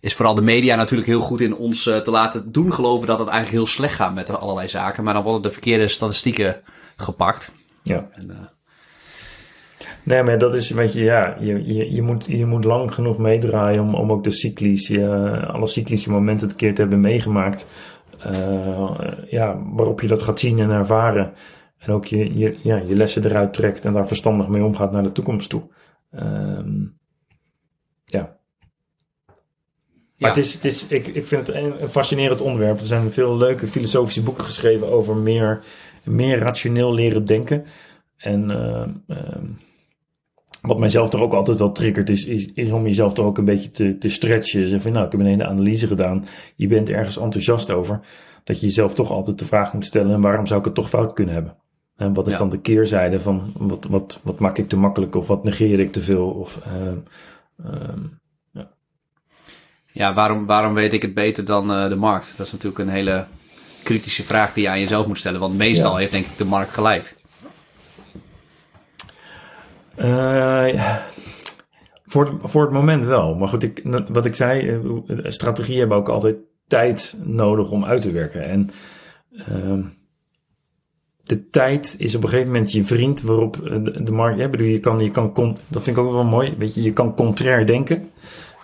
is 0.00 0.14
vooral 0.14 0.34
de 0.34 0.42
media 0.42 0.76
natuurlijk 0.76 1.08
heel 1.08 1.20
goed 1.20 1.40
in 1.40 1.56
ons 1.56 1.86
uh, 1.86 1.96
te 1.96 2.10
laten 2.10 2.52
doen 2.52 2.72
geloven 2.72 3.06
dat 3.06 3.18
het 3.18 3.28
eigenlijk 3.28 3.56
heel 3.56 3.74
slecht 3.74 3.94
gaat 3.94 4.14
met 4.14 4.30
allerlei 4.30 4.68
zaken. 4.68 5.04
Maar 5.04 5.14
dan 5.14 5.22
worden 5.22 5.42
de 5.42 5.50
verkeerde 5.50 5.88
statistieken 5.88 6.60
gepakt. 6.96 7.52
Ja. 7.82 8.08
En, 8.12 8.26
uh, 8.30 8.36
Nee, 10.02 10.22
maar 10.22 10.38
dat 10.38 10.54
is, 10.54 10.70
weet 10.70 10.92
je, 10.92 11.02
ja, 11.02 11.36
je, 11.40 11.74
je, 11.74 11.92
je, 11.92 12.02
moet, 12.02 12.26
je 12.26 12.46
moet 12.46 12.64
lang 12.64 12.94
genoeg 12.94 13.18
meedraaien 13.18 13.82
om, 13.82 13.94
om 13.94 14.12
ook 14.12 14.24
de 14.24 14.30
cyclies, 14.30 14.98
alle 14.98 15.66
cyclische 15.66 16.10
momenten 16.10 16.48
een 16.48 16.56
keer 16.56 16.74
te 16.74 16.80
hebben 16.80 17.00
meegemaakt. 17.00 17.66
Ja, 19.28 19.58
waarop 19.72 20.00
je 20.00 20.06
dat 20.06 20.22
gaat 20.22 20.38
zien 20.38 20.58
en 20.58 20.70
ervaren. 20.70 21.32
En 21.78 21.92
ook 21.92 22.04
je, 22.04 22.38
je, 22.38 22.58
ja, 22.62 22.76
je 22.76 22.96
lessen 22.96 23.24
eruit 23.24 23.52
trekt 23.52 23.84
en 23.84 23.92
daar 23.92 24.06
verstandig 24.06 24.48
mee 24.48 24.64
omgaat 24.64 24.92
naar 24.92 25.02
de 25.02 25.12
toekomst 25.12 25.50
toe. 25.50 25.62
Um, 26.10 26.98
ja. 28.04 28.36
Maar 30.18 30.30
het 30.30 30.38
is, 30.38 30.54
het 30.54 30.64
is, 30.64 30.86
ik, 30.86 31.06
ik 31.06 31.26
vind 31.26 31.46
het 31.46 31.56
een 31.56 31.88
fascinerend 31.88 32.40
onderwerp. 32.40 32.78
Er 32.78 32.86
zijn 32.86 33.10
veel 33.10 33.36
leuke 33.36 33.66
filosofische 33.66 34.22
boeken 34.22 34.44
geschreven 34.44 34.88
over 34.92 35.16
meer, 35.16 35.64
meer 36.04 36.38
rationeel 36.38 36.94
leren 36.94 37.24
denken. 37.24 37.64
En 38.16 38.50
uh, 38.50 39.16
uh, 39.16 39.36
wat 40.60 40.78
mijzelf 40.78 41.08
toch 41.08 41.20
ook 41.20 41.32
altijd 41.32 41.58
wel 41.58 41.72
triggert, 41.72 42.10
is, 42.10 42.24
is, 42.24 42.52
is 42.52 42.70
om 42.70 42.84
jezelf 42.84 43.12
toch 43.12 43.26
ook 43.26 43.38
een 43.38 43.44
beetje 43.44 43.70
te, 43.70 43.98
te 43.98 44.08
stretchen. 44.08 44.68
Zeg 44.68 44.82
van, 44.82 44.92
nou, 44.92 45.06
ik 45.06 45.12
heb 45.12 45.20
een 45.20 45.26
hele 45.26 45.46
analyse 45.46 45.86
gedaan. 45.86 46.24
Je 46.56 46.66
bent 46.66 46.88
ergens 46.88 47.18
enthousiast 47.18 47.70
over. 47.70 48.00
Dat 48.44 48.60
je 48.60 48.66
jezelf 48.66 48.94
toch 48.94 49.10
altijd 49.10 49.38
de 49.38 49.44
vraag 49.44 49.72
moet 49.72 49.84
stellen: 49.84 50.14
en 50.14 50.20
waarom 50.20 50.46
zou 50.46 50.58
ik 50.58 50.64
het 50.64 50.74
toch 50.74 50.88
fout 50.88 51.12
kunnen 51.12 51.34
hebben? 51.34 51.56
En 51.98 52.12
wat 52.14 52.26
is 52.26 52.32
Ja. 52.32 52.38
dan 52.38 52.48
de 52.50 52.60
keerzijde 52.60 53.20
van 53.20 53.52
wat, 53.56 53.84
wat, 53.84 54.20
wat 54.24 54.38
maak 54.38 54.58
ik 54.58 54.68
te 54.68 54.76
makkelijk 54.76 55.14
of 55.14 55.26
wat 55.26 55.44
negeer 55.44 55.80
ik 55.80 55.92
te 55.92 56.02
veel? 56.02 56.28
Of, 56.30 56.60
ehm, 56.64 56.96
ehm, 57.64 58.00
Ja, 59.92 60.14
waarom, 60.14 60.46
waarom 60.46 60.74
weet 60.74 60.92
ik 60.92 61.02
het 61.02 61.14
beter 61.14 61.44
dan 61.44 61.72
eh, 61.72 61.88
de 61.88 61.96
markt? 61.96 62.36
Dat 62.36 62.46
is 62.46 62.52
natuurlijk 62.52 62.78
een 62.80 62.88
hele 62.88 63.26
kritische 63.82 64.24
vraag 64.24 64.52
die 64.52 64.62
je 64.62 64.68
aan 64.68 64.80
jezelf 64.80 65.06
moet 65.06 65.18
stellen. 65.18 65.40
Want 65.40 65.56
meestal 65.56 65.92
Ja. 65.92 65.98
heeft 65.98 66.12
denk 66.12 66.26
ik 66.26 66.36
de 66.36 66.44
markt 66.44 66.70
gelijk. 66.70 67.16
Eh, 69.96 70.72
ja. 70.74 71.02
voor, 72.06 72.24
het, 72.26 72.34
voor 72.42 72.62
het 72.62 72.70
moment 72.70 73.04
wel. 73.04 73.34
Maar 73.34 73.48
goed, 73.48 73.62
ik, 73.62 73.82
wat 74.08 74.26
ik 74.26 74.34
zei, 74.34 74.68
eh, 74.68 75.16
strategieën 75.30 75.78
hebben 75.78 75.96
ook 75.96 76.08
altijd 76.08 76.36
tijd 76.66 77.20
nodig 77.24 77.70
om 77.70 77.84
uit 77.84 78.00
te 78.02 78.10
werken. 78.12 78.44
En 78.44 78.70
ehm, 79.46 79.82
de 81.28 81.50
tijd 81.50 81.94
is 81.98 82.14
op 82.14 82.22
een 82.22 82.28
gegeven 82.28 82.52
moment 82.52 82.72
je 82.72 82.84
vriend 82.84 83.22
waarop 83.22 83.56
eh, 83.56 84.04
de, 84.04 84.12
markt... 84.12 84.38
Ja, 84.38 84.48
bedoel, 84.48 84.66
je 84.66 84.80
kan, 84.80 84.98
je 84.98 85.10
kan, 85.10 85.56
dat 85.68 85.82
vind 85.82 85.96
ik 85.96 86.02
ook 86.02 86.12
wel 86.12 86.24
mooi. 86.24 86.54
Weet 86.58 86.74
je, 86.74 86.82
je 86.82 86.92
kan 86.92 87.14
contrair 87.14 87.66
denken. 87.66 88.10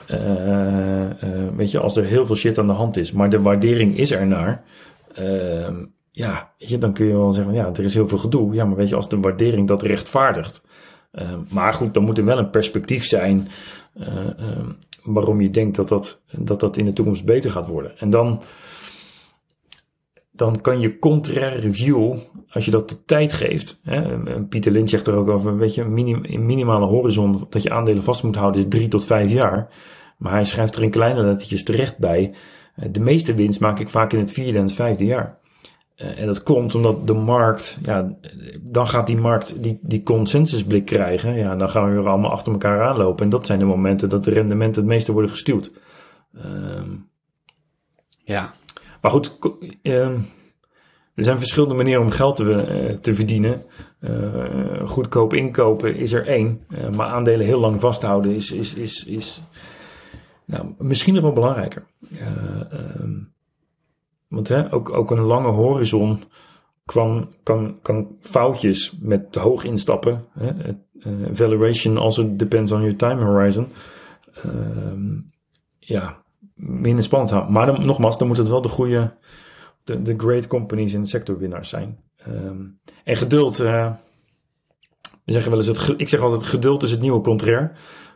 Eh, 0.07 1.05
eh, 1.05 1.55
weet 1.57 1.71
je, 1.71 1.81
als 1.81 1.97
er 1.97 2.05
heel 2.05 2.27
veel 2.27 2.37
shit 2.37 2.59
aan 2.59 2.67
de 2.67 2.73
hand 2.73 2.97
is, 2.97 3.13
maar 3.13 3.31
de 3.31 3.41
waardering 3.41 3.97
is 3.97 4.11
er 4.11 4.27
naar. 4.27 4.63
ehm, 5.15 5.85
ja, 6.11 6.53
je, 6.57 6.79
dan 6.79 6.93
kun 6.93 7.07
je 7.07 7.13
wel 7.13 7.33
zeggen, 7.33 7.55
ja, 7.55 7.71
er 7.75 7.85
is 7.85 7.95
heel 7.95 8.09
veel 8.09 8.19
gedoe. 8.19 8.55
Ja, 8.55 8.65
maar 8.65 8.77
weet 8.77 8.89
je, 8.89 8.95
als 8.95 9.09
de 9.09 9.21
waardering 9.21 9.69
dat 9.69 9.83
rechtvaardigt. 9.83 10.63
Eh, 11.15 11.35
maar 11.49 11.75
goed, 11.75 11.95
dan 11.95 12.05
moet 12.05 12.19
er 12.19 12.25
wel 12.25 12.39
een 12.39 12.51
perspectief 12.51 13.05
zijn 13.05 13.49
eh, 13.95 14.27
eh, 14.27 14.67
waarom 15.03 15.41
je 15.41 15.51
denkt 15.51 15.77
dat 15.77 15.89
dat, 15.89 16.21
dat 16.31 16.61
dat 16.61 16.77
in 16.77 16.85
de 16.85 16.93
toekomst 16.93 17.25
beter 17.25 17.51
gaat 17.51 17.67
worden. 17.67 17.99
En 17.99 18.11
dan, 18.11 18.43
dan 20.37 20.61
kan 20.61 20.81
je 20.81 20.99
contraire 20.99 21.61
review, 21.61 22.17
als 22.49 22.65
je 22.65 22.71
dat 22.71 22.89
de 22.89 23.05
tijd 23.05 23.33
geeft. 23.33 23.81
Hè, 23.83 24.19
Pieter 24.43 24.73
Lynch 24.73 24.89
zegt 24.89 25.07
er 25.07 25.15
ook 25.15 25.29
over, 25.29 25.79
een 25.79 25.93
minim, 25.93 26.47
minimale 26.47 26.87
horizon 26.87 27.47
dat 27.51 27.63
je 27.63 27.71
aandelen 27.71 28.03
vast 28.03 28.23
moet 28.23 28.37
houden 28.37 28.61
is 28.61 28.69
drie 28.69 28.89
tot 28.89 29.07
vijf 29.07 29.31
jaar. 29.31 29.69
Maar 30.19 30.33
hij 30.33 30.45
schrijft 30.45 30.77
er 30.77 30.83
in 30.83 30.91
kleine 30.91 31.23
lettertjes 31.23 31.63
terecht 31.65 31.99
bij. 31.99 32.35
eh, 32.77 32.89
De 32.91 33.01
meeste 33.01 33.35
winst 33.35 33.61
maak 33.61 33.79
ik 33.81 33.89
vaak 33.89 34.13
in 34.13 34.19
het 34.19 34.31
vierde 34.33 34.59
en 34.59 34.65
het 34.65 34.73
vijfde 34.75 35.05
jaar. 35.05 35.39
Eh, 35.97 36.19
en 36.21 36.27
dat 36.27 36.43
komt 36.43 36.75
omdat 36.75 37.07
de 37.07 37.15
markt, 37.15 37.79
ja, 37.83 38.17
dan 38.61 38.87
gaat 38.89 39.07
die 39.07 39.17
markt 39.17 39.63
die, 39.63 39.79
die 39.83 40.03
consensusblik 40.03 40.85
krijgen. 40.85 41.35
Ja, 41.35 41.57
dan 41.57 41.71
gaan 41.71 41.89
we 41.89 41.95
weer 41.97 42.09
allemaal 42.09 42.31
achter 42.31 42.53
elkaar 42.53 42.83
aanlopen. 42.83 43.25
En 43.25 43.31
dat 43.31 43.47
zijn 43.47 43.59
de 43.59 43.65
momenten 43.65 44.09
dat 44.09 44.25
de 44.25 44.31
rendementen 44.31 44.83
het 44.83 44.91
meeste 44.91 45.13
worden 45.13 45.31
gestuurd. 45.31 45.71
Ehm, 46.35 46.91
Ja, 48.27 48.53
maar 49.05 49.13
goed, 49.13 49.39
ehm, 49.83 50.19
er 51.15 51.25
zijn 51.25 51.39
verschillende 51.39 51.75
manieren 51.75 52.03
om 52.03 52.11
geld 52.11 52.37
te, 52.37 52.55
eh, 52.55 52.97
te 52.97 53.15
verdienen. 53.15 53.63
Eh, 54.01 54.89
goedkoop 54.89 55.35
inkopen 55.35 55.97
is 55.97 56.13
er 56.13 56.27
één. 56.27 56.65
Eh, 56.69 56.91
maar 56.91 57.07
aandelen 57.07 57.47
heel 57.47 57.59
lang 57.61 57.81
vasthouden 57.81 58.35
is, 58.35 58.53
is, 58.53 58.75
is, 58.75 59.05
is 59.05 59.43
nou, 60.45 60.75
misschien 60.79 61.15
nog 61.15 61.23
wel 61.23 61.33
belangrijker. 61.33 61.87
Eh, 62.13 62.73
ehm, 62.73 63.13
want 64.29 64.49
hè, 64.49 64.73
ook, 64.73 64.93
ook 64.93 65.11
een 65.11 65.21
lange 65.21 65.51
horizon 65.51 66.23
kwam, 66.85 67.29
kan, 67.43 67.79
kan 67.83 68.17
foutjes 68.21 68.97
met 69.01 69.33
te 69.33 69.41
hoog 69.41 69.65
instappen. 69.65 70.25
Hè? 70.31 70.53
Valuation 71.33 71.97
also 71.97 72.37
depends 72.37 72.73
on 72.73 72.81
your 72.81 72.97
time 72.97 73.25
horizon. 73.25 73.69
Ehm, 74.43 75.21
ja, 75.79 76.24
minder 76.55 77.05
spannend 77.05 77.31
houden. 77.31 77.53
Maar 77.53 77.67
dan, 77.67 77.87
nogmaals, 77.87 78.19
dan 78.19 78.27
moet 78.29 78.37
het 78.37 78.49
wel 78.49 78.63
de 78.63 78.69
goede, 78.69 79.15
de, 79.85 80.03
de 80.03 80.15
great 80.17 80.47
companies 80.47 80.93
in 80.93 81.03
de 81.03 81.09
sector 81.09 81.39
winnaars 81.39 81.69
zijn. 81.69 81.99
Ehm, 82.17 82.63
en 83.05 83.17
geduld, 83.17 83.61
eh, 83.61 83.93
we 85.25 85.33
zeggen 85.33 85.51
wel 85.51 85.61
eens, 85.61 85.69
het, 85.69 86.01
ik 86.01 86.09
zeg 86.09 86.21
altijd, 86.21 86.43
geduld 86.43 86.83
is 86.83 86.91
het 86.91 87.01
nieuwe 87.01 87.21
contrair. 87.21 87.73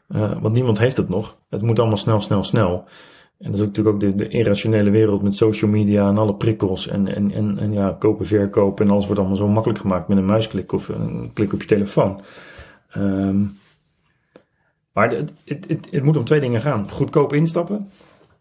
Eh, 0.09 0.33
want 0.41 0.55
niemand 0.55 0.79
heeft 0.79 0.97
het 0.97 1.09
nog. 1.09 1.39
Het 1.49 1.63
moet 1.63 1.79
allemaal 1.79 1.97
snel, 1.97 2.21
snel, 2.21 2.43
snel. 2.43 2.85
En 3.39 3.51
dat 3.51 3.61
is 3.61 3.67
natuurlijk 3.67 3.95
ook 3.95 4.01
de, 4.01 4.15
de 4.15 4.29
irrationele 4.29 4.91
wereld 4.91 5.23
met 5.23 5.35
social 5.35 5.71
media 5.71 6.09
en 6.09 6.19
alle 6.19 6.35
prikkels. 6.35 6.89
En, 6.89 7.15
en, 7.15 7.31
en, 7.31 7.59
en 7.59 7.73
ja, 7.73 7.97
kopen, 7.99 8.27
verkopen. 8.27 8.85
En 8.85 8.91
alles 8.91 9.05
wordt 9.05 9.21
allemaal 9.21 9.39
zo 9.39 9.49
makkelijk 9.49 9.81
gemaakt 9.81 10.09
met 10.09 10.19
een 10.19 10.25
muisklik 10.25 10.73
of 10.73 10.89
een 10.89 11.31
klik 11.33 11.53
op 11.53 11.61
je 11.61 11.67
telefoon. 11.67 12.21
Ehm, 12.91 13.45
maar 14.93 15.11
het, 15.11 15.33
het, 15.45 15.65
het, 15.69 15.89
het 15.91 16.03
moet 16.03 16.17
om 16.17 16.25
twee 16.25 16.41
dingen 16.41 16.61
gaan. 16.61 16.91
Goedkoop 16.91 17.33
instappen 17.33 17.91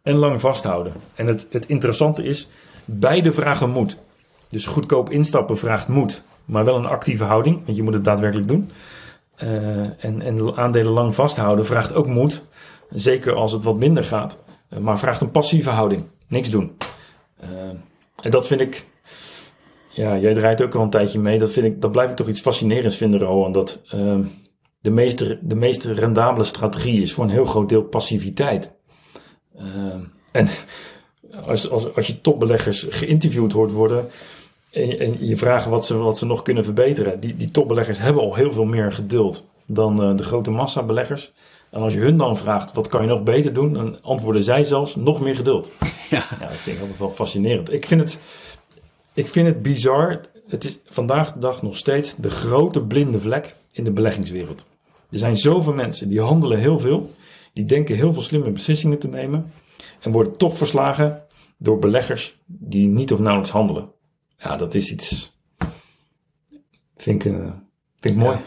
en 0.08 0.16
lang 0.16 0.39
vasthouden. 0.39 0.93
En 1.16 1.28
het, 1.28 1.47
het 1.51 1.66
interessante 1.66 2.24
is, 2.24 2.47
beide 2.86 3.32
vragen 3.32 3.70
moed. 3.70 4.01
Dus 4.49 4.66
goedkoop 4.66 5.10
instappen 5.10 5.58
vraagt 5.58 5.88
moed, 5.88 6.24
maar 6.45 6.66
wel 6.66 6.76
een 6.76 6.86
actieve 6.86 7.24
houding, 7.24 7.66
want 7.66 7.78
je 7.78 7.84
moet 7.84 7.93
het 7.93 8.03
daadwerkelijk 8.03 8.47
doen. 8.47 8.72
Eh, 9.36 10.05
en, 10.05 10.22
en 10.22 10.55
aandelen 10.55 10.91
lang 10.91 11.16
vasthouden 11.16 11.66
vraagt 11.66 11.93
ook 11.93 12.08
moed, 12.08 12.43
zeker 12.89 13.34
als 13.34 13.51
het 13.51 13.64
wat 13.64 13.78
minder 13.78 14.03
gaat, 14.03 14.39
eh, 14.70 14.80
maar 14.80 14.99
vraagt 14.99 15.22
een 15.22 15.32
passieve 15.32 15.70
houding, 15.70 16.03
niks 16.28 16.49
doen. 16.49 16.78
Eh, 17.39 17.49
en 18.22 18.32
dat 18.32 18.47
vind 18.47 18.62
ik, 18.62 18.86
ja, 19.89 20.18
jij 20.18 20.34
draait 20.34 20.62
ook 20.62 20.76
al 20.76 20.82
een 20.82 20.89
tijdje 20.89 21.20
mee, 21.20 21.39
dat, 21.39 21.51
vind 21.51 21.66
ik, 21.66 21.82
dat 21.82 21.91
blijf 21.91 22.10
ik 22.10 22.16
toch 22.16 22.28
iets 22.28 22.41
fascinerends 22.41 22.97
vinden, 22.97 23.20
Rowan, 23.20 23.51
dat 23.51 23.82
ehm, 23.89 24.24
de, 24.80 24.91
meest, 24.91 25.18
de 25.49 25.55
meest 25.55 25.84
rendabele 25.84 26.45
strategie 26.45 27.01
is 27.01 27.14
voor 27.14 27.24
een 27.24 27.30
heel 27.30 27.45
groot 27.45 27.70
deel 27.70 27.84
passiviteit. 27.84 28.76
Ehm, 29.58 29.99
en 30.32 30.47
als, 31.45 31.70
als, 31.70 31.95
als 31.95 32.08
je 32.08 32.22
topbeleggers 32.22 32.86
geïnterviewd 32.89 33.51
hoort 33.51 33.72
worden 33.72 34.10
en, 34.72 34.99
en 34.99 35.28
je 35.28 35.38
vraagt 35.38 35.66
wat 35.66 35.86
ze, 35.86 35.97
wat 35.97 36.18
ze 36.18 36.26
nog 36.26 36.41
kunnen 36.41 36.64
verbeteren, 36.64 37.20
die, 37.20 37.36
die 37.36 37.51
topbeleggers 37.51 37.99
hebben 37.99 38.24
al 38.24 38.36
heel 38.36 38.53
veel 38.53 38.66
meer 38.66 38.91
geduld 38.91 39.47
dan 39.66 40.03
eh, 40.03 40.18
de 40.18 40.24
grote 40.24 40.51
massa 40.51 40.84
beleggers. 40.84 41.32
En 41.70 41.82
als 41.82 41.93
je 41.93 41.99
hun 41.99 42.18
dan 42.18 42.38
vraagt, 42.38 42.74
wat 42.74 42.88
kan 42.88 43.01
je 43.01 43.08
nog 43.08 43.24
beter 43.24 43.53
doen, 43.53 43.74
dan 43.74 43.97
antwoorden 44.01 44.43
zij 44.43 44.64
zelfs 44.64 44.95
nog 44.95 45.22
meer 45.22 45.36
geduld. 45.36 45.72
ja. 46.10 46.26
Ja, 46.39 46.47
dat 46.47 46.55
vind 46.55 46.76
ik 46.76 46.82
altijd 46.82 46.99
wel 46.99 47.12
fascinerend. 47.12 47.74
Ik 47.74 47.86
vind 47.88 48.01
het, 48.01 48.22
ik 49.14 49.28
vind 49.28 49.47
het 49.47 49.62
bizar. 49.62 50.22
Het 50.47 50.64
is 50.64 50.80
vandaag 50.86 51.34
de 51.34 51.39
dag 51.39 51.62
nog 51.62 51.78
steeds 51.78 52.16
de 52.16 52.30
grote 52.30 52.82
blinde 52.82 53.20
vlek 53.20 53.55
in 53.72 53.84
de 53.84 53.91
beleggingswereld. 53.91 54.66
Er 55.10 55.20
zijn 55.20 55.38
zoveel 55.38 55.74
mensen 55.74 56.10
die 56.10 56.22
handelen 56.22 56.60
heel 56.60 56.80
veel, 56.80 57.12
die 57.58 57.66
denken 57.66 57.95
heel 57.95 58.14
veel 58.14 58.22
slimme 58.22 58.51
beslissingen 58.51 58.99
te 58.99 59.08
nemen 59.08 59.51
en 59.99 60.12
worden 60.12 60.38
toch 60.38 60.58
verslagen 60.58 61.24
door 61.58 61.80
beleggers 61.80 62.38
die 62.45 62.88
niet 62.88 63.12
of 63.12 63.20
nauwelijks 63.20 63.51
handelen. 63.51 63.91
Ja, 64.38 64.58
dat 64.58 64.74
is 64.74 64.91
iets. 64.91 65.38
Vind 66.95 67.26
ik, 67.26 67.34
eh, 68.01 68.16
mooi. 68.16 68.38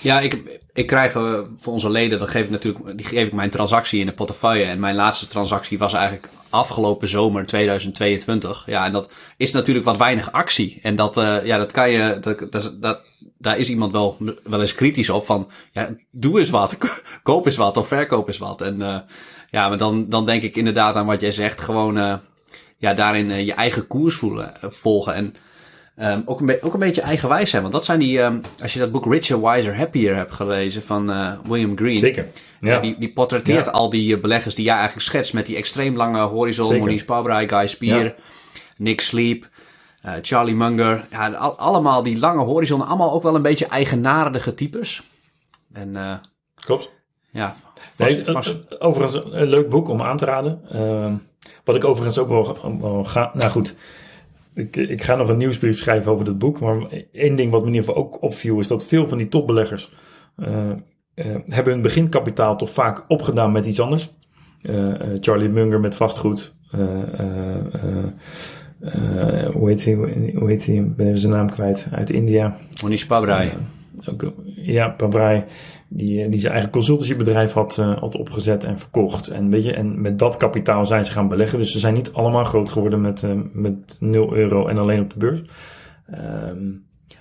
Ja, 0.00 0.20
ik, 0.20 0.60
ik 0.80 0.86
krijg 0.86 1.14
eh, 1.14 1.38
voor 1.58 1.72
onze 1.72 1.90
leden, 1.90 2.18
dan 2.18 2.28
geef 2.28 2.44
ik 2.44 2.50
natuurlijk, 2.50 2.96
die 2.96 3.06
geef 3.06 3.26
ik 3.26 3.32
mijn 3.32 3.50
transactie 3.50 4.00
in 4.00 4.06
de 4.06 4.12
portefeuille. 4.12 4.64
En 4.64 4.80
mijn 4.80 4.94
laatste 4.94 5.26
transactie 5.26 5.78
was 5.78 5.92
eigenlijk 5.92 6.28
afgelopen 6.50 7.08
zomer 7.08 7.46
2022. 7.46 8.62
Ja, 8.66 8.84
en 8.84 8.92
dat 8.92 9.12
is 9.36 9.52
natuurlijk 9.52 9.86
wat 9.86 9.96
weinig 9.96 10.32
actie. 10.32 10.78
En 10.82 10.96
dat, 10.96 11.16
eh, 11.16 11.44
ja, 11.44 11.58
dat 11.58 11.72
kan 11.72 11.90
je, 11.90 12.18
dat, 12.50 12.74
dat, 12.80 13.00
daar 13.38 13.58
is 13.58 13.68
iemand 13.68 13.92
wel, 13.92 14.16
wel 14.44 14.60
eens 14.60 14.74
kritisch 14.74 15.10
op 15.10 15.24
van, 15.24 15.50
ja, 15.72 15.88
doe 16.10 16.38
eens 16.38 16.50
wat, 16.50 16.78
koop 17.22 17.46
eens 17.46 17.56
wat 17.56 17.76
of 17.76 17.86
verkoop 17.86 18.28
eens 18.28 18.38
wat. 18.38 18.60
En 18.60 18.82
eh, 18.82 18.98
ja, 19.50 19.68
maar 19.68 19.78
dan, 19.78 20.08
dan 20.08 20.26
denk 20.26 20.42
ik 20.42 20.56
inderdaad 20.56 20.94
aan 20.94 21.06
wat 21.06 21.20
jij 21.20 21.30
zegt, 21.30 21.60
gewoon, 21.60 22.20
ja, 22.76 22.94
daarin 22.94 23.44
je 23.44 23.52
eigen 23.52 23.86
koers 23.86 24.16
voelen, 24.16 24.52
volgen. 24.60 25.14
En 25.14 25.34
Ehm, 26.00 26.20
ook, 26.24 26.40
een 26.40 26.46
be- 26.46 26.58
ook 26.60 26.72
een 26.74 26.78
beetje 26.80 27.00
eigenwijs 27.00 27.50
zijn. 27.50 27.62
Want 27.62 27.74
dat 27.74 27.84
zijn 27.84 27.98
die, 27.98 28.20
ehm, 28.20 28.38
als 28.62 28.72
je 28.72 28.78
dat 28.78 28.92
boek 28.92 29.04
Richer, 29.12 29.40
Wiser, 29.42 29.76
Happier 29.76 30.14
hebt 30.16 30.32
gelezen 30.32 30.82
van 30.82 31.10
eh, 31.12 31.32
William 31.44 31.76
Green. 31.76 31.98
Zeker. 31.98 32.26
Ja. 32.60 32.78
Die, 32.80 32.96
die 32.98 33.12
portretteert 33.12 33.64
Ja. 33.66 33.70
al 33.72 33.90
die 33.90 34.14
eh, 34.14 34.20
beleggers 34.20 34.54
die 34.54 34.64
jij 34.64 34.74
eigenlijk 34.74 35.06
schetst 35.06 35.32
met 35.32 35.46
die 35.46 35.56
extreem 35.56 35.96
lange 35.96 36.20
horizon. 36.20 36.66
Zeker. 36.66 37.04
Pabrai, 37.04 37.48
Guy 37.48 37.66
Spier, 37.66 38.04
Ja. 38.04 38.14
Nick 38.76 39.00
Sleep, 39.00 39.48
eh, 40.02 40.12
Charlie 40.22 40.54
Munger. 40.54 41.06
Ja, 41.10 41.28
al- 41.30 41.58
allemaal 41.58 42.02
die 42.02 42.18
lange 42.18 42.42
horizon. 42.44 42.86
Allemaal 42.86 43.12
ook 43.12 43.22
wel 43.22 43.34
een 43.34 43.42
beetje 43.42 43.66
eigenaardige 43.66 44.54
types. 44.54 45.02
En 45.72 46.20
klopt. 46.54 46.90
ja, 47.30 47.56
vast, 47.94 48.22
vast- 48.30 48.80
overigens 48.80 49.24
een 49.30 49.46
leuk 49.46 49.68
boek 49.68 49.88
om 49.88 50.02
aan 50.02 50.16
te 50.16 50.24
raden. 50.24 50.60
Ehm, 50.70 51.14
wat 51.64 51.76
ik 51.76 51.84
overigens 51.84 52.18
ook 52.18 52.28
wel, 52.28 52.78
wel 52.80 53.04
ga. 53.04 53.30
Nou 53.34 53.50
goed, 53.50 53.76
ik, 54.54 54.76
ik 54.76 55.02
ga 55.02 55.16
nog 55.16 55.28
een 55.28 55.36
nieuwsbrief 55.36 55.78
schrijven 55.78 56.12
over 56.12 56.24
dat 56.24 56.38
boek. 56.38 56.60
Maar 56.60 56.76
één 57.12 57.36
ding 57.36 57.52
wat 57.52 57.60
me 57.60 57.66
in 57.66 57.74
ieder 57.74 57.88
geval 57.88 58.04
ook 58.04 58.22
opviel 58.22 58.58
is 58.58 58.68
dat 58.68 58.84
veel 58.84 59.08
van 59.08 59.18
die 59.18 59.28
topbeleggers 59.28 59.92
eh, 60.36 60.70
eh, 61.14 61.36
hebben 61.46 61.72
hun 61.72 61.82
beginkapitaal 61.82 62.56
toch 62.56 62.70
vaak 62.70 63.04
opgedaan 63.08 63.52
met 63.52 63.66
iets 63.66 63.80
anders. 63.80 64.14
Eh, 64.62 64.94
Charlie 65.20 65.48
Munger 65.48 65.80
met 65.80 65.94
vastgoed. 65.94 66.54
Hoe 69.52 69.68
heet 69.68 69.84
hij? 69.84 69.94
Hoe 70.34 70.48
heet 70.48 70.66
hij? 70.66 70.74
Ik 70.74 70.96
ben 70.96 71.06
even 71.06 71.18
zijn 71.18 71.32
naam 71.32 71.50
kwijt. 71.50 71.88
Uit 71.92 72.10
India. 72.10 72.56
Moniz 72.82 73.04
Pabrai. 73.04 73.50
Ook, 74.04 74.32
Ja, 74.62 74.88
Pabrai, 74.88 75.44
die, 75.88 76.28
die 76.28 76.40
zijn 76.40 76.52
eigen 76.52 76.70
consultancybedrijf 76.70 77.52
had, 77.52 77.76
had 77.76 78.16
opgezet 78.16 78.64
en 78.64 78.78
verkocht. 78.78 79.28
En, 79.28 79.50
weet 79.50 79.64
je, 79.64 79.72
en 79.72 80.00
met 80.00 80.18
dat 80.18 80.36
kapitaal 80.36 80.86
zijn 80.86 81.04
ze 81.04 81.12
gaan 81.12 81.28
beleggen. 81.28 81.58
Dus 81.58 81.72
ze 81.72 81.78
zijn 81.78 81.94
niet 81.94 82.12
allemaal 82.12 82.44
groot 82.44 82.68
geworden 82.68 83.00
met, 83.00 83.26
met 83.52 83.96
0 83.98 84.34
euro 84.34 84.66
en 84.66 84.78
alleen 84.78 85.00
op 85.00 85.10
de 85.10 85.18
beurs. 85.18 85.42
Ehm, 86.06 86.70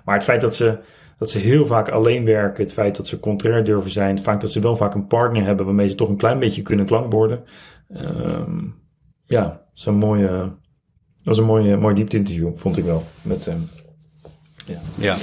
maar 0.05 0.15
het 0.15 0.23
feit 0.23 0.41
dat 0.41 0.55
ze, 0.55 0.77
dat 1.17 1.29
ze 1.29 1.37
heel 1.39 1.65
vaak 1.65 1.89
alleen 1.89 2.25
werken, 2.25 2.63
het 2.63 2.73
feit 2.73 2.95
dat 2.95 3.07
ze 3.07 3.19
contrair 3.19 3.63
durven 3.63 3.91
zijn, 3.91 4.15
het 4.15 4.23
feit 4.23 4.41
dat 4.41 4.51
ze 4.51 4.59
wel 4.59 4.75
vaak 4.75 4.93
een 4.93 5.07
partner 5.07 5.43
hebben 5.43 5.65
waarmee 5.65 5.87
ze 5.87 5.95
toch 5.95 6.09
een 6.09 6.17
klein 6.17 6.39
beetje 6.39 6.61
kunnen 6.61 6.85
klankborden. 6.85 7.43
Um, 7.95 8.75
ja, 9.25 9.43
dat 9.43 9.61
is 9.75 9.85
een 9.85 9.95
mooie, 9.95 10.51
was 11.23 11.37
een 11.37 11.45
mooie, 11.45 11.77
mooi 11.77 11.95
diepte 11.95 12.17
interview, 12.17 12.55
vond 12.55 12.77
ik 12.77 12.83
wel. 12.83 13.03
Met, 13.21 13.47
um, 13.47 13.69
ja. 14.65 14.79
ja. 14.97 15.17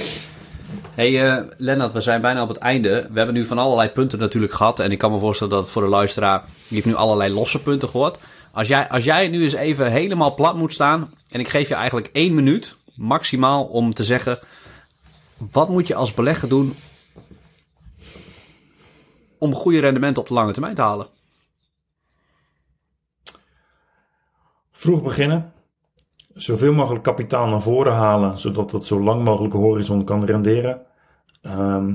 Hey 0.97 1.37
uh, 1.37 1.43
Lennart, 1.57 1.93
we 1.93 2.01
zijn 2.01 2.21
bijna 2.21 2.41
op 2.41 2.47
het 2.47 2.57
einde. 2.57 3.07
We 3.11 3.17
hebben 3.17 3.35
nu 3.35 3.45
van 3.45 3.57
allerlei 3.57 3.89
punten 3.89 4.19
natuurlijk 4.19 4.53
gehad. 4.53 4.79
En 4.79 4.91
ik 4.91 4.97
kan 4.97 5.11
me 5.11 5.19
voorstellen 5.19 5.53
dat 5.53 5.69
voor 5.69 5.81
de 5.81 5.87
luisteraar... 5.87 6.43
die 6.45 6.53
heeft 6.67 6.85
nu 6.85 6.95
allerlei 6.95 7.33
losse 7.33 7.61
punten 7.61 7.89
gehoord. 7.89 8.19
Als 8.51 8.67
jij, 8.67 8.89
als 8.89 9.03
jij 9.03 9.27
nu 9.27 9.43
eens 9.43 9.53
even 9.53 9.91
helemaal 9.91 10.33
plat 10.33 10.55
moet 10.55 10.73
staan... 10.73 11.13
en 11.29 11.39
ik 11.39 11.47
geef 11.47 11.67
je 11.67 11.73
eigenlijk 11.73 12.09
één 12.11 12.33
minuut 12.33 12.77
maximaal 12.95 13.65
om 13.65 13.93
te 13.93 14.03
zeggen: 14.03 14.39
wat 15.51 15.69
moet 15.69 15.87
je 15.87 15.95
als 15.95 16.13
belegger 16.13 16.49
doen 16.49 16.75
om 19.37 19.53
goede 19.53 19.79
rendementen 19.79 20.21
op 20.21 20.27
de 20.27 20.33
lange 20.33 20.51
termijn 20.51 20.75
te 20.75 20.81
halen? 20.81 21.07
Vroeg 24.71 25.03
beginnen. 25.03 25.51
Zoveel 26.37 26.73
mogelijk 26.73 27.03
kapitaal 27.03 27.47
naar 27.47 27.61
voren 27.61 27.93
halen, 27.93 28.37
zodat 28.37 28.71
dat 28.71 28.85
zo 28.85 29.03
lang 29.03 29.23
mogelijk 29.23 29.53
horizon 29.53 30.03
kan 30.03 30.25
renderen. 30.25 30.81
Ehm, 31.41 31.93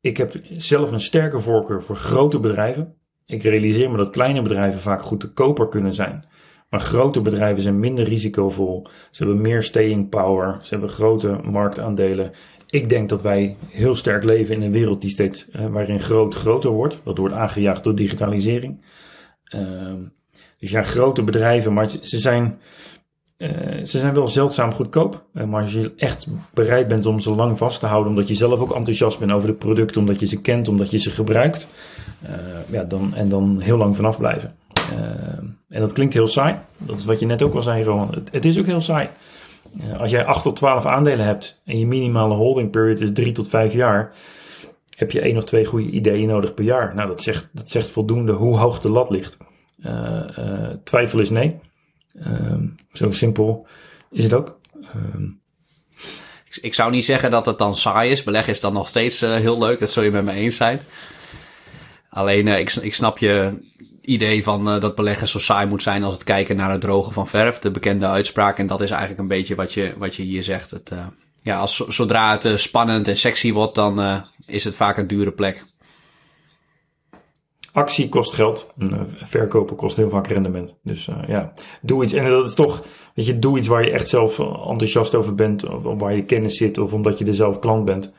ik 0.00 0.16
heb 0.16 0.40
zelf 0.56 0.92
een 0.92 1.00
sterke 1.00 1.40
voorkeur 1.40 1.82
voor 1.82 1.96
grote 1.96 2.40
bedrijven. 2.40 2.94
Ik 3.26 3.42
realiseer 3.42 3.90
me 3.90 3.96
dat 3.96 4.10
kleine 4.10 4.42
bedrijven 4.42 4.80
vaak 4.80 5.02
goedkoper 5.02 5.68
kunnen 5.68 5.94
zijn. 5.94 6.24
Maar 6.70 6.80
grote 6.80 7.20
bedrijven 7.20 7.62
zijn 7.62 7.78
minder 7.78 8.04
risicovol. 8.04 8.86
Ze 9.10 9.24
hebben 9.24 9.42
meer 9.42 9.62
staying 9.62 10.08
power. 10.08 10.58
Ze 10.62 10.74
hebben 10.74 10.90
grote 10.90 11.38
marktaandelen. 11.42 12.32
Ik 12.70 12.88
denk 12.88 13.08
dat 13.08 13.22
wij 13.22 13.56
heel 13.68 13.94
sterk 13.94 14.24
leven 14.24 14.54
in 14.54 14.62
een 14.62 14.72
wereld 14.72 15.00
die 15.00 15.10
steeds 15.10 15.50
eh, 15.50 15.66
waarin 15.66 16.00
groot 16.00 16.34
groter 16.34 16.70
wordt. 16.70 17.00
Dat 17.04 17.18
wordt 17.18 17.34
aangejaagd 17.34 17.84
door 17.84 17.94
digitalisering. 17.94 18.84
Uh, 19.54 19.92
dus 20.58 20.70
ja, 20.70 20.82
grote 20.82 21.24
bedrijven, 21.24 21.72
maar 21.72 21.90
ze 21.90 22.18
zijn, 22.18 22.58
uh, 23.44 23.84
ze 23.84 23.98
zijn 23.98 24.14
wel 24.14 24.28
zeldzaam 24.28 24.72
goedkoop. 24.72 25.24
Uh, 25.34 25.44
maar 25.44 25.62
als 25.62 25.72
je 25.72 25.92
echt 25.96 26.26
bereid 26.54 26.88
bent 26.88 27.06
om 27.06 27.20
ze 27.20 27.34
lang 27.34 27.58
vast 27.58 27.80
te 27.80 27.86
houden, 27.86 28.10
omdat 28.10 28.28
je 28.28 28.34
zelf 28.34 28.60
ook 28.60 28.74
enthousiast 28.74 29.18
bent 29.18 29.32
over 29.32 29.48
de 29.48 29.54
producten, 29.54 30.00
omdat 30.00 30.20
je 30.20 30.26
ze 30.26 30.40
kent, 30.40 30.68
omdat 30.68 30.90
je 30.90 30.98
ze 30.98 31.10
gebruikt, 31.10 31.68
ja, 32.70 32.84
dan, 32.84 33.14
en 33.14 33.28
dan 33.28 33.60
heel 33.60 33.76
lang 33.76 33.96
vanaf 33.96 34.18
blijven. 34.18 34.54
En 35.68 35.80
dat 35.80 35.92
klinkt 35.92 36.14
heel 36.14 36.26
saai. 36.26 36.56
Dat 36.78 36.96
is 36.96 37.04
wat 37.04 37.20
je 37.20 37.26
net 37.26 37.42
ook 37.42 37.54
al 37.54 37.62
zei, 37.62 37.84
Roman. 37.84 38.24
Het, 38.30 38.44
is 38.44 38.58
ook 38.58 38.66
heel 38.66 38.80
saai. 38.80 39.08
Als 39.98 40.10
jij 40.10 40.24
8 40.24 40.42
tot 40.42 40.56
12 40.56 40.86
aandelen 40.86 41.26
hebt 41.26 41.60
en 41.64 41.78
je 41.78 41.86
minimale 41.86 42.34
holding 42.34 42.70
period 42.70 43.00
is 43.00 43.12
3 43.12 43.32
tot 43.32 43.48
5 43.48 43.72
jaar, 43.72 44.12
heb 44.96 45.10
je 45.10 45.20
één 45.20 45.36
of 45.36 45.44
twee 45.44 45.64
goede 45.64 45.90
ideeën 45.90 46.28
nodig 46.28 46.54
per 46.54 46.64
jaar. 46.64 46.94
Nou, 46.94 47.08
dat 47.08 47.22
zegt, 47.22 47.48
dat 47.52 47.70
zegt 47.70 47.88
voldoende 47.88 48.32
hoe 48.32 48.56
hoog 48.56 48.80
de 48.80 48.88
lat 48.88 49.10
ligt. 49.10 49.38
Twijfel 50.84 51.20
is 51.20 51.30
nee. 51.30 51.60
Ehm, 52.14 52.66
zo 52.92 53.10
simpel 53.10 53.66
is 54.10 54.24
het 54.24 54.34
ook. 54.34 54.58
Ehm, 54.82 55.24
ik, 56.44 56.58
ik, 56.60 56.74
zou 56.74 56.90
niet 56.90 57.04
zeggen 57.04 57.30
dat 57.30 57.46
het 57.46 57.58
dan 57.58 57.74
saai 57.74 58.10
is. 58.10 58.22
Beleggen 58.22 58.52
is 58.52 58.60
dan 58.60 58.72
nog 58.72 58.88
steeds 58.88 59.20
heel 59.20 59.58
leuk. 59.58 59.78
Dat 59.78 59.90
zul 59.90 60.02
je 60.02 60.10
met 60.10 60.24
me 60.24 60.32
eens 60.32 60.56
zijn. 60.56 60.80
Alleen, 62.08 62.48
ik, 62.48 62.72
ik 62.72 62.94
snap 62.94 63.18
je 63.18 63.58
idee 64.00 64.42
van 64.42 64.74
uh, 64.74 64.80
dat 64.80 64.94
beleggen 64.94 65.28
zo 65.28 65.38
saai 65.38 65.66
moet 65.66 65.82
zijn 65.82 66.02
als 66.02 66.14
het 66.14 66.24
kijken 66.24 66.56
naar 66.56 66.70
het 66.70 66.80
drogen 66.80 67.12
van 67.12 67.28
verf. 67.28 67.58
De 67.58 67.70
bekende 67.70 68.06
uitspraak. 68.06 68.58
En 68.58 68.66
dat 68.66 68.80
is 68.80 68.90
eigenlijk 68.90 69.20
een 69.20 69.28
beetje 69.28 69.54
wat 69.54 69.72
je, 69.72 69.94
wat 69.98 70.16
je 70.16 70.22
hier 70.22 70.42
zegt. 70.42 70.70
Het, 70.70 70.90
ja, 71.42 71.58
als, 71.58 71.76
zodra 71.76 72.38
het 72.38 72.60
spannend 72.60 73.08
en 73.08 73.16
sexy 73.16 73.52
wordt, 73.52 73.74
dan 73.74 74.24
is 74.46 74.64
het 74.64 74.74
vaak 74.74 74.96
een 74.96 75.06
dure 75.06 75.32
plek. 75.32 75.64
Actie 77.74 78.08
kost 78.08 78.32
geld. 78.32 78.72
En, 78.78 79.08
verkopen 79.08 79.76
kost 79.76 79.96
heel 79.96 80.10
vaak 80.10 80.26
rendement. 80.26 80.76
Dus 80.82 81.08
ja, 81.26 81.52
doe 81.82 82.04
iets. 82.04 82.12
En 82.12 82.30
dat 82.30 82.46
is 82.46 82.54
toch, 82.54 82.84
weet 83.14 83.26
je, 83.26 83.38
doe 83.38 83.58
iets 83.58 83.66
waar 83.66 83.84
je 83.84 83.90
echt 83.90 84.08
zelf 84.08 84.38
enthousiast 84.38 85.14
over 85.14 85.34
bent. 85.34 85.68
Of, 85.68 85.82
waar 85.82 86.16
je 86.16 86.24
kennis 86.24 86.56
zit. 86.56 86.78
Of 86.78 86.92
omdat 86.92 87.18
je 87.18 87.24
er 87.24 87.34
zelf 87.34 87.58
klant 87.58 87.84
bent. 87.84 88.14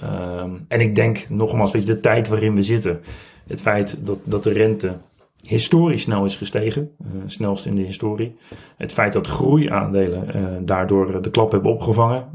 Ehm, 0.00 0.50
en 0.68 0.80
ik 0.80 0.94
denk 0.94 1.26
nogmaals, 1.28 1.70
weet 1.70 1.86
je, 1.86 1.94
de 1.94 2.00
tijd 2.00 2.28
waarin 2.28 2.54
we 2.54 2.62
zitten. 2.62 3.00
Het 3.46 3.60
feit 3.60 3.96
dat, 4.06 4.18
dat 4.24 4.42
de 4.42 4.52
rente 4.52 4.96
historisch 5.42 6.02
snel 6.02 6.24
is 6.24 6.36
gestegen, 6.36 6.90
uh, 7.02 7.22
snelst 7.26 7.66
in 7.66 7.74
de 7.74 7.82
historie. 7.82 8.36
Het 8.76 8.92
feit 8.92 9.12
dat 9.12 9.26
groeiaandelen 9.26 10.66
daardoor 10.66 11.22
de 11.22 11.30
klap 11.30 11.52
hebben 11.52 11.72
opgevangen, 11.72 12.28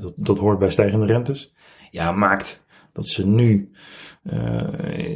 dat, 0.00 0.12
dat 0.16 0.38
hoort 0.38 0.58
bij 0.58 0.70
stijgende 0.70 1.06
rentes, 1.06 1.54
ja, 1.90 2.12
maakt 2.12 2.63
dat 2.94 3.06
ze 3.06 3.26
nu 3.26 3.70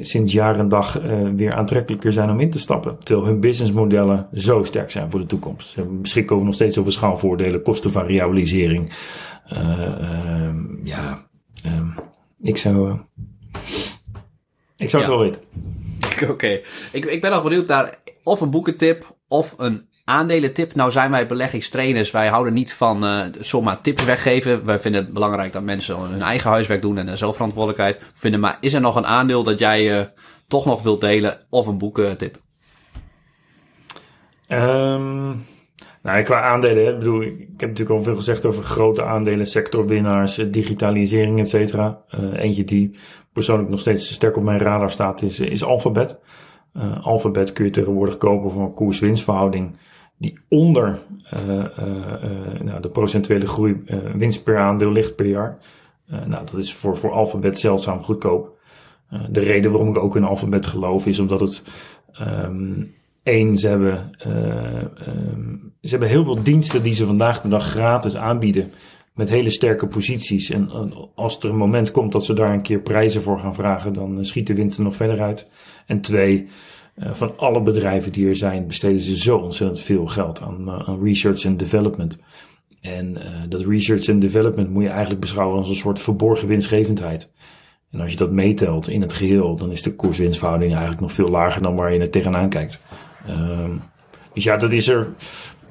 sinds 0.00 0.32
jaar 0.32 0.58
en 0.58 0.68
dag 0.68 1.00
weer 1.36 1.54
aantrekkelijker 1.54 2.12
zijn 2.12 2.30
om 2.30 2.40
in 2.40 2.50
te 2.50 2.58
stappen. 2.58 2.98
Terwijl 2.98 3.26
hun 3.26 3.40
businessmodellen 3.40 4.28
zo 4.32 4.62
sterk 4.62 4.90
zijn 4.90 5.10
voor 5.10 5.20
de 5.20 5.26
toekomst. 5.26 5.68
Ze 5.68 5.82
beschikken 5.82 6.34
over 6.34 6.46
nog 6.46 6.54
steeds 6.54 6.78
over 6.78 6.92
schaalvoordelen, 6.92 7.62
kostenvariabilisering. 7.62 8.92
Ehm, 9.48 10.86
ja, 10.86 11.26
ehm, 11.62 11.88
ik 12.42 12.56
zou, 12.56 12.98
ik 14.76 14.90
zou 14.90 15.02
het 15.02 15.12
wel 15.12 15.20
weten. 15.20 15.40
Oké, 16.34 16.60
ik, 16.92 17.04
ik 17.04 17.20
ben 17.20 17.30
nog 17.30 17.42
benieuwd 17.42 17.66
naar 17.66 17.98
of 18.22 18.40
een 18.40 18.50
boekentip 18.50 19.16
of 19.28 19.54
een 19.58 19.87
aandelentip. 20.08 20.74
Nou 20.74 20.90
zijn 20.90 21.10
wij 21.10 21.26
beleggingstrainers, 21.26 22.10
wij 22.10 22.28
houden 22.28 22.52
niet 22.52 22.74
van 22.74 23.04
uh, 23.04 23.20
zomaar 23.40 23.80
tips 23.80 24.04
weggeven. 24.04 24.64
Wij 24.64 24.80
vinden 24.80 25.04
het 25.04 25.12
belangrijk 25.12 25.52
dat 25.52 25.62
mensen 25.62 25.98
hun 25.98 26.22
eigen 26.22 26.50
huiswerk 26.50 26.82
doen 26.82 26.98
en 26.98 27.18
zelfverantwoordelijkheid 27.18 28.10
vinden. 28.14 28.40
Maar 28.40 28.58
is 28.60 28.74
er 28.74 28.80
nog 28.80 28.96
een 28.96 29.06
aandeel 29.06 29.42
dat 29.42 29.58
jij 29.58 29.98
uh, 29.98 30.04
toch 30.46 30.64
nog 30.64 30.82
wilt 30.82 31.00
delen 31.00 31.38
of 31.50 31.66
een 31.66 31.78
boekentip? 31.78 32.36
Um, 34.48 35.46
nou, 36.02 36.22
qua 36.22 36.42
aandelen, 36.42 36.98
bedoel, 36.98 37.22
ik 37.22 37.38
heb 37.56 37.68
natuurlijk 37.68 37.90
al 37.90 38.02
veel 38.02 38.16
gezegd 38.16 38.44
over 38.44 38.62
grote 38.62 39.04
aandelen, 39.04 39.46
sectorwinnaars, 39.46 40.34
digitalisering, 40.34 41.38
et 41.38 41.48
cetera. 41.48 42.02
Eentje 42.34 42.64
die 42.64 42.98
persoonlijk 43.32 43.68
nog 43.68 43.80
steeds 43.80 44.12
sterk 44.12 44.36
op 44.36 44.42
mijn 44.42 44.58
radar 44.58 44.90
staat, 44.90 45.22
is, 45.22 45.40
is 45.40 45.64
Alphabet. 45.64 46.18
Alphabet 47.02 47.52
kun 47.52 47.64
je 47.64 47.70
tegenwoordig 47.70 48.16
kopen 48.16 48.50
voor 48.50 48.62
een 48.62 48.74
koers-winstverhouding 48.74 49.76
die 50.18 50.38
onder 50.48 50.98
uh, 51.34 51.48
uh, 51.48 52.60
nou, 52.60 52.80
de 52.80 52.88
procentuele 52.88 53.46
groei 53.46 53.82
winst 54.14 54.44
per 54.44 54.58
aandeel 54.58 54.92
ligt 54.92 55.16
per 55.16 55.26
jaar. 55.26 55.58
nou, 56.06 56.46
dat 56.50 56.60
is 56.60 56.74
voor, 56.74 56.96
voor 56.96 57.12
Alphabet 57.12 57.58
zeldzaam 57.58 58.02
goedkoop. 58.02 58.58
de 59.30 59.40
reden 59.40 59.70
waarom 59.70 59.88
ik 59.88 59.98
ook 59.98 60.16
in 60.16 60.24
Alphabet 60.24 60.66
geloof 60.66 61.06
is 61.06 61.18
omdat 61.18 61.40
het 61.40 61.62
um, 62.20 62.94
één, 63.22 63.58
ze 63.58 63.68
hebben, 63.68 64.10
um, 64.26 65.72
ze 65.82 65.90
hebben 65.90 66.08
heel 66.08 66.24
veel 66.24 66.42
diensten 66.42 66.82
die 66.82 66.92
ze 66.92 67.06
vandaag 67.06 67.40
de 67.40 67.48
dag 67.48 67.64
gratis 67.64 68.16
aanbieden 68.16 68.70
met 69.18 69.28
hele 69.28 69.50
sterke 69.50 69.86
posities. 69.86 70.50
En 70.50 70.70
als 71.14 71.38
er 71.38 71.50
een 71.50 71.56
moment 71.56 71.90
komt 71.90 72.12
dat 72.12 72.24
ze 72.24 72.32
daar 72.32 72.52
een 72.52 72.62
keer 72.62 72.80
prijzen 72.80 73.22
voor 73.22 73.38
gaan 73.38 73.54
vragen, 73.54 73.92
dan 73.92 74.24
schiet 74.24 74.46
de 74.46 74.54
winst 74.54 74.78
er 74.78 74.84
nog 74.84 74.96
verder 74.96 75.20
uit. 75.20 75.48
En 75.86 76.00
twee, 76.00 76.48
van 77.00 77.32
alle 77.36 77.62
bedrijven 77.62 78.12
die 78.12 78.26
er 78.26 78.36
zijn, 78.36 78.66
besteden 78.66 79.00
ze 79.00 79.16
zo 79.16 79.36
ontzettend 79.36 79.80
veel 79.80 80.06
geld 80.06 80.42
aan, 80.42 80.70
aan 80.70 81.02
research 81.02 81.44
en 81.44 81.56
development. 81.56 82.22
En 82.80 83.16
uh, 83.16 83.22
dat 83.48 83.64
research 83.64 84.06
en 84.06 84.18
development 84.18 84.70
moet 84.70 84.82
je 84.82 84.88
eigenlijk 84.88 85.20
beschouwen 85.20 85.58
als 85.58 85.68
een 85.68 85.74
soort 85.74 86.00
verborgen 86.00 86.48
winstgevendheid. 86.48 87.32
En 87.90 88.00
als 88.00 88.10
je 88.10 88.16
dat 88.16 88.30
meetelt 88.30 88.88
in 88.88 89.00
het 89.00 89.12
geheel, 89.12 89.56
dan 89.56 89.70
is 89.70 89.82
de 89.82 89.94
koerswinstverhouding 89.94 90.70
eigenlijk 90.70 91.00
nog 91.00 91.12
veel 91.12 91.28
lager 91.28 91.62
dan 91.62 91.74
waar 91.74 91.92
je 91.92 92.00
het 92.00 92.12
tegenaan 92.12 92.48
kijkt. 92.48 92.80
Um, 93.28 93.82
dus 94.34 94.44
ja, 94.44 94.56
dat 94.56 94.72
is 94.72 94.88
er. 94.88 95.08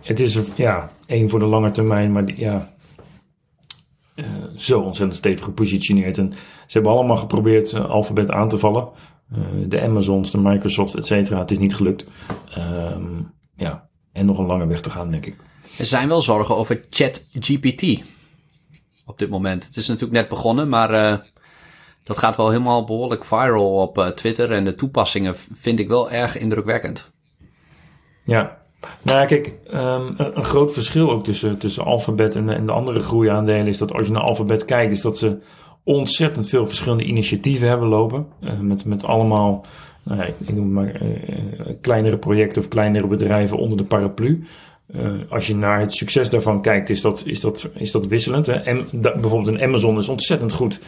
Het 0.01 0.19
is 0.19 0.35
er, 0.35 0.45
ja, 0.55 0.91
één 1.05 1.29
voor 1.29 1.39
de 1.39 1.45
lange 1.45 1.71
termijn, 1.71 2.11
maar 2.11 2.23
ja, 2.35 2.73
zo 4.55 4.79
ontzettend 4.79 5.17
stevig 5.17 5.45
gepositioneerd. 5.45 6.17
En 6.17 6.33
ze 6.33 6.73
hebben 6.73 6.91
allemaal 6.91 7.17
geprobeerd 7.17 7.71
uh, 7.71 7.89
Alphabet 7.89 8.31
aan 8.31 8.49
te 8.49 8.57
vallen. 8.57 8.87
Uh, 9.31 9.39
de 9.67 9.81
Amazons, 9.81 10.31
de 10.31 10.37
Microsoft, 10.37 10.95
et 10.95 11.05
cetera. 11.05 11.39
Het 11.39 11.51
is 11.51 11.59
niet 11.59 11.75
gelukt. 11.75 12.05
Um, 12.57 13.33
ja, 13.55 13.89
en 14.11 14.25
nog 14.25 14.37
een 14.37 14.45
lange 14.45 14.67
weg 14.67 14.81
te 14.81 14.89
gaan, 14.89 15.11
denk 15.11 15.25
ik. 15.25 15.35
Er 15.77 15.85
zijn 15.85 16.07
wel 16.07 16.21
zorgen 16.21 16.55
over 16.55 16.85
ChatGPT 16.89 18.03
op 19.05 19.19
dit 19.19 19.29
moment. 19.29 19.65
Het 19.65 19.75
is 19.75 19.87
natuurlijk 19.87 20.19
net 20.19 20.29
begonnen, 20.29 20.69
maar 20.69 21.21
dat 22.03 22.17
gaat 22.17 22.35
wel 22.35 22.49
helemaal 22.49 22.83
behoorlijk 22.83 23.25
viral 23.25 23.73
op 23.73 24.11
Twitter. 24.15 24.51
En 24.51 24.63
de 24.63 24.75
toepassingen 24.75 25.35
vind 25.35 25.79
ik 25.79 25.87
wel 25.87 26.11
erg 26.11 26.37
indrukwekkend. 26.37 27.11
Ja, 28.25 28.57
nou 29.01 29.25
kijk, 29.25 29.53
um, 29.73 30.13
een, 30.17 30.37
een, 30.37 30.43
groot 30.43 30.73
verschil 30.73 31.11
ook 31.11 31.23
tussen, 31.23 31.57
tussen 31.57 31.83
Alphabet 31.83 32.35
en, 32.35 32.49
en 32.49 32.65
de 32.65 32.71
andere 32.71 32.99
groeiaandelen 32.99 33.67
is 33.67 33.77
dat 33.77 33.93
als 33.93 34.05
je 34.05 34.11
naar 34.11 34.21
Alphabet 34.21 34.65
kijkt, 34.65 34.91
is 34.91 35.01
dat 35.01 35.17
ze 35.17 35.37
ontzettend 35.87 36.49
veel 36.49 36.67
verschillende 36.67 37.03
initiatieven 37.03 37.67
hebben 37.67 37.87
lopen. 37.87 38.27
met, 38.61 38.85
met 38.85 39.03
allemaal, 39.03 39.65
ja, 40.03 40.23
ik, 40.23 40.53
noem 40.53 40.71
maar 40.71 41.01
kleinere 41.81 42.17
projecten 42.17 42.61
of 42.61 42.67
kleinere 42.67 43.07
bedrijven 43.07 43.57
onder 43.57 43.77
de 43.77 43.83
paraplu. 43.83 44.43
als 45.29 45.47
je 45.47 45.55
naar 45.55 45.79
het 45.79 45.93
succes 45.93 46.29
daarvan 46.29 46.61
kijkt, 46.61 46.89
is 46.89 47.01
dat, 47.01 47.23
is 47.25 47.41
dat, 47.41 47.69
is 47.73 47.91
dat 47.91 48.07
wisselend. 48.07 48.45
Hè? 48.45 48.53
En 48.53 48.87
bijvoorbeeld 48.91 49.47
een 49.47 49.61
Amazon 49.61 49.97
is 49.97 50.09
ontzettend 50.09 50.53
goed 50.53 50.79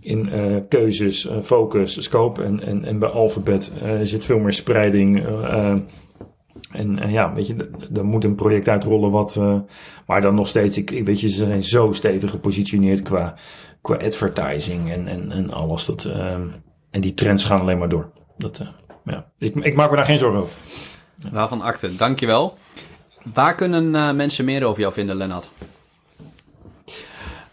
in 0.00 0.28
uh, 0.32 0.56
keuzes, 0.68 1.26
uh, 1.26 1.40
focus, 1.40 2.02
scope. 2.02 2.42
En, 2.42 2.62
en, 2.62 2.84
en 2.84 2.98
bij 2.98 3.08
Alphabet 3.08 3.72
uh, 3.82 3.98
zit 4.02 4.24
veel 4.24 4.38
meer 4.38 4.52
spreiding. 4.52 5.26
en 6.72 7.10
ja, 7.10 7.34
weet 7.34 7.46
je, 7.46 7.70
er 7.94 8.04
moet 8.04 8.24
een 8.24 8.34
project 8.34 8.68
uitrollen 8.68 9.10
wat. 9.10 9.40
maar 10.06 10.20
dan 10.20 10.34
nog 10.34 10.48
steeds, 10.48 10.78
ik 10.78 11.04
weet 11.04 11.20
je, 11.20 11.28
ze 11.28 11.36
zijn 11.36 11.64
zo 11.64 11.92
stevig 11.92 12.30
gepositioneerd 12.30 13.02
qua, 13.02 13.34
qua 13.84 13.96
advertising 13.96 14.92
en, 14.92 15.08
en, 15.08 15.32
en 15.32 15.52
alles. 15.52 15.84
Dat, 15.84 16.04
en 16.90 17.00
die 17.00 17.14
trends 17.14 17.44
gaan 17.44 17.60
alleen 17.60 17.78
maar 17.78 17.88
door. 17.88 18.10
Dat, 18.38 18.62
ja. 19.04 19.26
ik, 19.38 19.54
ik 19.54 19.74
maak 19.74 19.90
me 19.90 19.96
daar 19.96 20.04
geen 20.04 20.18
zorgen 20.18 20.40
over. 20.40 20.52
Waarvan 21.32 21.62
akte, 21.62 21.96
dankjewel. 21.96 22.58
Waar 23.34 23.54
kunnen 23.54 24.16
mensen 24.16 24.44
meer 24.44 24.64
over 24.64 24.80
jou 24.80 24.92
vinden, 24.92 25.16
Lennart? 25.16 25.48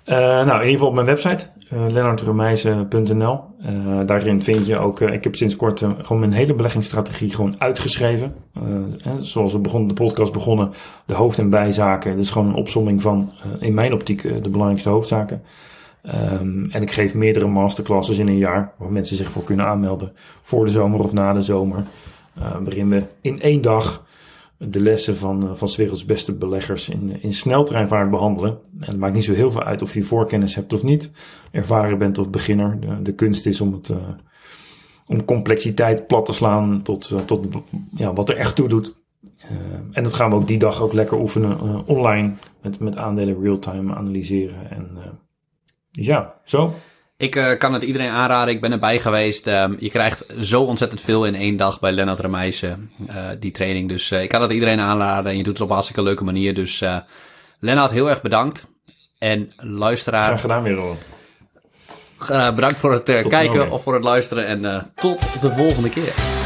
Uh, 0.05 0.17
nou, 0.17 0.45
in 0.45 0.53
ieder 0.53 0.71
geval 0.71 0.88
op 0.88 0.93
mijn 0.93 1.05
website, 1.05 1.47
uh, 1.73 1.86
eh. 1.86 2.17
Uh, 3.65 3.99
eh, 3.99 4.07
daarin 4.07 4.41
vind 4.41 4.65
je 4.65 4.77
ook, 4.77 5.01
ik 5.01 5.23
heb 5.23 5.36
sinds 5.36 5.55
kort 5.55 5.79
gewoon 5.79 6.19
mijn 6.19 6.32
hele 6.32 6.53
beleggingsstrategie 6.53 7.34
gewoon 7.36 7.55
uitgeschreven. 7.57 8.36
zoals 9.17 9.53
we 9.53 9.59
begonnen, 9.59 9.88
de 9.88 10.03
podcast 10.03 10.32
begonnen, 10.32 10.73
de 11.05 11.13
hoofd- 11.13 11.38
en 11.38 11.49
bijzaken. 11.49 12.11
Dat 12.11 12.23
is 12.25 12.29
gewoon 12.29 12.47
een 12.47 12.53
opsomming 12.53 13.01
van, 13.01 13.32
in 13.59 13.73
mijn 13.73 13.93
optiek, 13.93 14.21
de 14.21 14.49
belangrijkste 14.49 14.89
hoofdzaken. 14.89 15.43
Um, 16.05 16.71
en 16.71 16.81
ik 16.81 16.91
geef 16.91 17.13
meerdere 17.13 17.47
masterclasses 17.47 18.17
in 18.17 18.27
een 18.27 18.37
jaar, 18.37 18.73
waar 18.77 18.91
mensen 18.91 19.15
zich 19.15 19.31
voor 19.31 19.43
kunnen 19.43 19.65
aanmelden. 19.65 20.13
Voor 20.41 20.65
de 20.65 20.71
zomer 20.71 20.99
of 20.99 21.13
na 21.13 21.33
de 21.33 21.41
zomer. 21.41 21.83
waarin 22.33 22.89
we 22.89 23.03
in 23.21 23.41
één 23.41 23.61
dag 23.61 24.05
de 24.69 24.79
lessen 24.79 25.17
van, 25.17 25.43
uh, 25.43 25.53
van 25.53 25.69
werelds 25.75 26.05
beste 26.05 26.33
beleggers 26.33 26.89
in, 26.89 27.21
in 27.21 27.33
sneltreinvaart 27.33 28.09
behandelen. 28.09 28.59
En 28.79 28.87
het 28.87 28.97
maakt 28.97 29.15
niet 29.15 29.23
zo 29.23 29.33
heel 29.33 29.51
veel 29.51 29.63
uit 29.63 29.81
of 29.81 29.93
je 29.93 30.03
voorkennis 30.03 30.55
hebt 30.55 30.73
of 30.73 30.83
niet, 30.83 31.11
ervaren 31.51 31.97
bent 31.97 32.17
of 32.17 32.29
beginner. 32.29 32.79
De, 32.79 33.01
de 33.01 33.13
kunst 33.13 33.45
is 33.45 33.61
om, 33.61 33.73
het, 33.73 33.89
uh, 33.89 33.97
om 35.07 35.25
complexiteit 35.25 36.07
plat 36.07 36.25
te 36.25 36.33
slaan 36.33 36.81
tot, 36.81 37.09
uh, 37.13 37.19
tot 37.19 37.47
ja, 37.93 38.13
wat 38.13 38.29
er 38.29 38.37
echt 38.37 38.55
toe 38.55 38.67
doet. 38.67 38.95
en 39.91 40.03
dat 40.03 40.13
gaan 40.13 40.29
we 40.29 40.35
ook 40.35 40.47
die 40.47 40.59
dag 40.59 40.81
ook 40.81 40.93
lekker 40.93 41.19
oefenen 41.19 41.85
online 41.87 42.33
met, 42.61 42.79
met 42.79 42.97
aandelen 42.97 43.41
real-time 43.41 43.95
analyseren. 43.95 44.71
En 44.71 44.89
dus 45.91 46.05
ja, 46.05 46.33
zo. 46.45 46.75
Ik 47.17 47.35
uh, 47.35 47.57
kan 47.57 47.73
het 47.73 47.83
iedereen 47.83 48.09
aanraden. 48.09 48.53
Ik 48.53 48.61
ben 48.61 48.71
erbij 48.71 48.99
geweest. 48.99 49.47
Um, 49.47 49.75
je 49.79 49.89
krijgt 49.89 50.25
zo 50.39 50.63
ontzettend 50.63 51.01
veel 51.01 51.25
in 51.25 51.35
één 51.35 51.57
dag 51.57 51.79
bij 51.79 51.91
Lennart 51.91 52.19
Remijsen, 52.19 52.91
uh, 53.09 53.15
die 53.39 53.51
training. 53.51 53.89
Dus 53.89 54.11
uh, 54.11 54.23
ik 54.23 54.29
kan 54.29 54.41
het 54.41 54.51
iedereen 54.51 54.79
aanraden. 54.79 55.31
En 55.31 55.37
je 55.37 55.43
doet 55.43 55.53
het 55.53 55.61
op 55.61 55.67
een 55.67 55.73
hartstikke 55.73 56.03
leuke 56.03 56.23
manier. 56.23 56.53
Dus 56.53 56.83
Lennart, 57.59 57.91
heel 57.91 58.09
erg 58.09 58.21
bedankt. 58.21 58.65
En 59.17 59.51
luisteraar... 59.57 60.25
Graag 60.25 60.41
gedaan 60.41 60.63
weer, 60.63 60.73
Ron. 60.73 60.97
bedankt 62.55 62.77
voor 62.77 62.93
het 62.93 63.03
kijken 63.27 63.71
of 63.71 63.83
voor 63.83 63.93
het 63.93 64.03
luisteren. 64.03 64.45
En 64.45 64.91
tot 64.95 65.41
de 65.41 65.51
volgende 65.51 65.89
keer. 65.89 66.40